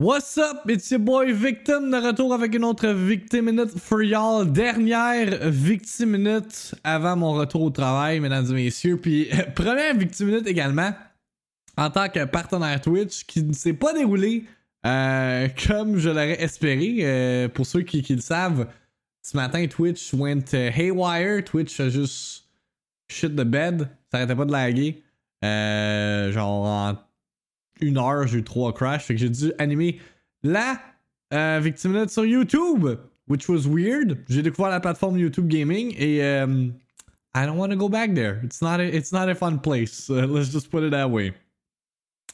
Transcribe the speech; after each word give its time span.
What's 0.00 0.38
up? 0.38 0.70
It's 0.70 0.92
your 0.92 1.00
boy 1.00 1.32
Victim 1.32 1.90
de 1.90 1.96
retour 1.96 2.32
avec 2.32 2.54
une 2.54 2.62
autre 2.64 2.86
Victim 2.86 3.46
Minute 3.46 3.76
for 3.76 4.00
y'all. 4.00 4.46
Dernière 4.46 5.50
Victim 5.50 6.10
Minute 6.10 6.76
avant 6.84 7.16
mon 7.16 7.32
retour 7.32 7.62
au 7.62 7.70
travail, 7.70 8.20
mesdames 8.20 8.46
et 8.50 8.52
messieurs. 8.52 8.96
Puis 8.96 9.28
première 9.56 9.96
Victim 9.96 10.28
Minute 10.28 10.46
également 10.46 10.92
en 11.76 11.90
tant 11.90 12.08
que 12.08 12.24
partenaire 12.26 12.80
Twitch 12.80 13.24
qui 13.24 13.42
ne 13.42 13.52
s'est 13.52 13.72
pas 13.72 13.92
déroulé 13.92 14.44
euh, 14.86 15.48
comme 15.66 15.98
je 15.98 16.10
l'aurais 16.10 16.40
espéré. 16.40 16.98
Euh, 17.00 17.48
pour 17.48 17.66
ceux 17.66 17.82
qui, 17.82 18.00
le 18.08 18.20
savent, 18.20 18.68
ce 19.20 19.36
matin 19.36 19.66
Twitch 19.66 20.14
went 20.14 20.54
haywire. 20.54 21.42
Twitch 21.42 21.80
a 21.80 21.88
juste 21.88 22.44
shit 23.08 23.34
the 23.34 23.42
bed. 23.42 23.88
Ça 24.12 24.18
arrêtait 24.18 24.36
pas 24.36 24.44
de 24.44 24.52
laguer. 24.52 25.02
Euh, 25.44 26.30
genre 26.30 26.66
en 26.66 26.94
une 27.80 27.98
heure, 27.98 28.26
j'ai 28.26 28.38
eu 28.38 28.44
trois 28.44 28.72
crashs. 28.72 29.04
Fait 29.04 29.14
que 29.14 29.20
j'ai 29.20 29.30
dû 29.30 29.52
animer 29.58 30.00
la 30.42 30.80
euh, 31.32 31.60
Victim 31.62 32.08
sur 32.08 32.24
YouTube, 32.24 32.86
which 33.28 33.48
was 33.48 33.66
weird. 33.66 34.18
J'ai 34.28 34.42
découvert 34.42 34.70
la 34.70 34.80
plateforme 34.80 35.18
YouTube 35.18 35.48
Gaming 35.48 35.94
et 35.98 36.22
um, 36.22 36.74
I 37.34 37.46
don't 37.46 37.58
want 37.58 37.70
to 37.70 37.76
go 37.76 37.88
back 37.88 38.14
there. 38.14 38.40
It's 38.42 38.60
not 38.62 38.80
a, 38.80 38.84
it's 38.84 39.12
not 39.12 39.28
a 39.28 39.34
fun 39.34 39.58
place. 39.58 40.08
Let's 40.08 40.50
just 40.50 40.70
put 40.70 40.82
it 40.82 40.90
that 40.90 41.10
way. 41.10 41.32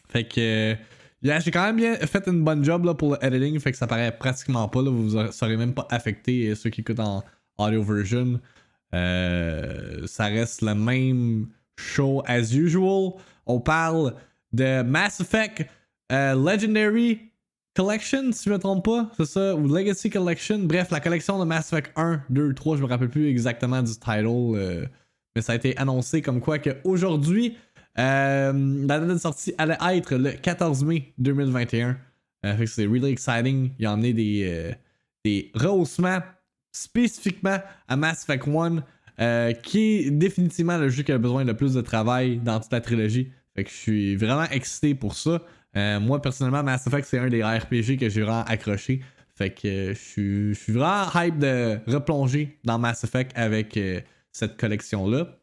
Fait 0.09 0.25
que. 0.25 0.77
Yeah, 1.23 1.41
j'ai 1.41 1.51
quand 1.51 1.65
même 1.65 1.77
bien 1.77 1.97
fait 1.97 2.29
une 2.29 2.45
bonne 2.45 2.63
job 2.63 2.85
là, 2.85 2.93
pour 2.93 3.13
le 3.13 3.25
editing, 3.25 3.59
fait 3.59 3.73
que 3.73 3.79
ça 3.79 3.87
paraît 3.87 4.15
pratiquement 4.15 4.69
pas. 4.69 4.83
Là, 4.83 4.91
vous 4.91 5.33
serez 5.33 5.57
même 5.57 5.73
pas 5.73 5.87
affecté 5.91 6.51
euh, 6.51 6.55
ceux 6.55 6.69
qui 6.69 6.83
écoutent 6.83 7.01
en 7.01 7.25
audio 7.57 7.83
version. 7.83 8.39
Euh, 8.95 10.07
ça 10.07 10.27
reste 10.27 10.61
le 10.61 10.75
même 10.75 11.49
show 11.79 12.23
as 12.27 12.53
usual. 12.55 13.15
On 13.47 13.59
parle 13.59 14.15
de 14.55 14.83
Mass 14.83 15.21
Effect 15.21 15.67
euh, 16.13 16.35
Legendary 16.35 17.33
Collection, 17.75 18.31
si 18.31 18.45
je 18.49 18.51
me 18.51 18.59
trompe 18.59 18.85
pas, 18.85 19.11
c'est 19.17 19.27
ça, 19.27 19.57
ou 19.57 19.67
Legacy 19.67 20.09
Collection. 20.09 20.61
Bref, 20.61 20.91
la 20.91 21.01
collection 21.01 21.41
de 21.41 21.45
Mass 21.45 21.73
Effect 21.73 21.91
1, 21.97 22.23
2, 22.31 22.55
3, 22.55 22.77
je 22.77 22.83
me 22.83 22.87
rappelle 22.87 23.09
plus 23.09 23.29
exactement 23.29 23.83
du 23.83 23.93
title, 23.93 24.27
euh, 24.55 24.87
mais 25.35 25.43
ça 25.43 25.53
a 25.53 25.57
été 25.57 25.77
annoncé 25.77 26.23
comme 26.23 26.41
quoi 26.41 26.61
qu'aujourd'hui, 26.61 27.57
euh, 27.99 28.53
la 28.87 29.01
date 29.01 29.09
de 29.09 29.19
sortie 29.19 29.55
allait 29.59 29.77
être 29.99 30.15
le 30.15 30.33
14 30.33 30.85
mai 30.85 31.13
2021. 31.19 31.97
fait 32.45 32.57
que 32.59 32.67
c'est 32.67 32.87
really 32.87 33.11
exciting. 33.11 33.71
Il 33.81 33.87
a 33.87 33.97
des, 33.97 34.75
des 35.25 35.51
rehaussements 35.55 36.21
spécifiquement 36.71 37.59
à 37.89 37.97
Mass 37.97 38.23
Effect 38.23 38.47
1, 39.19 39.53
qui 39.65 39.79
est 39.81 40.11
définitivement 40.13 40.79
le 40.79 40.89
jeu 40.91 41.03
qui 41.03 41.11
a 41.11 41.19
besoin 41.19 41.45
de 41.45 41.53
plus 41.53 41.75
de 41.75 41.81
travail 41.81 42.39
dans 42.39 42.61
toute 42.61 42.73
la 42.73 42.81
trilogie. 42.81 43.33
Fait 43.55 43.65
que 43.65 43.71
je 43.71 43.77
suis 43.77 44.17
vraiment 44.17 44.45
excité 44.51 44.95
pour 44.95 45.15
ça. 45.15 45.41
Euh, 45.77 46.01
moi, 46.01 46.21
personnellement, 46.21 46.63
Mass 46.63 46.87
Effect, 46.87 47.07
c'est 47.09 47.19
un 47.19 47.29
des 47.29 47.43
RPG 47.43 47.99
que 47.99 48.09
j'ai 48.09 48.23
vraiment 48.23 48.45
accroché. 48.45 49.01
Fait 49.37 49.51
que 49.51 49.67
euh, 49.67 49.95
je 49.95 50.55
suis 50.55 50.73
vraiment 50.73 51.07
hype 51.15 51.39
de 51.39 51.79
replonger 51.87 52.59
dans 52.65 52.79
Mass 52.79 53.05
Effect 53.05 53.33
avec 53.35 53.77
euh, 53.77 54.01
cette 54.33 54.57
collection-là. 54.57 55.39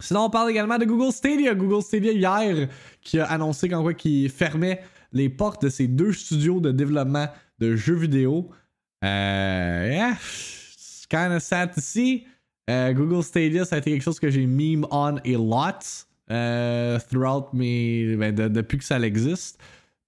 Sinon, 0.00 0.24
on 0.24 0.30
parle 0.30 0.50
également 0.50 0.78
de 0.78 0.84
Google 0.84 1.12
Stadia. 1.12 1.54
Google 1.54 1.82
Stadia 1.82 2.12
hier, 2.12 2.68
qui 3.00 3.20
a 3.20 3.26
annoncé 3.26 3.68
qu'en 3.68 3.82
quoi 3.82 3.94
qu'il 3.94 4.28
fermait 4.30 4.80
les 5.12 5.28
portes 5.28 5.62
de 5.62 5.68
ses 5.68 5.86
deux 5.86 6.12
studios 6.12 6.60
de 6.60 6.72
développement 6.72 7.28
de 7.58 7.76
jeux 7.76 7.94
vidéo. 7.94 8.50
Euh, 9.04 9.88
yeah, 9.90 10.16
kind 11.08 11.32
of 11.32 11.42
sad 11.42 11.72
to 11.74 11.80
see. 11.80 12.26
Google 12.68 13.22
Stadia, 13.22 13.66
ça 13.66 13.76
a 13.76 13.78
été 13.80 13.90
quelque 13.90 14.02
chose 14.02 14.18
que 14.18 14.30
j'ai 14.30 14.46
meme 14.46 14.86
on 14.90 15.18
a 15.18 15.20
lot. 15.24 16.06
Euh, 16.30 16.98
throughout 17.10 17.52
mes. 17.52 18.16
Ben, 18.16 18.34
depuis 18.34 18.78
que 18.78 18.84
ça 18.84 18.98
existe. 19.00 19.60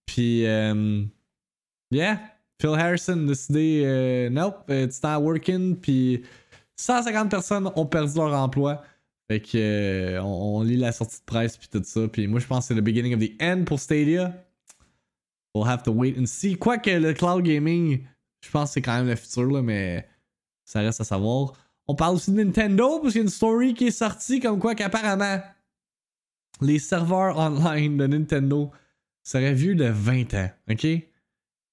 Puis, 0.07 0.47
euh, 0.47 1.05
yeah, 1.91 2.21
Phil 2.61 2.71
Harrison 2.71 3.25
a 3.25 3.27
décidé, 3.27 3.83
euh, 3.85 4.31
nope, 4.31 4.65
it's 4.69 5.03
not 5.03 5.21
working. 5.21 5.77
Puis, 5.77 6.23
150 6.77 7.31
personnes 7.31 7.71
ont 7.75 7.87
perdu 7.87 8.17
leur 8.17 8.33
emploi. 8.35 8.83
Fait 9.29 9.41
que, 9.41 10.19
on, 10.21 10.63
lit 10.63 10.77
la 10.77 10.93
sortie 10.93 11.19
de 11.19 11.25
presse, 11.25 11.57
puis 11.57 11.69
tout 11.69 11.83
ça. 11.85 12.07
Puis, 12.09 12.27
moi, 12.27 12.41
je 12.41 12.47
pense 12.47 12.65
que 12.65 12.69
c'est 12.69 12.75
le 12.75 12.83
beginning 12.83 13.15
of 13.15 13.21
the 13.21 13.33
end 13.43 13.65
pour 13.65 13.81
Stadia. 13.81 14.35
We'll 15.55 15.69
have 15.69 15.83
to 15.85 15.93
wait 15.93 16.17
and 16.19 16.27
see. 16.27 16.57
Quoique 16.57 16.91
le 16.91 17.15
cloud 17.15 17.43
gaming, 17.43 18.05
je 18.43 18.51
pense 18.51 18.71
que 18.71 18.75
c'est 18.75 18.83
quand 18.83 18.97
même 18.97 19.09
le 19.09 19.17
futur, 19.17 19.51
là, 19.51 19.63
mais 19.63 20.07
ça 20.65 20.81
reste 20.81 21.01
à 21.01 21.05
savoir. 21.05 21.55
On 21.87 21.95
parle 21.95 22.17
aussi 22.17 22.33
de 22.33 22.43
Nintendo, 22.43 22.99
parce 23.01 23.13
qu'il 23.13 23.21
y 23.21 23.25
a 23.25 23.25
une 23.25 23.31
story 23.31 23.75
qui 23.75 23.87
est 23.87 23.91
sortie 23.91 24.41
comme 24.41 24.59
quoi 24.59 24.75
qu'apparemment, 24.75 25.41
les 26.61 26.79
serveurs 26.79 27.39
online 27.39 27.97
de 27.97 28.07
Nintendo 28.07 28.71
seraient 29.23 29.55
vieux 29.55 29.75
de 29.75 29.87
20 29.87 30.35
ans, 30.35 30.51
ok? 30.71 30.87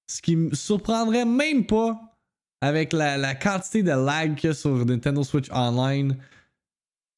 Ce 0.06 0.20
qui 0.20 0.36
me 0.36 0.54
surprendrait 0.54 1.24
même 1.24 1.66
pas 1.66 2.12
avec 2.60 2.92
la, 2.92 3.34
quantité 3.34 3.82
de 3.82 3.90
lag 3.90 4.36
qu'il 4.36 4.48
y 4.48 4.50
a 4.50 4.54
sur 4.54 4.84
Nintendo 4.84 5.22
Switch 5.22 5.50
Online. 5.50 6.16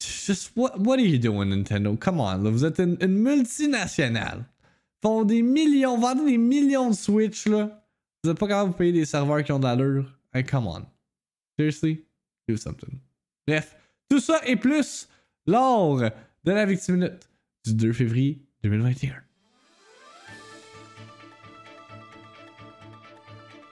Just 0.01 0.51
what, 0.55 0.73
what 0.79 0.95
are 0.95 1.05
you 1.05 1.19
doing, 1.19 1.49
Nintendo? 1.49 1.95
Come 1.95 2.19
on, 2.19 2.43
là, 2.43 2.49
vous 2.49 2.65
êtes 2.65 2.79
une, 2.79 2.97
multinationale. 3.07 4.45
Font 5.03 5.23
des 5.23 5.41
millions, 5.41 5.97
vendez 5.97 6.31
des 6.31 6.37
millions 6.37 6.89
de 6.89 6.95
Switch, 6.95 7.45
là. 7.45 7.85
Vous 8.23 8.31
êtes 8.31 8.39
pas 8.39 8.47
capable 8.47 8.71
de 8.71 8.75
payer 8.75 8.91
des 8.91 9.05
serveurs 9.05 9.43
qui 9.43 9.51
ont 9.51 9.59
de 9.59 9.65
l'allure. 9.65 10.11
Hey, 10.33 10.43
come 10.43 10.67
on. 10.67 10.83
Seriously? 11.59 12.03
Do 12.47 12.57
something. 12.57 12.99
Bref, 13.47 13.75
tout 14.09 14.19
ça 14.19 14.41
et 14.45 14.55
plus 14.55 15.07
lors 15.45 15.97
de 15.99 16.51
la 16.51 16.65
Victime 16.65 16.95
Minute 16.95 17.29
du 17.65 17.73
2 17.73 17.93
février 17.93 18.39
2021. 18.63 19.13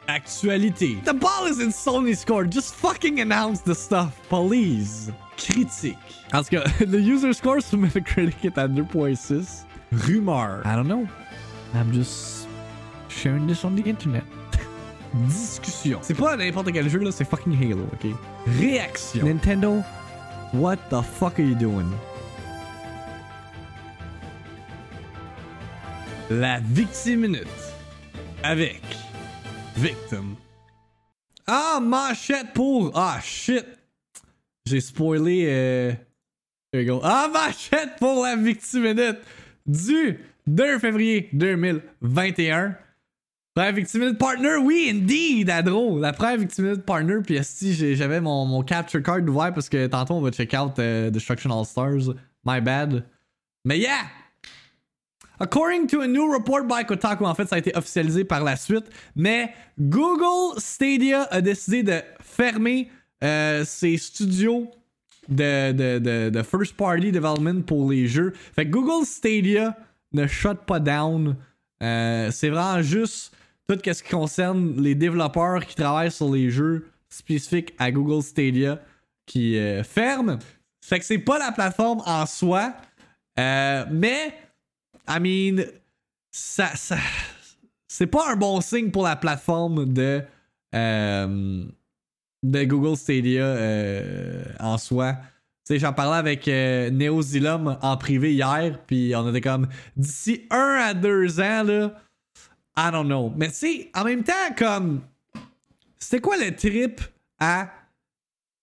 Actualité. 0.08 0.98
The 1.06 1.14
ball 1.14 1.48
is 1.48 1.62
in 1.62 1.72
Sony's 1.72 2.26
court. 2.26 2.50
Just 2.52 2.76
fucking 2.76 3.22
announce 3.22 3.62
the 3.62 3.74
stuff, 3.74 4.20
please. 4.30 5.12
Critique. 5.38 5.98
Tout 6.32 6.44
cas, 6.50 6.64
le 6.86 7.00
user 7.00 7.34
score 7.34 7.62
sur 7.62 7.78
Metacritic 7.78 8.44
est 8.44 8.58
à 8.58 8.68
2.6. 8.68 9.66
Rumeur. 9.92 10.62
I 10.66 10.76
don't 10.76 10.88
know. 10.88 11.08
I'm 11.74 11.92
just 11.94 12.48
sharing 13.10 13.48
this 13.48 13.64
on 13.64 13.76
the 13.76 13.88
internet. 13.88 14.24
Discussion. 15.28 16.00
C'est 16.02 16.18
pas 16.18 16.36
n'importe 16.36 16.72
quel 16.74 16.90
jeu 16.90 17.00
là, 17.00 17.12
c'est 17.12 17.26
fucking 17.26 17.56
Halo, 17.56 17.84
ok? 17.94 18.12
Réaction. 18.60 19.26
Nintendo, 19.26 19.84
what 20.54 20.78
the 20.90 21.02
fuck 21.02 21.40
are 21.40 21.44
you 21.46 21.56
doing? 21.56 21.90
La 26.40 26.60
Victime 26.60 27.20
Minute 27.20 27.48
avec 28.42 28.82
Victim. 29.76 30.36
Ah, 31.46 31.80
manchette 31.80 32.54
pour. 32.56 32.92
Ah, 32.96 33.20
shit. 33.22 33.64
J'ai 34.66 34.82
spoilé. 34.82 35.46
Euh... 35.48 35.94
There 36.72 36.86
go. 36.86 37.02
Ah, 37.04 37.30
manchette 37.32 37.98
pour 38.00 38.24
la 38.24 38.36
Victime 38.36 38.82
Minute 38.82 39.20
du 39.68 40.18
2 40.48 40.80
février 40.80 41.30
2021. 41.34 42.78
Première 43.54 43.74
Victime 43.74 44.02
Minute 44.02 44.18
Partner, 44.18 44.56
oui, 44.60 44.88
indeed, 44.90 45.52
Adro. 45.52 46.00
La 46.00 46.14
première 46.14 46.38
Victime 46.38 46.66
Minute 46.66 46.84
Partner, 46.84 47.18
puis 47.24 47.38
si 47.44 47.96
j'avais 47.96 48.22
mon, 48.22 48.46
mon 48.46 48.64
capture 48.64 49.04
card 49.04 49.22
ouvert 49.22 49.54
parce 49.54 49.70
que 49.70 49.86
tantôt 49.86 50.16
on 50.16 50.22
va 50.22 50.32
check 50.32 50.52
out 50.56 50.80
euh, 50.80 51.12
Destruction 51.12 51.52
All 51.52 51.66
Stars. 51.66 52.16
My 52.44 52.60
bad. 52.60 53.06
Mais 53.66 53.78
yeah! 53.78 54.08
According 55.40 55.88
to 55.88 56.02
a 56.02 56.08
new 56.08 56.32
report 56.32 56.68
by 56.68 56.84
Kotaku, 56.86 57.26
en 57.26 57.34
fait, 57.34 57.48
ça 57.48 57.56
a 57.56 57.60
été 57.60 57.76
officialisé 57.76 58.24
par 58.24 58.44
la 58.44 58.56
suite, 58.56 58.86
mais 59.16 59.54
Google 59.80 60.60
Stadia 60.60 61.24
a 61.32 61.42
décidé 61.42 61.84
de 61.84 62.02
fermer 62.22 62.90
euh, 63.24 63.66
ses 63.66 63.98
studios 63.98 64.70
de, 65.30 66.30
de, 66.30 66.44
first 66.44 66.76
party 66.76 67.12
development 67.12 67.64
pour 67.64 67.90
les 67.90 68.08
jeux. 68.08 68.34
Fait 68.54 68.66
que 68.66 68.72
Google 68.72 69.06
Stadia 69.06 69.78
ne 70.12 70.28
shut 70.28 70.60
pas 70.66 70.80
down. 70.80 71.36
Euh, 71.82 72.30
c'est 72.32 72.50
vraiment 72.50 72.82
juste 72.82 73.34
tout 73.68 73.80
ce 73.84 74.04
qui 74.04 74.10
concerne 74.10 74.82
les 74.82 74.94
développeurs 74.94 75.66
qui 75.66 75.76
travaillent 75.76 76.12
sur 76.12 76.32
les 76.32 76.52
jeux 76.52 76.90
spécifiques 77.10 77.74
à 77.80 77.92
Google 77.92 78.22
Stadia 78.22 78.80
qui 79.26 79.58
euh, 79.58 79.84
ferment. 79.84 80.38
Fait 80.82 81.00
que 81.00 81.06
c'est 81.06 81.18
pas 81.18 81.40
la 81.40 81.54
plateforme 81.54 82.02
en 82.06 82.26
soi, 82.26 82.74
mais 83.38 84.36
I 85.08 85.20
mean, 85.20 85.66
ça, 86.32 86.72
c'est 87.88 88.08
pas 88.08 88.32
un 88.32 88.36
bon 88.36 88.62
signe 88.62 88.92
pour 88.92 89.04
la 89.04 89.16
plateforme 89.16 89.92
de, 89.92 90.22
euh, 90.74 91.66
de 92.42 92.64
Google 92.64 92.98
Stadia 92.98 93.44
euh, 93.44 94.44
en 94.60 94.78
soi. 94.78 95.14
Tu 95.66 95.76
sais, 95.76 95.80
j'en 95.80 95.94
parlais 95.94 96.18
avec 96.18 96.48
euh, 96.48 96.90
Neozilum 96.90 97.78
en 97.82 97.98
privé 97.98 98.34
hier, 98.34 98.80
puis 98.86 99.14
on 99.16 99.30
était 99.30 99.42
comme 99.42 99.68
d'ici 99.96 100.46
un 100.50 100.80
à 100.82 100.94
deux 100.94 101.40
ans, 101.40 101.64
là, 101.64 101.94
I 102.76 102.90
don't 102.92 103.06
know. 103.06 103.32
Mais 103.38 103.50
tu 103.50 103.54
sais, 103.54 103.92
en 103.94 104.04
même 104.04 104.24
temps, 104.24 104.34
comme, 104.58 105.02
c'était 106.00 106.20
quoi 106.20 106.36
le 106.38 106.56
trip 106.56 107.00
à 107.40 107.70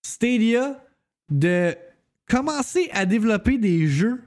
Stadia 0.02 0.82
de 1.30 1.74
commencer 2.28 2.90
à 2.92 3.06
développer 3.06 3.58
des 3.58 3.86
jeux 3.86 4.22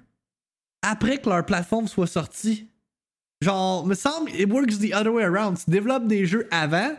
après 0.84 1.18
que 1.18 1.30
leur 1.30 1.44
plateforme 1.46 1.88
soit 1.88 2.08
sortie. 2.08 2.68
Genre, 3.42 3.86
me 3.86 3.96
semble, 3.96 4.30
it 4.32 4.50
works 4.50 4.80
the 4.80 4.94
other 4.94 5.12
way 5.12 5.24
around. 5.24 5.58
Tu 5.58 5.72
développes 5.72 6.08
des 6.08 6.26
jeux 6.26 6.48
avant, 6.52 6.92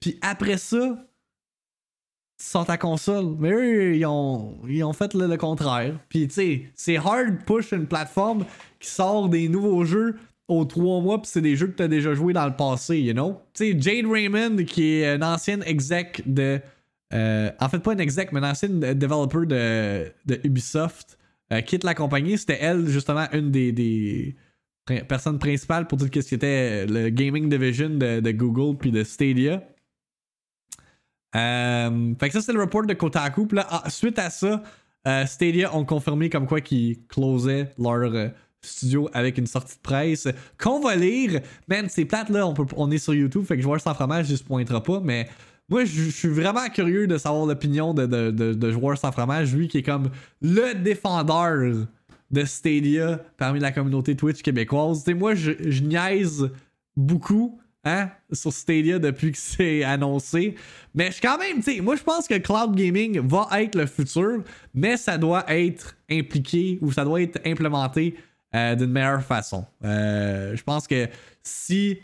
puis 0.00 0.18
après 0.20 0.58
ça, 0.58 0.98
tu 2.38 2.44
sors 2.44 2.66
ta 2.66 2.76
console. 2.76 3.36
Mais 3.38 3.52
eux, 3.52 3.96
ils 3.96 4.04
ont, 4.04 4.56
ils 4.68 4.82
ont 4.84 4.92
fait 4.92 5.14
le, 5.14 5.36
contraire. 5.36 5.98
Puis 6.08 6.28
tu 6.28 6.34
sais, 6.34 6.62
c'est 6.74 6.96
hard 6.96 7.44
push 7.46 7.72
une 7.72 7.86
plateforme 7.86 8.44
qui 8.80 8.90
sort 8.90 9.28
des 9.28 9.48
nouveaux 9.48 9.84
jeux 9.84 10.16
aux 10.48 10.64
trois 10.64 11.00
mois, 11.00 11.20
puis 11.20 11.30
c'est 11.32 11.40
des 11.40 11.56
jeux 11.56 11.66
que 11.68 11.76
tu 11.76 11.82
as 11.82 11.88
déjà 11.88 12.14
joué 12.14 12.32
dans 12.32 12.46
le 12.46 12.54
passé, 12.54 13.00
you 13.00 13.12
know? 13.12 13.40
Tu 13.52 13.72
sais, 13.72 13.80
Jade 13.80 14.06
Raymond, 14.10 14.64
qui 14.64 15.00
est 15.00 15.16
une 15.16 15.24
ancienne 15.24 15.62
exec 15.66 16.22
de. 16.26 16.60
euh, 17.12 17.50
en 17.58 17.68
fait, 17.68 17.78
pas 17.78 17.94
une 17.94 18.00
exec, 18.00 18.32
mais 18.32 18.38
une 18.38 18.44
ancienne 18.44 18.80
developer 18.80 19.46
de, 19.46 20.12
de 20.26 20.40
Ubisoft, 20.44 21.18
euh, 21.52 21.60
quitte 21.60 21.84
la 21.84 21.94
compagnie. 21.94 22.38
C'était 22.38 22.58
elle, 22.60 22.86
justement, 22.86 23.26
une 23.32 23.50
des, 23.50 24.36
personnes 25.08 25.38
principales 25.38 25.86
pour 25.86 25.98
tout 25.98 26.06
ce 26.06 26.10
qui 26.20 26.34
était 26.34 26.86
le 26.86 27.08
gaming 27.08 27.48
division 27.48 27.90
de, 27.90 28.30
Google 28.30 28.78
puis 28.78 28.90
de 28.90 29.02
Stadia. 29.02 29.62
Euh, 31.34 32.14
fait 32.18 32.28
que 32.28 32.32
ça, 32.32 32.40
c'est 32.40 32.52
le 32.52 32.60
report 32.60 32.86
de 32.86 32.94
Kotaku. 32.94 33.48
Ah, 33.58 33.90
suite 33.90 34.18
à 34.18 34.30
ça, 34.30 34.62
euh, 35.06 35.26
Stadia 35.26 35.74
ont 35.74 35.84
confirmé 35.84 36.28
comme 36.30 36.46
quoi 36.46 36.60
qu'ils 36.60 37.06
closaient 37.06 37.72
leur 37.78 38.14
euh, 38.14 38.28
studio 38.60 39.08
avec 39.12 39.38
une 39.38 39.46
sortie 39.46 39.76
de 39.76 39.82
presse 39.82 40.28
qu'on 40.58 40.80
va 40.80 40.96
lire. 40.96 41.40
Man, 41.68 41.86
c'est 41.88 42.04
plate 42.04 42.30
là, 42.30 42.46
on, 42.46 42.54
peut, 42.54 42.66
est 42.92 42.98
sur 42.98 43.14
YouTube, 43.14 43.44
fait 43.44 43.56
que 43.56 43.62
Joueur 43.62 43.80
sans 43.80 43.94
fromage, 43.94 44.26
je 44.26 44.36
se 44.36 44.44
pointera 44.44 44.82
pas, 44.82 45.00
mais 45.00 45.28
moi, 45.68 45.84
je 45.84 46.10
suis 46.10 46.28
vraiment 46.28 46.68
curieux 46.68 47.06
de 47.06 47.18
savoir 47.18 47.46
l'opinion 47.46 47.92
de, 47.92 48.06
de, 48.06 48.30
de, 48.30 48.94
sans 48.94 49.10
fromage, 49.10 49.54
lui 49.54 49.68
qui 49.68 49.78
est 49.78 49.82
comme 49.82 50.10
le 50.40 50.74
défendeur 50.74 51.86
de 52.30 52.44
Stadia 52.44 53.20
parmi 53.36 53.58
la 53.60 53.72
communauté 53.72 54.14
Twitch 54.14 54.42
québécoise. 54.42 55.04
Moi, 55.08 55.34
je, 55.34 55.52
niaise 55.82 56.50
beaucoup 56.96 57.58
hein, 57.84 58.10
sur 58.32 58.52
Stadia 58.52 58.98
depuis 59.00 59.32
que 59.32 59.38
c'est 59.38 59.82
annoncé. 59.82 60.54
Mais 60.94 61.10
je 61.10 61.20
quand 61.20 61.38
même, 61.38 61.56
tu 61.56 61.74
sais, 61.74 61.80
moi 61.80 61.96
je 61.96 62.02
pense 62.02 62.26
que 62.26 62.38
cloud 62.38 62.74
gaming 62.74 63.20
va 63.20 63.48
être 63.60 63.74
le 63.74 63.86
futur, 63.86 64.42
mais 64.72 64.96
ça 64.96 65.18
doit 65.18 65.44
être 65.48 65.96
impliqué 66.10 66.78
ou 66.80 66.92
ça 66.92 67.04
doit 67.04 67.20
être 67.20 67.40
implémenté 67.44 68.16
euh, 68.54 68.74
d'une 68.74 68.90
meilleure 68.90 69.22
façon. 69.22 69.66
Euh, 69.84 70.56
je 70.56 70.62
pense 70.62 70.86
que 70.86 71.08
si 71.42 71.98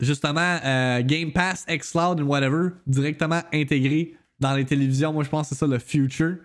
justement 0.00 0.58
euh, 0.64 1.02
Game 1.02 1.32
Pass, 1.32 1.66
xCloud 1.68 2.20
and 2.20 2.26
whatever 2.26 2.70
directement 2.86 3.42
intégré 3.52 4.14
dans 4.40 4.54
les 4.54 4.64
télévisions, 4.64 5.12
moi 5.12 5.24
je 5.24 5.28
pense 5.28 5.48
que 5.48 5.54
c'est 5.54 5.58
ça 5.58 5.66
le 5.66 5.78
future. 5.78 6.36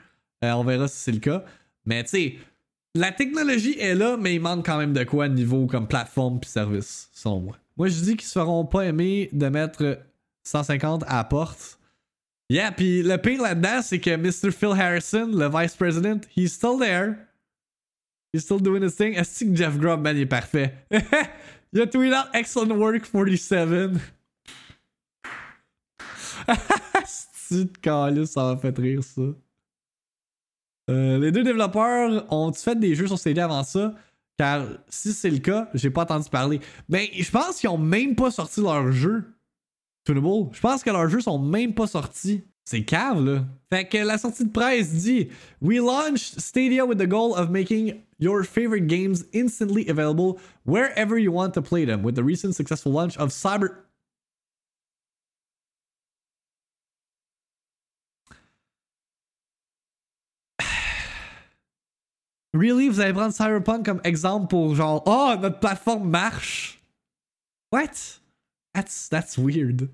Euh, 0.43 0.51
on 0.51 0.63
verra 0.63 0.87
si 0.87 0.97
c'est 0.97 1.11
le 1.11 1.19
cas. 1.19 1.43
Mais 1.85 2.03
tu 2.03 2.09
sais, 2.09 2.35
la 2.95 3.11
technologie 3.11 3.77
est 3.79 3.95
là, 3.95 4.17
mais 4.17 4.35
il 4.35 4.41
manque 4.41 4.65
quand 4.65 4.77
même 4.77 4.93
de 4.93 5.03
quoi 5.03 5.27
niveau 5.27 5.65
comme 5.67 5.87
plateforme 5.87 6.39
puis 6.39 6.49
service, 6.49 7.09
selon 7.13 7.39
moi. 7.39 7.57
Moi, 7.77 7.87
je 7.87 7.99
dis 8.01 8.15
qu'ils 8.15 8.27
se 8.27 8.39
feront 8.39 8.65
pas 8.65 8.85
aimer 8.85 9.29
de 9.33 9.47
mettre 9.47 9.99
150 10.43 11.03
à 11.07 11.17
la 11.17 11.23
porte. 11.23 11.79
Yeah, 12.49 12.71
puis 12.71 13.01
le 13.01 13.17
pire 13.17 13.41
là-dedans, 13.41 13.81
c'est 13.81 13.99
que 13.99 14.15
Mr. 14.15 14.51
Phil 14.51 14.79
Harrison, 14.79 15.27
le 15.27 15.49
vice 15.49 15.75
president, 15.75 16.21
he's 16.35 16.53
still 16.53 16.77
there. 16.79 17.15
He's 18.31 18.43
still 18.43 18.59
doing 18.59 18.83
his 18.83 18.95
thing. 18.95 19.13
Est-ce 19.13 19.45
que 19.45 19.55
Jeff 19.55 19.77
Grubb, 19.77 20.01
man, 20.01 20.15
il 20.15 20.21
est 20.21 20.25
parfait? 20.25 20.73
il 21.73 21.81
a 21.81 21.87
tweeté 21.87 22.15
out 22.15 22.27
excellent 22.33 22.77
work 22.77 23.11
47. 23.11 23.91
C'est 27.05 27.83
de 27.83 28.25
ça 28.25 28.43
m'a 28.43 28.57
fait 28.57 28.77
rire 28.77 29.03
ça. 29.03 29.21
Euh, 30.89 31.17
les 31.19 31.31
deux 31.31 31.43
développeurs 31.43 32.25
ont-ils 32.31 32.61
fait 32.61 32.79
des 32.79 32.95
jeux 32.95 33.07
sur 33.07 33.17
Stadia 33.19 33.45
avant 33.45 33.63
ça? 33.63 33.93
Car 34.37 34.65
si 34.89 35.13
c'est 35.13 35.29
le 35.29 35.37
cas, 35.37 35.69
j'ai 35.73 35.89
pas 35.89 36.01
entendu 36.01 36.29
parler. 36.29 36.59
Ben, 36.89 37.07
je 37.13 37.29
pense 37.29 37.59
qu'ils 37.59 37.69
ont 37.69 37.77
même 37.77 38.15
pas 38.15 38.31
sorti 38.31 38.61
leur 38.61 38.91
jeu. 38.91 39.35
Tunable. 40.03 40.49
Je 40.51 40.59
pense 40.59 40.83
que 40.83 40.89
leurs 40.89 41.07
jeux 41.07 41.21
sont 41.21 41.39
même 41.39 41.73
pas 41.73 41.87
sortis. 41.87 42.43
C'est 42.65 42.83
cave, 42.83 43.23
là. 43.23 43.45
Fait 43.69 43.85
que 43.85 43.97
la 43.97 44.17
sortie 44.17 44.45
de 44.45 44.51
presse 44.51 44.93
dit 44.93 45.29
We 45.61 45.79
launched 45.79 46.39
Stadia 46.39 46.85
with 46.85 46.97
the 46.97 47.07
goal 47.07 47.35
of 47.35 47.49
making 47.49 48.01
your 48.19 48.43
favorite 48.43 48.87
games 48.87 49.25
instantly 49.33 49.87
available 49.89 50.39
wherever 50.65 51.17
you 51.17 51.31
want 51.31 51.53
to 51.55 51.61
play 51.61 51.83
them. 51.85 52.03
With 52.03 52.15
the 52.15 52.23
recent 52.23 52.55
successful 52.55 52.91
launch 52.91 53.17
of 53.17 53.31
Cyber. 53.31 53.83
Really? 62.53 62.87
Vous 62.87 62.99
allez 63.01 63.13
prendre 63.13 63.33
Cyberpunk 63.33 63.83
comme 63.85 63.99
exemple 64.05 64.47
pour 64.47 64.75
genre, 64.75 65.01
oh, 65.07 65.35
notre 65.41 65.59
plateforme 65.59 66.09
marche? 66.09 66.79
What? 67.71 68.19
That's, 68.75 69.09
that's 69.09 69.37
weird. 69.37 69.89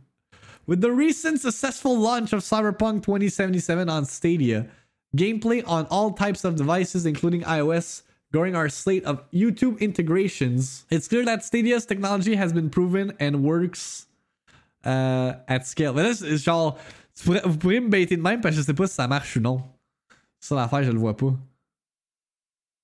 With 0.70 0.82
the 0.82 0.92
recent 0.92 1.42
successful 1.42 1.98
launch 1.98 2.32
of 2.32 2.42
Cyberpunk 2.42 3.02
2077 3.02 3.90
on 3.90 4.06
Stadia, 4.06 4.68
gameplay 5.18 5.64
on 5.66 5.88
all 5.90 6.12
types 6.12 6.46
of 6.46 6.56
devices, 6.56 7.08
including 7.08 7.42
iOS, 7.42 8.04
growing 8.32 8.56
our 8.56 8.70
slate 8.70 9.04
of 9.06 9.24
YouTube 9.32 9.80
integrations, 9.80 10.86
it's 10.92 11.08
clear 11.08 11.26
that 11.26 11.44
Stadia's 11.44 11.88
technology 11.88 12.36
has 12.36 12.54
been 12.54 12.70
proven 12.70 13.14
and 13.20 13.42
works 13.44 14.06
uh, 14.86 15.34
at 15.48 15.66
scale. 15.66 15.96
Mais 15.96 16.04
là, 16.04 16.14
c'est 16.14 16.38
genre, 16.38 16.78
tu 17.16 17.24
pourrais- 17.24 17.42
vous 17.48 17.58
pourriez 17.58 17.80
me 17.80 17.90
baiter 17.90 18.16
de 18.16 18.22
même 18.22 18.40
parce 18.40 18.54
que 18.54 18.62
je 18.62 18.66
sais 18.68 18.76
pas 18.76 18.86
si 18.86 18.94
ça 18.94 19.08
marche 19.08 19.38
ou 19.38 19.40
non. 19.40 19.64
Ça, 20.40 20.54
l'affaire, 20.54 20.84
je 20.84 20.92
le 20.92 21.00
vois 21.00 21.18
pas. 21.18 21.34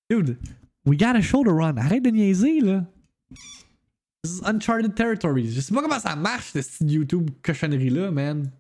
Dude, 0.09 0.39
we 0.87 0.97
got 0.97 1.15
a 1.15 1.21
shoulder 1.21 1.51
run. 1.51 1.77
Arrête 1.77 2.01
de 2.01 2.09
niaiser, 2.09 2.61
là. 2.61 2.83
This 4.25 4.38
is 4.38 4.42
uncharted 4.42 4.98
territories. 4.98 5.54
Je 5.54 5.62
sais 5.62 5.72
pas 5.72 5.81
comment 5.81 6.00
ça 6.00 6.16
marche, 6.16 6.51
ce 6.54 6.62
style 6.63 6.92
YouTube 6.92 7.30
cochonnerie-là, 7.44 8.10
man. 8.10 8.51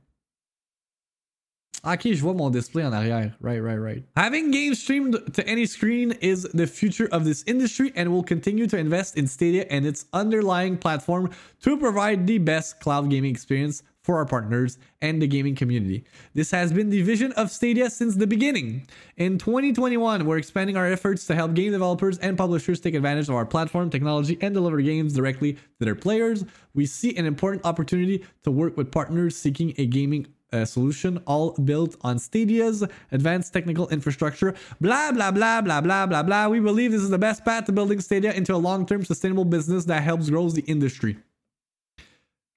Ah, 1.83 1.93
ok, 1.95 2.13
je 2.13 2.21
vois 2.21 2.35
mon 2.35 2.51
display 2.51 2.83
en 2.83 2.93
arrière. 2.93 3.35
Right, 3.41 3.59
right, 3.59 3.79
right. 3.79 4.03
Having 4.15 4.51
games 4.51 4.77
streamed 4.77 5.33
to 5.33 5.47
any 5.47 5.65
screen 5.65 6.13
is 6.21 6.47
the 6.53 6.67
future 6.67 7.07
of 7.11 7.25
this 7.25 7.43
industry 7.47 7.91
and 7.95 8.09
will 8.09 8.23
continue 8.23 8.67
to 8.67 8.77
invest 8.77 9.17
in 9.17 9.25
Stadia 9.25 9.65
and 9.71 9.87
its 9.87 10.05
underlying 10.13 10.77
platform 10.77 11.31
to 11.63 11.77
provide 11.77 12.27
the 12.27 12.37
best 12.37 12.79
cloud 12.79 13.09
gaming 13.09 13.31
experience 13.31 13.81
for 14.05 14.17
our 14.17 14.25
partners 14.25 14.77
and 15.01 15.19
the 15.19 15.25
gaming 15.25 15.55
community. 15.55 16.03
This 16.35 16.51
has 16.51 16.71
been 16.71 16.91
the 16.91 17.01
vision 17.01 17.31
of 17.31 17.49
Stadia 17.49 17.89
since 17.89 18.15
the 18.15 18.27
beginning. 18.27 18.85
In 19.17 19.39
2021, 19.39 20.25
we're 20.25 20.37
expanding 20.37 20.77
our 20.77 20.85
efforts 20.85 21.25
to 21.25 21.33
help 21.33 21.55
game 21.55 21.71
developers 21.71 22.19
and 22.19 22.37
publishers 22.37 22.79
take 22.79 22.93
advantage 22.93 23.29
of 23.29 23.35
our 23.35 23.47
platform 23.47 23.89
technology 23.89 24.37
and 24.41 24.53
deliver 24.53 24.79
games 24.79 25.13
directly 25.13 25.53
to 25.53 25.59
their 25.79 25.95
players. 25.95 26.45
We 26.75 26.85
see 26.85 27.17
an 27.17 27.25
important 27.25 27.65
opportunity 27.65 28.23
to 28.43 28.51
work 28.51 28.77
with 28.77 28.91
partners 28.91 29.35
seeking 29.35 29.73
a 29.79 29.87
gaming 29.87 30.27
uh, 30.53 30.65
solution 30.65 31.17
all 31.25 31.53
built 31.53 31.95
on 32.01 32.19
Stadia's 32.19 32.83
advanced 33.11 33.51
technical 33.53 33.89
infrastructure. 33.89 34.53
Blah, 34.79 35.13
blah, 35.13 35.31
blah, 35.31 35.61
blah, 35.61 35.81
blah, 35.81 36.05
blah, 36.05 36.23
blah. 36.23 36.47
We 36.47 36.59
believe 36.59 36.91
this 36.91 37.01
is 37.01 37.09
the 37.09 37.17
best 37.17 37.43
path 37.43 37.65
to 37.65 37.71
building 37.71 37.99
Stadia 37.99 38.31
into 38.33 38.53
a 38.53 38.57
long 38.57 38.85
term 38.85 39.03
sustainable 39.03 39.45
business 39.45 39.85
that 39.85 40.03
helps 40.03 40.29
grow 40.29 40.47
the 40.49 40.61
industry. 40.61 41.17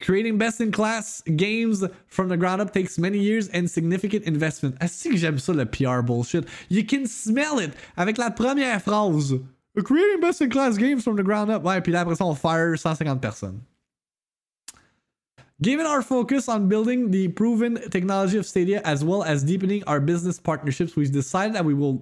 Creating 0.01 0.39
best 0.39 0.61
in 0.61 0.71
class 0.71 1.23
games 1.23 1.83
from 2.07 2.29
the 2.29 2.37
ground 2.37 2.61
up 2.61 2.73
takes 2.73 2.99
many 2.99 3.19
years 3.19 3.49
and 3.49 3.69
significant 3.69 4.25
investment. 4.27 4.77
Ah, 4.81 4.85
Est-ce 4.85 5.09
que 5.09 5.17
j'aime 5.17 5.39
ça 5.39 5.53
le 5.53 5.67
PR 5.67 6.03
bullshit? 6.03 6.47
You 6.69 6.85
can 6.85 7.07
smell 7.07 7.59
it 7.59 7.73
avec 7.97 8.17
la 8.17 8.31
première 8.31 8.81
phrase. 8.81 9.35
Creating 9.85 10.21
best 10.21 10.41
in 10.41 10.51
class 10.51 10.77
games 10.77 11.03
from 11.03 11.17
the 11.17 11.23
ground 11.25 11.51
up. 11.51 11.65
Ouais, 11.65 11.81
puis 11.81 11.93
là 11.93 12.03
après 12.03 12.17
ça 12.17 12.25
on 12.25 12.35
fire 12.35 12.77
150 12.77 13.21
personnes. 13.21 13.61
Given 15.61 15.87
our 15.87 16.03
focus 16.03 16.49
on 16.49 16.69
building 16.69 17.11
the 17.11 17.29
proven 17.29 17.81
technology 17.91 18.39
of 18.39 18.47
Stadia 18.47 18.81
as 18.85 19.05
well 19.05 19.25
as 19.25 19.43
deepening 19.43 19.83
our 19.89 19.99
business 19.99 20.39
partnerships, 20.39 20.95
we've 20.95 21.11
decided 21.11 21.55
that 21.57 21.65
we 21.65 21.75
will 21.75 22.01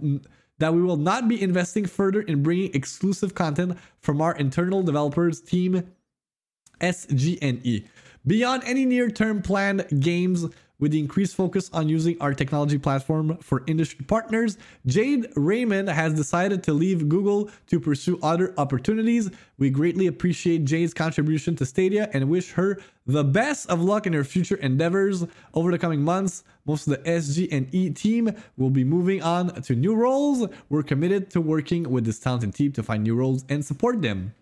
that 0.58 0.74
we 0.74 0.82
will 0.82 0.98
not 0.98 1.28
be 1.28 1.40
investing 1.40 1.86
further 1.86 2.20
in 2.22 2.42
bringing 2.42 2.74
exclusive 2.74 3.34
content 3.34 3.78
from 4.00 4.20
our 4.20 4.34
internal 4.36 4.82
developers 4.82 5.40
team 5.40 5.82
SGNE. 6.80 7.86
Beyond 8.26 8.64
any 8.64 8.84
near-term 8.84 9.42
planned 9.42 9.86
games 10.00 10.46
with 10.78 10.92
the 10.92 10.98
increased 10.98 11.34
focus 11.34 11.70
on 11.72 11.88
using 11.88 12.20
our 12.20 12.34
technology 12.34 12.76
platform 12.78 13.38
for 13.38 13.62
industry 13.66 14.04
partners, 14.04 14.58
Jade 14.84 15.26
Raymond 15.34 15.88
has 15.88 16.12
decided 16.12 16.62
to 16.64 16.72
leave 16.72 17.08
Google 17.08 17.50
to 17.68 17.80
pursue 17.80 18.18
other 18.22 18.52
opportunities. 18.58 19.30
We 19.58 19.70
greatly 19.70 20.06
appreciate 20.06 20.64
Jade's 20.64 20.92
contribution 20.92 21.56
to 21.56 21.64
Stadia 21.64 22.10
and 22.12 22.28
wish 22.28 22.52
her 22.52 22.78
the 23.06 23.24
best 23.24 23.70
of 23.70 23.80
luck 23.80 24.06
in 24.06 24.12
her 24.12 24.24
future 24.24 24.56
endeavors. 24.56 25.24
Over 25.54 25.70
the 25.70 25.78
coming 25.78 26.02
months, 26.02 26.44
most 26.66 26.86
of 26.86 26.92
the 26.92 27.10
SG&E 27.10 27.90
team 27.90 28.30
will 28.56 28.70
be 28.70 28.84
moving 28.84 29.22
on 29.22 29.62
to 29.62 29.74
new 29.74 29.94
roles. 29.94 30.46
We're 30.68 30.82
committed 30.82 31.30
to 31.30 31.40
working 31.40 31.88
with 31.90 32.04
this 32.04 32.18
talented 32.18 32.54
team 32.54 32.72
to 32.72 32.82
find 32.82 33.02
new 33.02 33.14
roles 33.14 33.44
and 33.48 33.64
support 33.64 34.02
them. 34.02 34.34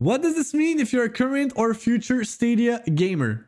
What 0.00 0.22
does 0.22 0.34
this 0.34 0.54
mean 0.54 0.80
if 0.80 0.94
you're 0.94 1.04
a 1.04 1.10
current 1.10 1.52
or 1.56 1.74
future 1.74 2.24
Stadia 2.24 2.80
gamer? 2.94 3.46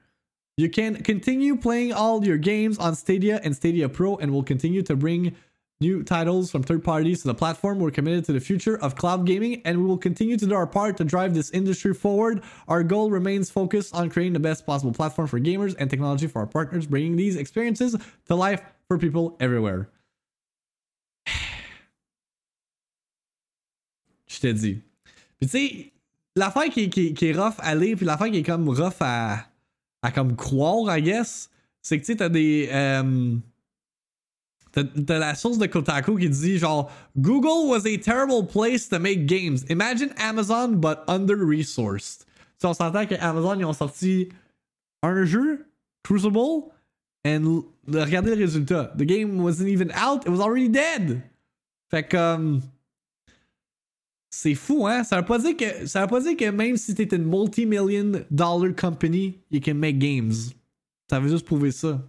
You 0.59 0.68
can 0.68 0.97
continue 0.97 1.56
playing 1.56 1.94
all 1.94 2.23
your 2.23 2.37
games 2.37 2.76
on 2.76 2.94
Stadia 2.94 3.40
and 3.42 3.56
Stadia 3.56 3.88
Pro 3.88 4.16
and 4.16 4.30
will 4.30 4.42
continue 4.42 4.82
to 4.82 4.94
bring 4.94 5.35
new 5.80 6.02
titles 6.02 6.50
from 6.50 6.62
third 6.62 6.85
parties 6.85 7.23
to 7.23 7.28
the 7.28 7.35
platform. 7.35 7.78
We're 7.78 7.90
committed 7.90 8.26
to 8.26 8.35
the 8.35 8.40
future 8.40 8.76
of 8.76 8.97
cloud 8.97 9.25
gaming 9.25 9.62
and 9.64 9.78
we 9.78 9.87
will 9.87 9.97
continue 9.97 10.37
to 10.37 10.44
do 10.44 10.54
our 10.54 10.66
part 10.66 10.99
to 10.99 11.04
drive 11.04 11.32
this 11.32 11.50
industry 11.52 11.94
forward. 11.94 12.42
Our 12.68 12.82
goal 12.82 13.11
remains 13.11 13.49
focused 13.49 13.94
on 13.94 14.11
creating 14.11 14.35
the 14.35 14.40
best 14.40 14.66
possible 14.66 14.92
platform 14.92 15.28
for 15.28 15.40
gamers 15.40 15.75
and 15.78 15.88
technology 15.88 16.26
for 16.26 16.40
our 16.40 16.47
partners, 16.47 16.87
bringing 16.87 17.16
these 17.16 17.37
experiences 17.37 17.97
to 18.26 18.35
life 18.35 18.61
for 18.88 18.99
people 18.99 19.38
everywhere. 19.40 19.88
Je 24.26 24.38
te 24.38 24.52
dis. 24.52 24.82
Puis 25.40 25.49
tu 25.49 25.59
sais, 25.59 25.91
l'affaire 26.36 26.68
qui, 26.70 26.90
qui, 26.90 27.14
qui, 27.14 27.26
est 27.26 27.32
rough 27.32 27.54
à 27.58 27.74
lire, 27.74 27.96
puis 27.96 28.06
l'affaire 28.06 28.30
qui 28.30 28.38
est 28.38 28.42
comme 28.42 28.68
rough 28.68 29.00
à, 29.00 29.46
à 30.02 30.10
comme 30.10 30.36
croire, 30.36 30.96
I 30.96 31.02
guess, 31.02 31.50
c'est 31.82 31.98
que 31.98 32.04
tu 32.04 32.12
sais, 32.12 32.16
t'as 32.16 32.28
des. 32.28 32.68
Euh, 32.72 33.36
T'as 34.72 35.18
la 35.18 35.34
source 35.34 35.58
de 35.58 35.66
Kotaku 35.66 36.16
qui 36.16 36.30
dit 36.30 36.56
genre 36.56 36.90
Google 37.18 37.68
was 37.68 37.86
a 37.86 37.98
terrible 37.98 38.46
place 38.46 38.88
to 38.88 38.98
make 38.98 39.26
games. 39.26 39.58
Imagine 39.68 40.14
Amazon 40.16 40.76
but 40.76 41.00
under-resourced. 41.08 42.24
Tu 42.58 42.66
on 42.66 42.72
s'entend 42.72 43.06
que 43.06 43.14
Amazon 43.16 43.58
ils 43.58 43.66
ont 43.66 43.74
sorti 43.74 44.30
un 45.02 45.24
jeu, 45.24 45.66
Crucible, 46.02 46.70
and 47.26 47.64
regardez 47.86 48.34
le 48.34 48.44
résultat. 48.44 48.94
The 48.96 49.02
game 49.02 49.42
wasn't 49.42 49.68
even 49.68 49.90
out, 49.92 50.24
it 50.24 50.30
was 50.30 50.40
already 50.40 50.70
dead. 50.70 51.20
Fait 51.90 52.04
que 52.04 52.58
c'est 54.34 54.54
fou, 54.54 54.86
hein? 54.86 55.04
Ça 55.04 55.18
veut 55.18 55.26
pas 55.26 55.38
dire 55.38 55.56
que 55.56 55.86
ça 55.86 56.00
veut 56.00 56.08
pas 56.08 56.20
dire 56.20 56.36
que 56.36 56.50
même 56.50 56.76
si 56.76 56.94
t'es 56.94 57.14
une 57.14 57.24
multi-million 57.24 58.24
dollar 58.30 58.74
company, 58.74 59.38
you 59.50 59.60
can 59.60 59.74
make 59.74 59.98
games. 59.98 60.32
Ça 61.08 61.20
veut 61.20 61.28
juste 61.28 61.44
prouver 61.44 61.70
ça 61.70 62.02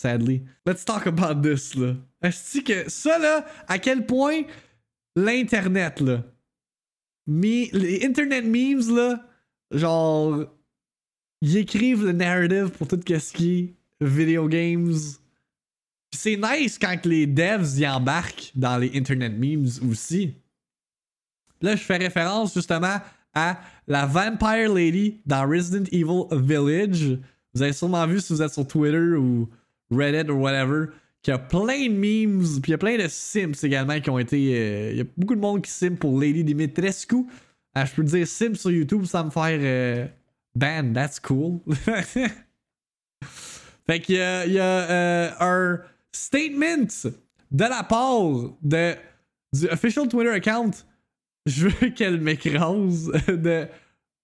sadly. 0.00 0.42
Let's 0.66 0.84
talk 0.84 1.06
about 1.06 1.42
this, 1.42 1.74
là. 1.74 1.94
Est-ce 2.22 2.60
que 2.60 2.88
ça, 2.88 3.18
là, 3.18 3.46
à 3.68 3.78
quel 3.78 4.06
point 4.06 4.42
l'Internet, 5.16 6.00
là, 6.00 6.24
les 7.26 8.00
Internet 8.04 8.44
memes, 8.44 8.94
là, 8.94 9.26
genre, 9.70 10.46
ils 11.42 11.56
écrivent 11.58 12.04
le 12.04 12.12
narrative 12.12 12.70
pour 12.70 12.88
tout 12.88 13.00
ce 13.06 13.32
qui 13.32 13.58
est 13.58 13.74
video 14.00 14.48
games. 14.48 14.94
C'est 16.12 16.36
nice 16.36 16.78
quand 16.78 17.06
les 17.06 17.26
devs 17.26 17.78
y 17.78 17.86
embarquent 17.86 18.52
dans 18.54 18.78
les 18.78 18.96
Internet 18.96 19.32
memes 19.32 19.68
aussi. 19.88 20.34
Là, 21.62 21.76
je 21.76 21.82
fais 21.82 21.96
référence 21.96 22.54
justement 22.54 22.96
à 23.34 23.60
la 23.86 24.06
Vampire 24.06 24.72
Lady 24.72 25.20
dans 25.26 25.48
Resident 25.48 25.84
Evil 25.92 26.24
Village. 26.32 27.18
Vous 27.54 27.62
avez 27.62 27.72
sûrement 27.72 28.06
vu 28.06 28.20
si 28.20 28.32
vous 28.32 28.42
êtes 28.42 28.52
sur 28.52 28.66
Twitter 28.66 29.14
ou 29.16 29.48
Reddit 29.90 30.30
ou 30.30 30.40
whatever, 30.40 30.86
qui 31.22 31.30
a 31.30 31.38
plein 31.38 31.86
de 31.86 31.92
memes, 31.92 32.42
puis 32.60 32.70
il 32.70 32.70
y 32.70 32.74
a 32.74 32.78
plein 32.78 32.96
de 32.96 33.06
Sims 33.08 33.52
également 33.62 34.00
qui 34.00 34.10
ont 34.10 34.18
été. 34.18 34.90
Il 34.92 34.96
y 34.96 35.00
a 35.00 35.04
beaucoup 35.16 35.34
de 35.34 35.40
monde 35.40 35.62
qui 35.62 35.70
sim 35.70 35.96
pour 35.96 36.18
Lady 36.18 36.44
Dimitrescu. 36.44 37.26
Ah, 37.74 37.84
je 37.84 37.94
peux 37.94 38.04
dire 38.04 38.26
Sims 38.26 38.54
sur 38.54 38.70
YouTube 38.70 39.04
sans 39.04 39.24
me 39.24 39.30
faire 39.30 39.58
euh, 39.60 40.06
ban, 40.54 40.92
that's 40.92 41.20
cool. 41.20 41.60
fait 43.86 44.00
qu'il 44.00 44.16
y 44.16 44.20
a, 44.20 44.46
il 44.46 44.52
y 44.52 44.58
a 44.58 44.90
euh, 44.90 45.30
un 45.40 45.80
statement 46.12 47.12
de 47.50 47.64
la 47.64 47.82
part 47.82 48.54
de, 48.62 48.94
du 49.52 49.68
official 49.68 50.08
Twitter 50.08 50.30
account. 50.30 50.70
Je 51.46 51.68
veux 51.68 51.88
qu'elle 51.96 52.20
m'écrase 52.20 53.10
de 53.28 53.66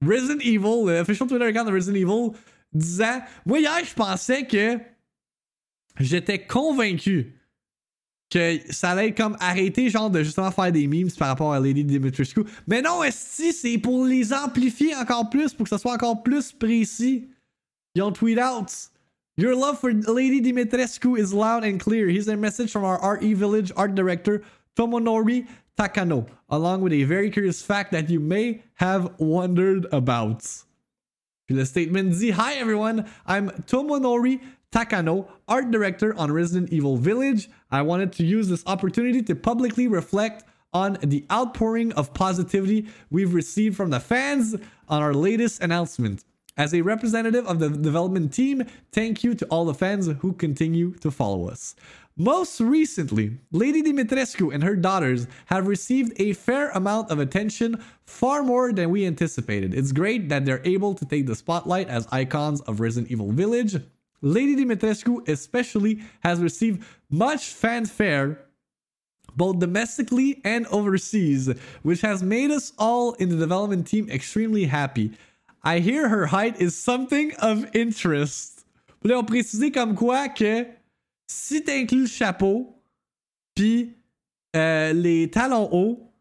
Resident 0.05 0.39
Evil, 0.41 0.87
le 0.87 1.01
official 1.01 1.29
Twitter 1.29 1.45
account 1.47 1.65
de 1.65 1.73
Resident 1.73 1.97
Evil, 1.97 2.37
disant 2.73 3.21
Moi, 3.45 3.61
hier, 3.61 3.85
je 3.85 3.95
pensais 3.95 4.47
que 4.47 4.79
j'étais 5.99 6.47
convaincu 6.47 7.33
que 8.29 8.59
ça 8.71 8.91
allait 8.91 9.15
comme 9.15 9.37
arrêter 9.41 9.89
genre 9.89 10.11
de 10.11 10.23
justement 10.23 10.51
faire 10.51 10.73
des 10.73 10.87
memes 10.87 11.11
par 11.17 11.29
rapport 11.29 11.53
à 11.53 11.61
Lady 11.61 11.85
Dimitrescu. 11.85 12.41
Mais 12.67 12.83
non, 12.83 13.01
si 13.11 13.53
c'est 13.53 13.79
pour 13.79 14.05
les 14.05 14.33
amplifier 14.33 14.95
encore 14.97 15.31
plus, 15.31 15.55
pour 15.55 15.65
que 15.65 15.71
ça 15.71 15.79
soit 15.79 15.93
encore 15.93 16.23
plus 16.23 16.53
précis. 16.53 17.29
Ils 17.95 18.03
ont 18.03 18.13
tweet 18.13 18.39
out. 18.39 18.71
Your 19.39 19.55
love 19.55 19.79
for 19.79 19.91
Lady 19.91 20.41
Dimitrescu 20.41 21.19
is 21.19 21.33
loud 21.33 21.65
and 21.65 21.79
clear. 21.79 22.09
Here's 22.09 22.29
a 22.29 22.37
message 22.37 22.71
from 22.71 22.85
our 22.85 22.99
RE 23.01 23.35
Village 23.35 23.73
art 23.77 23.95
director, 23.95 24.43
Tomonori 24.77 25.47
Takano, 25.79 26.27
along 26.49 26.81
with 26.81 26.93
a 26.93 27.05
very 27.05 27.31
curious 27.31 27.61
fact 27.63 27.93
that 27.93 28.09
you 28.09 28.19
may 28.19 28.63
have 28.75 29.21
wondered 29.21 29.87
about. 29.93 30.43
Puis 31.47 31.55
le 31.55 31.65
statement 31.65 32.19
dit 32.19 32.33
Hi 32.33 32.55
everyone, 32.55 33.09
I'm 33.27 33.51
Tomonori 33.51 34.41
Takano, 34.73 35.29
art 35.47 35.71
director 35.71 36.15
on 36.17 36.33
Resident 36.33 36.73
Evil 36.73 36.97
Village. 36.97 37.49
I 37.71 37.83
wanted 37.83 38.13
to 38.15 38.25
use 38.25 38.49
this 38.49 38.65
opportunity 38.67 39.23
to 39.23 39.35
publicly 39.35 39.87
reflect 39.87 40.45
on 40.73 40.99
the 41.03 41.25
outpouring 41.31 41.93
of 41.93 42.13
positivity 42.15 42.89
we've 43.11 43.35
received 43.35 43.77
from 43.77 43.91
the 43.91 44.01
fans 44.01 44.57
on 44.89 45.03
our 45.03 45.15
latest 45.15 45.63
announcement. 45.63 46.25
As 46.59 46.73
a 46.73 46.81
representative 46.81 47.47
of 47.47 47.59
the 47.59 47.69
development 47.69 48.33
team, 48.33 48.65
thank 48.91 49.23
you 49.23 49.35
to 49.35 49.45
all 49.47 49.67
the 49.67 49.75
fans 49.75 50.09
who 50.21 50.33
continue 50.33 50.93
to 50.95 51.11
follow 51.11 51.49
us. 51.49 51.77
Most 52.19 52.61
recently, 52.61 53.39
Lady 53.53 53.83
Dimitrescu 53.83 54.55
and 54.55 54.63
her 54.65 54.75
daughters 54.75 55.27
have 55.47 55.67
received 55.67 56.19
a 56.19 56.33
fair 56.33 56.71
amount 56.71 57.11
of 57.11 57.19
attention, 57.19 57.83
far 58.07 58.43
more 58.43 58.73
than 58.73 58.89
we 58.89 59.05
anticipated. 59.05 59.75
It's 59.75 59.93
great 59.93 60.31
that 60.31 60.47
they're 60.47 60.63
able 60.65 60.95
to 60.95 61.05
take 61.05 61.27
the 61.27 61.35
spotlight 61.35 61.89
as 61.89 62.09
icons 62.11 62.63
of 62.63 62.81
Resident 62.81 63.13
Evil 63.13 63.33
Village, 63.33 63.77
Lady 64.23 64.57
Dimitrescu 64.57 65.29
especially 65.29 66.01
has 66.21 66.41
received 66.41 66.85
much 67.11 67.53
fanfare 67.53 68.41
both 69.37 69.59
domestically 69.59 70.41
and 70.45 70.67
overseas, 70.69 71.53
which 71.83 72.01
has 72.01 72.23
made 72.23 72.51
us 72.51 72.73
all 72.79 73.13
in 73.15 73.29
the 73.29 73.37
development 73.37 73.87
team 73.87 74.09
extremely 74.09 74.65
happy. 74.65 75.13
I 75.63 75.81
hear 75.81 76.09
her 76.09 76.27
height 76.27 76.59
is 76.61 76.75
something 76.75 77.35
of 77.35 77.67
interest. 77.77 78.65
Là, 79.05 79.19
on 79.19 79.27
précisé 79.27 79.73
comme 79.73 79.95
quoi 79.95 80.29
que 80.29 80.67
si 81.27 81.63
t'inclus 81.63 82.03
le 82.03 82.07
chapeau, 82.07 82.83
puis 83.55 83.95
euh, 84.55 84.93
les 84.93 85.31
talons 85.31 85.69
hauts, 85.73 86.13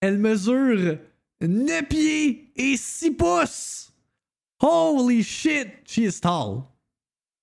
elle 0.00 0.18
mesure 0.18 0.98
9 1.40 1.88
pieds 1.88 2.52
et 2.56 2.76
6 2.76 3.10
pouces. 3.12 3.92
Holy 4.60 5.22
shit, 5.22 5.68
she 5.84 5.98
is 5.98 6.20
tall. 6.20 6.74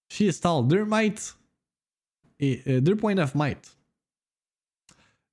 She 0.10 0.28
is 0.28 0.40
tall. 0.40 0.64
2 0.64 0.86
might. 0.86 1.34
Et, 2.40 2.62
uh, 2.68 2.82
2.9 2.82 3.36
might. 3.36 3.76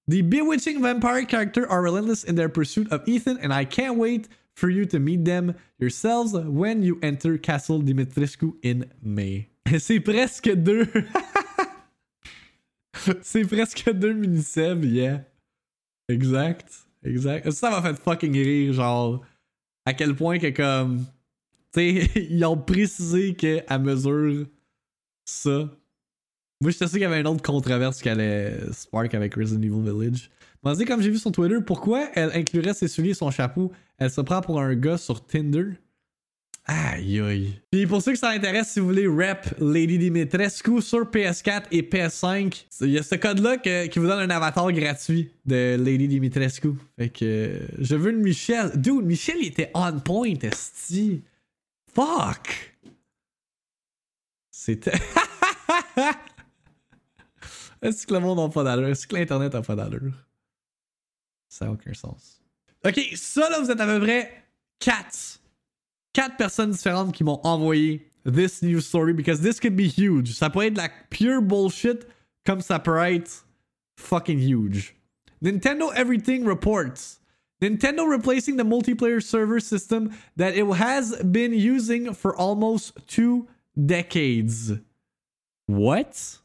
The 0.08 0.22
bewitching 0.22 0.82
vampire 0.82 1.24
characters 1.24 1.66
are 1.68 1.82
relentless 1.82 2.24
in 2.24 2.34
their 2.34 2.48
pursuit 2.48 2.90
of 2.92 3.06
Ethan, 3.06 3.38
and 3.38 3.52
I 3.52 3.64
can't 3.64 3.96
wait 3.96 4.28
for 4.54 4.68
you 4.68 4.84
to 4.86 4.98
meet 4.98 5.24
them 5.24 5.54
yourselves 5.78 6.34
when 6.34 6.82
you 6.82 6.98
enter 7.02 7.38
Castle 7.38 7.80
Dimitrescu 7.80 8.54
in 8.62 8.90
May. 9.00 9.48
C'est 9.78 10.00
presque 10.00 10.50
deux. 10.54 10.86
C'est 13.22 13.44
presque 13.44 13.90
deux 13.92 14.12
mini-seb, 14.12 14.84
yeah. 14.84 15.24
Exact. 16.08 16.86
Exact. 17.04 17.50
Ça 17.50 17.70
m'a 17.70 17.82
fait 17.82 18.00
fucking 18.00 18.32
rire, 18.32 18.72
genre, 18.72 19.24
à 19.84 19.92
quel 19.92 20.14
point 20.14 20.38
que 20.38 20.50
comme. 20.50 21.04
Tu 21.72 22.00
sais, 22.00 22.10
ils 22.30 22.44
ont 22.44 22.56
précisé 22.56 23.34
qu'à 23.34 23.78
mesure 23.78 24.46
ça. 25.24 25.70
Moi, 26.60 26.70
je 26.70 26.76
sûr 26.76 26.88
qu'il 26.88 27.00
y 27.00 27.04
avait 27.04 27.20
une 27.20 27.26
autre 27.26 27.42
controverse 27.42 28.00
qu'elle 28.00 28.20
allait 28.20 28.72
spark 28.72 29.12
avec 29.14 29.34
Resident 29.34 29.62
Evil 29.62 29.82
Village. 29.82 30.30
Mais 30.64 30.84
comme 30.84 31.02
j'ai 31.02 31.10
vu 31.10 31.18
sur 31.18 31.32
Twitter, 31.32 31.58
pourquoi 31.66 32.08
elle 32.14 32.30
inclurait 32.34 32.74
ses 32.74 32.86
souliers 32.86 33.10
et 33.10 33.14
son 33.14 33.32
chapeau 33.32 33.72
Elle 33.98 34.10
se 34.10 34.20
prend 34.20 34.40
pour 34.40 34.60
un 34.60 34.74
gars 34.76 34.96
sur 34.96 35.24
Tinder? 35.26 35.70
Aïe 36.64 37.20
aïe. 37.20 37.60
Puis 37.72 37.86
pour 37.88 38.00
ceux 38.02 38.12
que 38.12 38.18
ça 38.18 38.30
intéresse, 38.30 38.70
si 38.70 38.78
vous 38.78 38.86
voulez 38.86 39.08
rep 39.08 39.46
Lady 39.58 39.98
Dimitrescu 39.98 40.80
sur 40.80 41.10
PS4 41.10 41.64
et 41.72 41.82
PS5, 41.82 42.66
il 42.82 42.90
y 42.90 42.98
a 42.98 43.02
ce 43.02 43.16
code-là 43.16 43.56
qui 43.58 43.98
vous 43.98 44.06
donne 44.06 44.30
un 44.30 44.30
avatar 44.30 44.70
gratuit 44.70 45.32
de 45.44 45.76
Lady 45.76 46.06
Dimitrescu. 46.06 46.74
Fait 46.96 47.08
que 47.08 47.62
je 47.78 47.96
veux 47.96 48.12
une 48.12 48.22
Michelle. 48.22 48.70
Dude, 48.76 49.04
Michelle 49.04 49.38
il 49.40 49.48
était 49.48 49.72
on 49.74 49.98
point, 49.98 50.34
esti. 50.42 51.24
Fuck. 51.92 52.76
C'était. 54.52 54.92
Est-ce 57.82 58.06
que 58.06 58.14
le 58.14 58.20
monde 58.20 58.38
n'a 58.38 58.48
pas 58.48 58.62
d'allure? 58.62 58.86
Est-ce 58.86 59.08
que 59.08 59.16
l'Internet 59.16 59.52
n'a 59.52 59.62
pas 59.62 59.74
d'allure? 59.74 60.14
Ça 61.48 61.64
n'a 61.64 61.72
aucun 61.72 61.92
sens. 61.92 62.40
Ok, 62.86 63.00
ça 63.16 63.50
là, 63.50 63.60
vous 63.60 63.70
êtes 63.70 63.80
à 63.80 63.86
peu 63.86 63.98
près 64.00 64.44
4. 64.78 65.41
4 66.14 66.36
personnes 66.36 66.70
différentes 66.70 67.12
qui 67.12 67.24
m'ont 67.24 67.40
envoyé 67.44 68.06
this 68.24 68.62
news 68.62 68.82
story 68.82 69.12
because 69.12 69.40
this 69.40 69.58
could 69.58 69.76
be 69.76 69.88
huge. 69.88 70.32
Ça 70.32 70.50
pourrait 70.50 70.68
être 70.68 70.76
la 70.76 70.88
pure 71.10 71.42
bullshit 71.42 72.06
comme 72.44 72.60
ça 72.60 72.78
peut 72.78 72.98
être 72.98 73.46
fucking 73.98 74.38
huge. 74.38 74.94
Nintendo 75.42 75.92
Everything 75.94 76.44
reports 76.44 77.18
Nintendo 77.62 78.08
replacing 78.08 78.56
the 78.56 78.64
multiplayer 78.64 79.22
server 79.22 79.60
system 79.60 80.12
that 80.36 80.56
it 80.56 80.66
has 80.74 81.16
been 81.22 81.52
using 81.52 82.12
for 82.12 82.36
almost 82.36 82.92
two 83.06 83.46
decades. 83.86 84.72
What? 85.66 86.38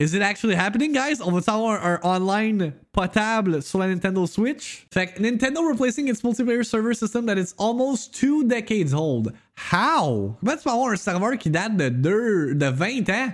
Is 0.00 0.14
it 0.14 0.22
actually 0.22 0.56
happening, 0.56 0.92
guys? 0.92 1.20
On 1.20 1.30
va 1.30 1.40
savoir 1.40 2.00
online 2.02 2.74
potable 2.92 3.62
sur 3.62 3.78
la 3.78 3.88
Nintendo 3.88 4.26
Switch? 4.26 4.86
Fait 4.90 5.08
que 5.08 5.20
Nintendo 5.20 5.62
replacing 5.62 6.08
its 6.08 6.22
multiplayer 6.22 6.64
server 6.64 6.94
system 6.94 7.26
that 7.26 7.38
is 7.38 7.54
almost 7.58 8.14
two 8.14 8.44
decades 8.44 8.94
old. 8.94 9.32
How? 9.72 10.36
Comment 10.40 10.56
tu 10.56 10.64
peux 10.64 10.70
avoir 10.70 10.92
un 10.92 10.96
serveur 10.96 11.38
qui 11.38 11.50
date 11.50 11.76
de, 11.76 11.88
deux, 11.88 12.54
de 12.54 12.66
20 12.66 13.08
ans? 13.10 13.32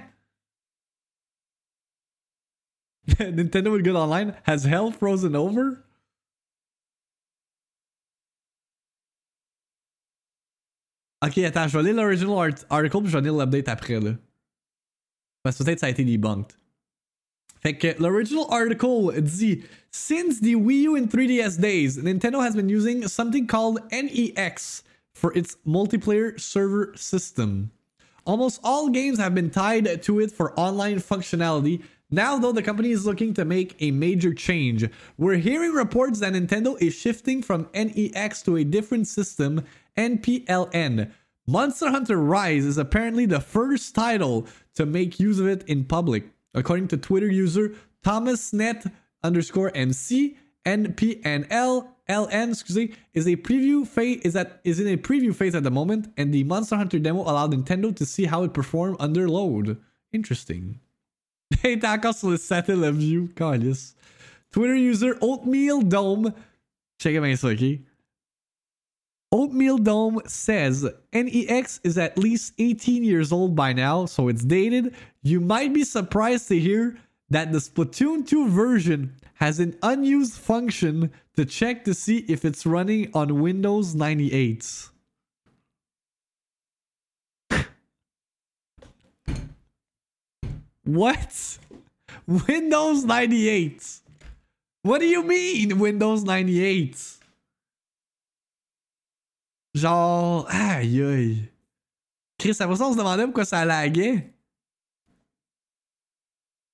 Nintendo 3.18 3.72
with 3.72 3.84
good 3.84 3.96
online 3.96 4.34
has 4.44 4.64
hell 4.64 4.92
frozen 4.92 5.34
over? 5.34 5.82
Ok, 11.20 11.38
attends, 11.38 11.66
je 11.66 11.76
vais 11.76 11.82
lire 11.82 11.94
l'original 11.94 12.54
article 12.70 13.02
puis 13.02 13.10
je 13.10 13.18
vais 13.18 13.22
lire 13.22 13.34
l'update 13.34 13.68
après 13.68 13.98
là. 13.98 14.12
Parce 15.42 15.58
que 15.58 15.64
peut-être 15.64 15.80
ça 15.80 15.86
a 15.86 15.90
été 15.90 16.04
debunked. 16.04 16.52
Fait 17.60 17.74
que 17.74 17.94
l'original 17.98 18.46
article 18.50 19.12
dit 19.20 19.64
Since 19.90 20.40
the 20.40 20.54
Wii 20.54 20.82
U 20.82 20.96
and 20.96 21.10
3DS 21.10 21.60
days, 21.60 21.98
Nintendo 21.98 22.42
has 22.42 22.54
been 22.54 22.68
using 22.68 23.08
something 23.08 23.46
called 23.46 23.80
NEX 23.90 24.82
for 25.14 25.36
its 25.36 25.56
multiplayer 25.66 26.38
server 26.38 26.92
system. 26.94 27.70
Almost 28.24 28.60
all 28.62 28.90
games 28.90 29.18
have 29.18 29.34
been 29.34 29.50
tied 29.50 30.02
to 30.02 30.20
it 30.20 30.30
for 30.30 30.58
online 30.58 30.98
functionality. 31.00 31.82
Now, 32.10 32.38
though, 32.38 32.52
the 32.52 32.62
company 32.62 32.90
is 32.90 33.06
looking 33.06 33.34
to 33.34 33.44
make 33.44 33.74
a 33.80 33.90
major 33.90 34.32
change. 34.32 34.88
We're 35.16 35.36
hearing 35.36 35.72
reports 35.72 36.20
that 36.20 36.34
Nintendo 36.34 36.80
is 36.80 36.94
shifting 36.94 37.42
from 37.42 37.68
NEX 37.74 38.42
to 38.42 38.56
a 38.56 38.64
different 38.64 39.08
system, 39.08 39.64
NPLN. 39.96 41.10
Monster 41.46 41.90
Hunter 41.90 42.18
Rise 42.18 42.66
is 42.66 42.78
apparently 42.78 43.24
the 43.24 43.40
first 43.40 43.94
title 43.94 44.46
to 44.74 44.84
make 44.86 45.18
use 45.18 45.38
of 45.38 45.48
it 45.48 45.64
in 45.64 45.84
public. 45.84 46.24
According 46.58 46.88
to 46.88 46.96
Twitter 46.96 47.30
user 47.30 47.74
ThomasNet 48.04 48.90
underscore 49.22 49.70
MC, 49.74 50.36
NPNL 50.66 51.88
LN, 52.08 52.50
excuse 52.50 52.96
is 53.12 53.26
a 53.26 53.36
preview 53.36 53.86
phase 53.86 54.20
is 54.22 54.32
that 54.32 54.60
is 54.64 54.80
in 54.80 54.88
a 54.88 54.96
preview 54.96 55.34
phase 55.34 55.54
at 55.54 55.62
the 55.62 55.70
moment, 55.70 56.12
and 56.16 56.32
the 56.32 56.42
Monster 56.44 56.76
Hunter 56.76 56.98
demo 56.98 57.20
allowed 57.20 57.52
Nintendo 57.52 57.94
to 57.94 58.06
see 58.06 58.24
how 58.24 58.44
it 58.44 58.54
performed 58.54 58.96
under 58.98 59.28
load. 59.28 59.78
Interesting. 60.12 60.80
Hey, 61.62 61.80
encore 61.82 62.14
sur 62.14 62.28
le 62.28 62.36
satellite 62.36 62.94
view. 62.94 63.28
Calice. 63.34 63.94
Twitter 64.52 64.76
user 64.76 65.16
Oatmeal 65.22 65.80
Dome. 65.80 66.34
Check 66.98 67.14
it 67.14 67.24
out, 67.24 67.44
okay? 67.44 67.80
Oatmeal 69.30 69.76
Dome 69.76 70.20
says 70.26 70.88
NEX 71.12 71.80
is 71.84 71.98
at 71.98 72.16
least 72.16 72.54
18 72.58 73.04
years 73.04 73.30
old 73.30 73.54
by 73.54 73.74
now, 73.74 74.06
so 74.06 74.28
it's 74.28 74.42
dated. 74.42 74.94
You 75.22 75.40
might 75.40 75.74
be 75.74 75.84
surprised 75.84 76.48
to 76.48 76.58
hear 76.58 76.96
that 77.28 77.52
the 77.52 77.58
Splatoon 77.58 78.26
2 78.26 78.48
version 78.48 79.14
has 79.34 79.60
an 79.60 79.76
unused 79.82 80.38
function 80.38 81.12
to 81.36 81.44
check 81.44 81.84
to 81.84 81.92
see 81.92 82.24
if 82.28 82.46
it's 82.46 82.64
running 82.64 83.10
on 83.12 83.40
Windows 83.42 83.94
98. 83.94 84.88
what? 90.84 91.58
Windows 92.26 93.04
98. 93.04 94.00
What 94.82 95.00
do 95.00 95.06
you 95.06 95.22
mean, 95.22 95.78
Windows 95.78 96.24
98? 96.24 97.17
Genre, 99.74 100.46
aïe 100.48 101.02
aïe. 101.02 101.52
Chris, 102.38 102.56
après 102.60 102.76
ça, 102.76 102.86
on 102.86 102.92
se 102.92 102.98
demandait 102.98 103.24
pourquoi 103.24 103.44
ça 103.44 103.64
laguait. 103.64 104.32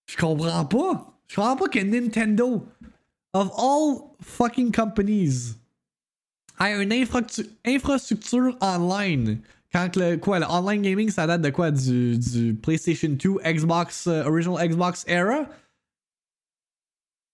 Je 0.06 0.16
comprends 0.16 0.64
pas. 0.66 1.20
Je 1.26 1.36
comprends 1.36 1.56
pas 1.56 1.68
que 1.68 1.78
Nintendo, 1.78 2.66
of 3.32 3.50
all 3.58 4.10
fucking 4.20 4.70
companies, 4.72 5.56
a 6.58 6.70
une 6.76 6.92
infrastructure 6.92 8.56
online. 8.60 9.40
Quand 9.72 9.96
le, 9.96 10.16
quoi, 10.16 10.38
le 10.38 10.46
online 10.46 10.82
gaming, 10.82 11.10
ça 11.10 11.26
date 11.26 11.42
de 11.42 11.50
quoi? 11.50 11.70
Du, 11.72 12.16
du 12.16 12.54
PlayStation 12.54 13.08
2, 13.08 13.38
Xbox, 13.44 14.06
uh, 14.06 14.22
original 14.26 14.68
Xbox 14.68 15.04
era? 15.08 15.48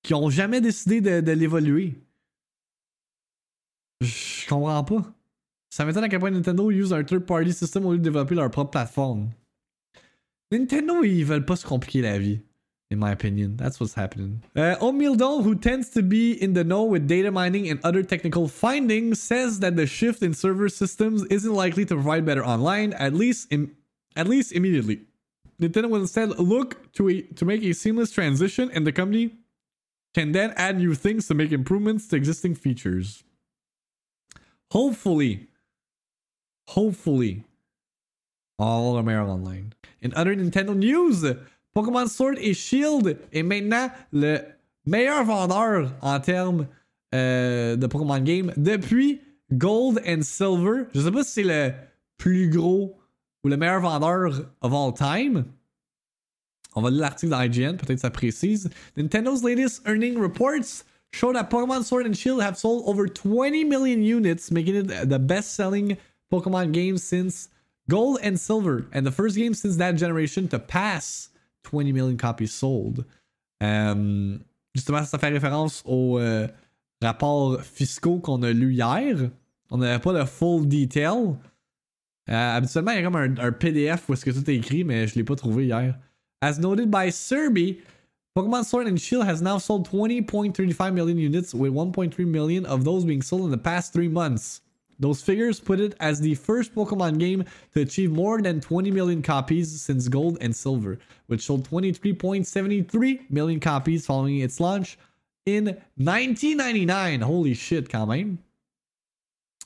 Qui 0.03 0.15
ont 0.15 0.31
jamais 0.31 0.63
décidé 0.63 1.03
de, 1.03 1.21
de 1.21 1.33
l'évoluer. 1.33 1.99
Je 4.01 4.49
comprends 4.49 4.85
pas. 4.85 5.20
Ça 5.71 5.85
m'étonne 5.85 6.05
à 6.05 6.09
quel 6.09 6.19
point 6.19 6.33
Nintendo 6.33 6.71
use 6.71 6.93
un 6.93 7.05
third-party 7.05 7.53
system 7.53 7.87
au 7.87 7.93
lieu 7.93 7.99
de 7.99 8.05
développer 8.05 8.35
leur 8.35 8.51
propre 8.51 8.73
plateforme. 8.73 9.31
Nintendo, 10.51 11.05
ils 11.05 11.25
veulent 11.25 11.47
pas 11.47 11.57
se 11.57 11.65
compliquer 11.65 12.03
la 12.03 12.19
vie. 12.19 12.41
In 12.93 12.99
my 12.99 13.13
opinion, 13.13 13.57
that's 13.57 13.79
what's 13.79 13.95
happening. 13.95 14.43
Uh, 14.57 14.75
O'Mealdon, 14.81 15.45
who 15.45 15.55
tends 15.55 15.91
to 15.91 16.03
be 16.03 16.33
in 16.33 16.55
the 16.55 16.65
know 16.65 16.83
with 16.83 17.07
data 17.07 17.31
mining 17.31 17.69
and 17.69 17.79
other 17.85 18.03
technical 18.03 18.49
findings, 18.49 19.23
says 19.23 19.61
that 19.61 19.77
the 19.77 19.87
shift 19.87 20.25
in 20.25 20.35
server 20.35 20.69
systems 20.69 21.25
isn't 21.27 21.55
likely 21.55 21.85
to 21.85 21.95
provide 21.95 22.25
better 22.25 22.45
online, 22.45 22.93
at 22.95 23.15
least 23.15 23.47
in, 23.53 23.71
at 24.17 24.27
least 24.27 24.51
immediately. 24.51 25.03
Nintendo 25.63 25.89
will 25.89 26.01
instead 26.01 26.37
look 26.41 26.93
to 26.95 27.09
a, 27.09 27.23
to 27.23 27.45
make 27.45 27.63
a 27.63 27.73
seamless 27.75 28.11
transition, 28.11 28.73
and 28.75 28.85
the 28.85 28.91
company 28.91 29.37
can 30.13 30.33
then 30.33 30.53
add 30.57 30.79
new 30.79 30.95
things 30.95 31.29
to 31.29 31.35
make 31.35 31.53
improvements 31.53 32.09
to 32.09 32.17
existing 32.17 32.57
features. 32.57 33.23
Hopefully, 34.73 35.47
hopefully, 36.75 37.45
all 38.59 38.97
are 38.97 39.29
online. 39.29 39.73
In 40.03 40.13
other 40.15 40.35
Nintendo 40.35 40.77
news, 40.77 41.25
Pokémon 41.75 42.09
Sword 42.09 42.39
et 42.39 42.55
Shield 42.55 43.19
est 43.33 43.43
maintenant 43.43 43.91
le 44.13 44.41
meilleur 44.87 45.25
vendeur 45.25 45.93
en 46.03 46.21
termes 46.21 46.67
euh, 47.15 47.77
de 47.77 47.87
Pokémon 47.87 48.21
Game 48.21 48.53
depuis 48.57 49.21
Gold 49.53 50.01
and 50.07 50.23
Silver. 50.23 50.85
Je 50.95 51.01
sais 51.01 51.11
pas 51.11 51.25
si 51.25 51.31
c'est 51.31 51.43
le 51.43 51.73
plus 52.19 52.49
gros 52.51 52.97
ou 53.45 53.49
le 53.49 53.57
meilleur 53.57 53.81
vendeur 53.81 54.53
of 54.61 54.73
all 54.73 54.93
time. 54.93 55.45
On 56.77 56.83
va 56.83 56.91
lire 56.91 57.01
l'article 57.01 57.33
dans 57.33 57.41
IGN, 57.41 57.77
peut-être 57.77 57.99
ça 57.99 58.11
précise. 58.11 58.71
Nintendo's 58.97 59.43
latest 59.43 59.83
earning 59.87 60.19
reports 60.19 60.85
show 61.13 61.33
that 61.33 61.51
Pokemon 61.51 61.83
Sword 61.83 62.07
and 62.07 62.15
Shield 62.15 62.41
have 62.43 62.57
sold 62.57 62.85
over 62.87 63.09
20 63.09 63.65
million 63.65 64.03
units, 64.03 64.53
making 64.53 64.77
it 64.77 65.09
the 65.09 65.19
best 65.19 65.55
selling 65.55 65.97
Pokemon 66.31 66.73
game 66.73 66.97
since 66.97 67.49
Gold 67.89 68.19
and 68.23 68.39
Silver, 68.39 68.87
and 68.93 69.05
the 69.05 69.11
first 69.11 69.37
game 69.37 69.53
since 69.55 69.77
that 69.77 69.97
generation 69.97 70.49
to 70.49 70.59
pass 70.59 71.31
20 71.65 71.93
million 71.93 72.17
copies 72.17 72.53
sold. 72.53 73.05
Euh, 73.63 74.39
justement, 74.75 75.05
ça 75.05 75.19
fait 75.19 75.29
référence 75.29 75.83
aux 75.85 76.19
euh, 76.19 76.47
rapports 77.03 77.61
fiscaux 77.63 78.19
qu'on 78.19 78.43
a 78.43 78.53
lu 78.53 78.75
hier. 78.75 79.31
On 79.71 79.79
n'avait 79.79 79.99
pas 79.99 80.13
le 80.13 80.25
full 80.25 80.67
detail. 80.67 81.37
Euh, 82.29 82.57
habituellement, 82.57 82.93
il 82.93 82.97
y 82.97 83.01
a 83.01 83.03
comme 83.03 83.17
un, 83.17 83.37
un, 83.39 83.53
PDF 83.53 84.09
où 84.09 84.13
est-ce 84.13 84.25
que 84.25 84.31
tout 84.31 84.49
est 84.49 84.57
écrit, 84.57 84.85
mais 84.85 85.07
je 85.07 85.17
l'ai 85.17 85.25
pas 85.25 85.37
trouvé 85.37 85.67
hier. 85.67 85.99
As 86.41 86.59
noted 86.59 86.91
by 86.91 87.11
Serby, 87.11 87.79
Pokemon 88.37 88.65
Sword 88.65 88.87
and 88.87 88.99
Shield 88.99 89.27
has 89.27 89.43
now 89.43 89.59
sold 89.59 89.89
20.35 89.89 90.95
million 90.95 91.19
units, 91.19 91.53
with 91.53 91.73
1.3 91.73 92.25
million 92.25 92.65
of 92.65 92.85
those 92.85 93.05
being 93.05 93.23
sold 93.23 93.45
in 93.45 93.51
the 93.51 93.59
past 93.59 93.93
three 93.93 94.09
months. 94.09 94.61
Those 95.01 95.23
figures 95.23 95.59
put 95.59 95.81
it 95.81 95.95
as 95.99 96.21
the 96.21 96.35
first 96.35 96.75
Pokemon 96.75 97.19
game 97.19 97.45
to 97.73 97.81
achieve 97.81 98.13
more 98.13 98.41
than 98.41 98.61
20 98.61 98.91
million 98.91 99.23
copies 99.23 99.81
since 99.81 100.09
Gold 100.09 100.37
and 100.43 100.55
Silver, 100.55 100.99
which 101.27 101.41
sold 101.43 101.69
23.73 101.69 103.31
million 103.31 103.61
copies 103.61 104.05
following 104.05 104.41
its 104.41 104.61
launch 104.61 104.99
in 105.47 105.65
1999. 105.97 107.23
Holy 107.23 107.55
shit, 107.55 107.89
quand 107.89 108.39